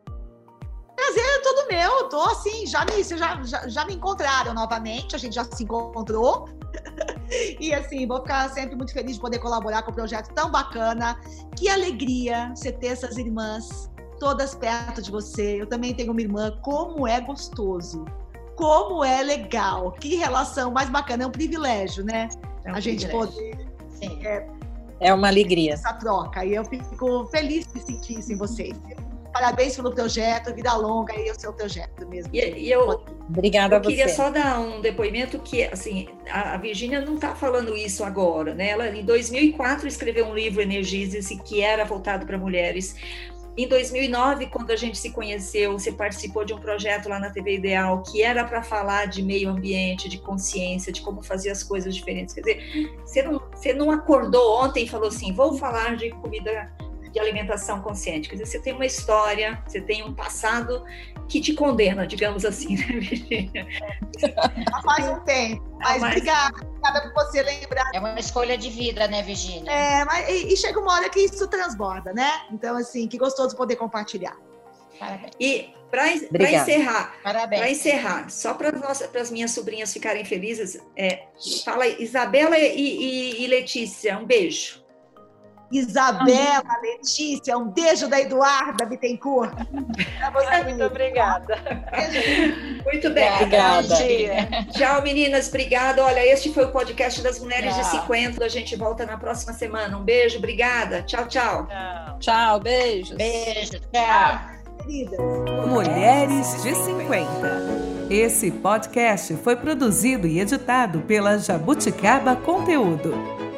Prazer 0.94 1.24
é 1.24 1.38
todo 1.38 1.68
meu. 1.68 2.08
Tô 2.10 2.20
assim, 2.24 2.66
já 2.66 2.84
me, 2.84 3.02
já, 3.02 3.42
já, 3.42 3.68
já 3.68 3.86
me 3.86 3.94
encontraram 3.94 4.52
novamente, 4.52 5.16
a 5.16 5.18
gente 5.18 5.34
já 5.34 5.44
se 5.44 5.64
encontrou. 5.64 6.46
e 7.58 7.72
assim, 7.72 8.06
vou 8.06 8.20
ficar 8.20 8.50
sempre 8.50 8.76
muito 8.76 8.92
feliz 8.92 9.14
de 9.14 9.20
poder 9.20 9.38
colaborar 9.38 9.80
com 9.80 9.92
um 9.92 9.94
projeto 9.94 10.30
tão 10.34 10.50
bacana. 10.50 11.18
Que 11.56 11.70
alegria 11.70 12.52
você 12.54 12.70
ter 12.70 12.88
essas 12.88 13.16
irmãs 13.16 13.88
todas 14.18 14.54
perto 14.54 15.00
de 15.02 15.10
você. 15.10 15.60
Eu 15.60 15.66
também 15.66 15.94
tenho 15.94 16.12
uma 16.12 16.20
irmã. 16.20 16.50
Como 16.62 17.06
é 17.06 17.20
gostoso. 17.20 18.04
Como 18.56 19.04
é 19.04 19.22
legal. 19.22 19.92
Que 19.92 20.16
relação 20.16 20.70
mais 20.70 20.88
bacana. 20.88 21.24
É 21.24 21.26
um 21.26 21.30
privilégio, 21.30 22.04
né? 22.04 22.28
É 22.64 22.72
um 22.72 22.74
a 22.76 22.80
gente 22.80 23.06
privilégio. 23.06 23.32
poder 23.32 23.68
Sim. 23.98 24.20
É 25.00 25.12
uma 25.12 25.28
alegria. 25.28 25.74
essa 25.74 25.92
troca. 25.94 26.44
E 26.44 26.54
eu 26.54 26.64
fico 26.64 27.26
feliz 27.26 27.66
de 27.72 27.80
sentir 27.80 28.18
isso 28.18 28.32
em 28.32 28.36
vocês. 28.36 28.76
Parabéns 29.32 29.76
pelo 29.76 29.92
projeto, 29.92 30.52
vida 30.54 30.74
longa 30.74 31.12
aí 31.12 31.30
o 31.30 31.38
seu 31.38 31.52
projeto 31.52 32.08
mesmo. 32.08 32.30
E, 32.34 32.38
e 32.40 32.72
eu, 32.72 33.04
Obrigada 33.28 33.74
Eu 33.74 33.78
a 33.78 33.82
você. 33.82 33.90
queria 33.90 34.08
só 34.08 34.30
dar 34.30 34.58
um 34.58 34.80
depoimento 34.80 35.38
que, 35.38 35.64
assim, 35.64 36.08
a 36.30 36.54
a 36.54 36.56
Virgínia 36.56 37.00
não 37.00 37.14
está 37.14 37.34
falando 37.34 37.76
isso 37.76 38.02
agora, 38.02 38.54
né? 38.54 38.70
Ela, 38.70 38.88
em 38.88 39.04
2004, 39.04 39.86
escreveu 39.86 40.26
um 40.26 40.34
livro, 40.34 40.62
Energize-se, 40.62 41.36
que 41.42 41.60
era 41.60 41.84
voltado 41.84 42.26
para 42.26 42.38
mulheres. 42.38 42.96
Em 43.58 43.66
2009, 43.66 44.46
quando 44.46 44.70
a 44.70 44.76
gente 44.76 44.96
se 44.96 45.10
conheceu, 45.10 45.72
você 45.72 45.90
participou 45.90 46.44
de 46.44 46.54
um 46.54 46.60
projeto 46.60 47.08
lá 47.08 47.18
na 47.18 47.28
TV 47.28 47.56
Ideal, 47.56 48.04
que 48.04 48.22
era 48.22 48.44
para 48.44 48.62
falar 48.62 49.06
de 49.06 49.20
meio 49.20 49.50
ambiente, 49.50 50.08
de 50.08 50.16
consciência, 50.16 50.92
de 50.92 51.00
como 51.00 51.24
fazer 51.24 51.50
as 51.50 51.64
coisas 51.64 51.92
diferentes. 51.92 52.32
Quer 52.32 52.42
dizer, 52.42 53.00
você 53.04 53.20
não, 53.20 53.42
você 53.52 53.72
não 53.72 53.90
acordou 53.90 54.62
ontem 54.62 54.84
e 54.84 54.88
falou 54.88 55.08
assim, 55.08 55.32
vou 55.32 55.58
falar 55.58 55.96
de 55.96 56.08
comida 56.10 56.72
de 57.12 57.18
alimentação 57.18 57.80
consciente. 57.80 58.28
Quer 58.28 58.36
dizer, 58.36 58.46
você 58.46 58.58
tem 58.60 58.72
uma 58.74 58.86
história, 58.86 59.62
você 59.66 59.80
tem 59.80 60.02
um 60.04 60.12
passado 60.14 60.84
que 61.28 61.40
te 61.40 61.52
condena, 61.52 62.06
digamos 62.06 62.44
assim, 62.44 62.76
né, 62.76 62.84
Virgínia? 62.86 63.66
Já 64.18 64.32
faz 64.82 65.08
um 65.08 65.20
tempo. 65.20 65.62
Mas, 65.78 66.00
Mas- 66.00 66.12
obrigada, 66.16 66.56
obrigada 66.66 67.00
por 67.02 67.12
você 67.24 67.42
lembrar. 67.42 67.90
É 67.94 67.98
uma 68.00 68.18
escolha 68.18 68.56
de 68.56 68.70
vida, 68.70 69.06
né, 69.08 69.22
Virgínia? 69.22 69.70
É, 69.70 70.04
mas, 70.04 70.28
e, 70.28 70.52
e 70.52 70.56
chega 70.56 70.80
uma 70.80 70.92
hora 70.94 71.08
que 71.10 71.20
isso 71.20 71.46
transborda, 71.48 72.12
né? 72.12 72.30
Então, 72.50 72.76
assim, 72.76 73.06
que 73.06 73.18
gostoso 73.18 73.56
poder 73.56 73.76
compartilhar. 73.76 74.36
Parabéns. 74.98 75.32
E 75.38 75.74
para 75.90 76.12
encerrar. 76.12 77.14
Para 77.22 77.70
encerrar, 77.70 78.28
só 78.30 78.52
para 78.54 78.70
as 79.20 79.30
minhas 79.30 79.52
sobrinhas 79.52 79.92
ficarem 79.92 80.24
felizes, 80.24 80.78
é, 80.96 81.24
fala 81.64 81.86
Isabela 81.86 82.58
e, 82.58 82.76
e- 82.76 83.44
e 83.44 83.46
Letícia, 83.46 84.18
um 84.18 84.24
beijo. 84.26 84.82
Isabela, 85.70 86.80
Letícia, 86.82 87.56
um 87.56 87.68
beijo 87.68 88.08
da 88.08 88.20
Eduarda 88.20 88.86
Bittencourt. 88.86 89.52
Você. 90.32 90.64
Muito 90.64 90.84
obrigada. 90.84 91.56
Beijo. 91.90 92.82
Muito 92.84 93.10
bem. 93.10 93.32
Obrigada. 93.34 93.88
Bom 93.88 93.94
dia. 93.96 94.48
Tchau, 94.70 95.02
meninas. 95.02 95.48
Obrigada. 95.48 96.04
Olha, 96.04 96.26
este 96.26 96.52
foi 96.52 96.64
o 96.64 96.72
podcast 96.72 97.20
das 97.22 97.38
Mulheres 97.38 97.74
de 97.74 97.82
Tchau. 97.82 98.02
50. 98.02 98.44
A 98.44 98.48
gente 98.48 98.76
volta 98.76 99.04
na 99.04 99.18
próxima 99.18 99.52
semana. 99.52 99.96
Um 99.96 100.02
beijo, 100.02 100.38
obrigada. 100.38 101.02
Tchau, 101.02 101.26
tchau. 101.26 101.66
Tchau. 101.66 102.18
Tchau, 102.18 102.60
beijos. 102.60 103.16
Beijo, 103.16 103.78
tchau. 103.92 104.58
Queridas. 104.84 105.18
Mulheres 105.66 106.62
de 106.62 106.74
50. 106.74 108.08
Esse 108.10 108.50
podcast 108.50 109.36
foi 109.36 109.54
produzido 109.54 110.26
e 110.26 110.40
editado 110.40 111.00
pela 111.00 111.36
Jabuticaba 111.38 112.34
Conteúdo, 112.36 113.12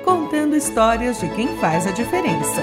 contando 0.04 0.56
histórias 0.56 1.20
de 1.20 1.28
quem 1.30 1.48
faz 1.58 1.86
a 1.86 1.90
diferença. 1.90 2.62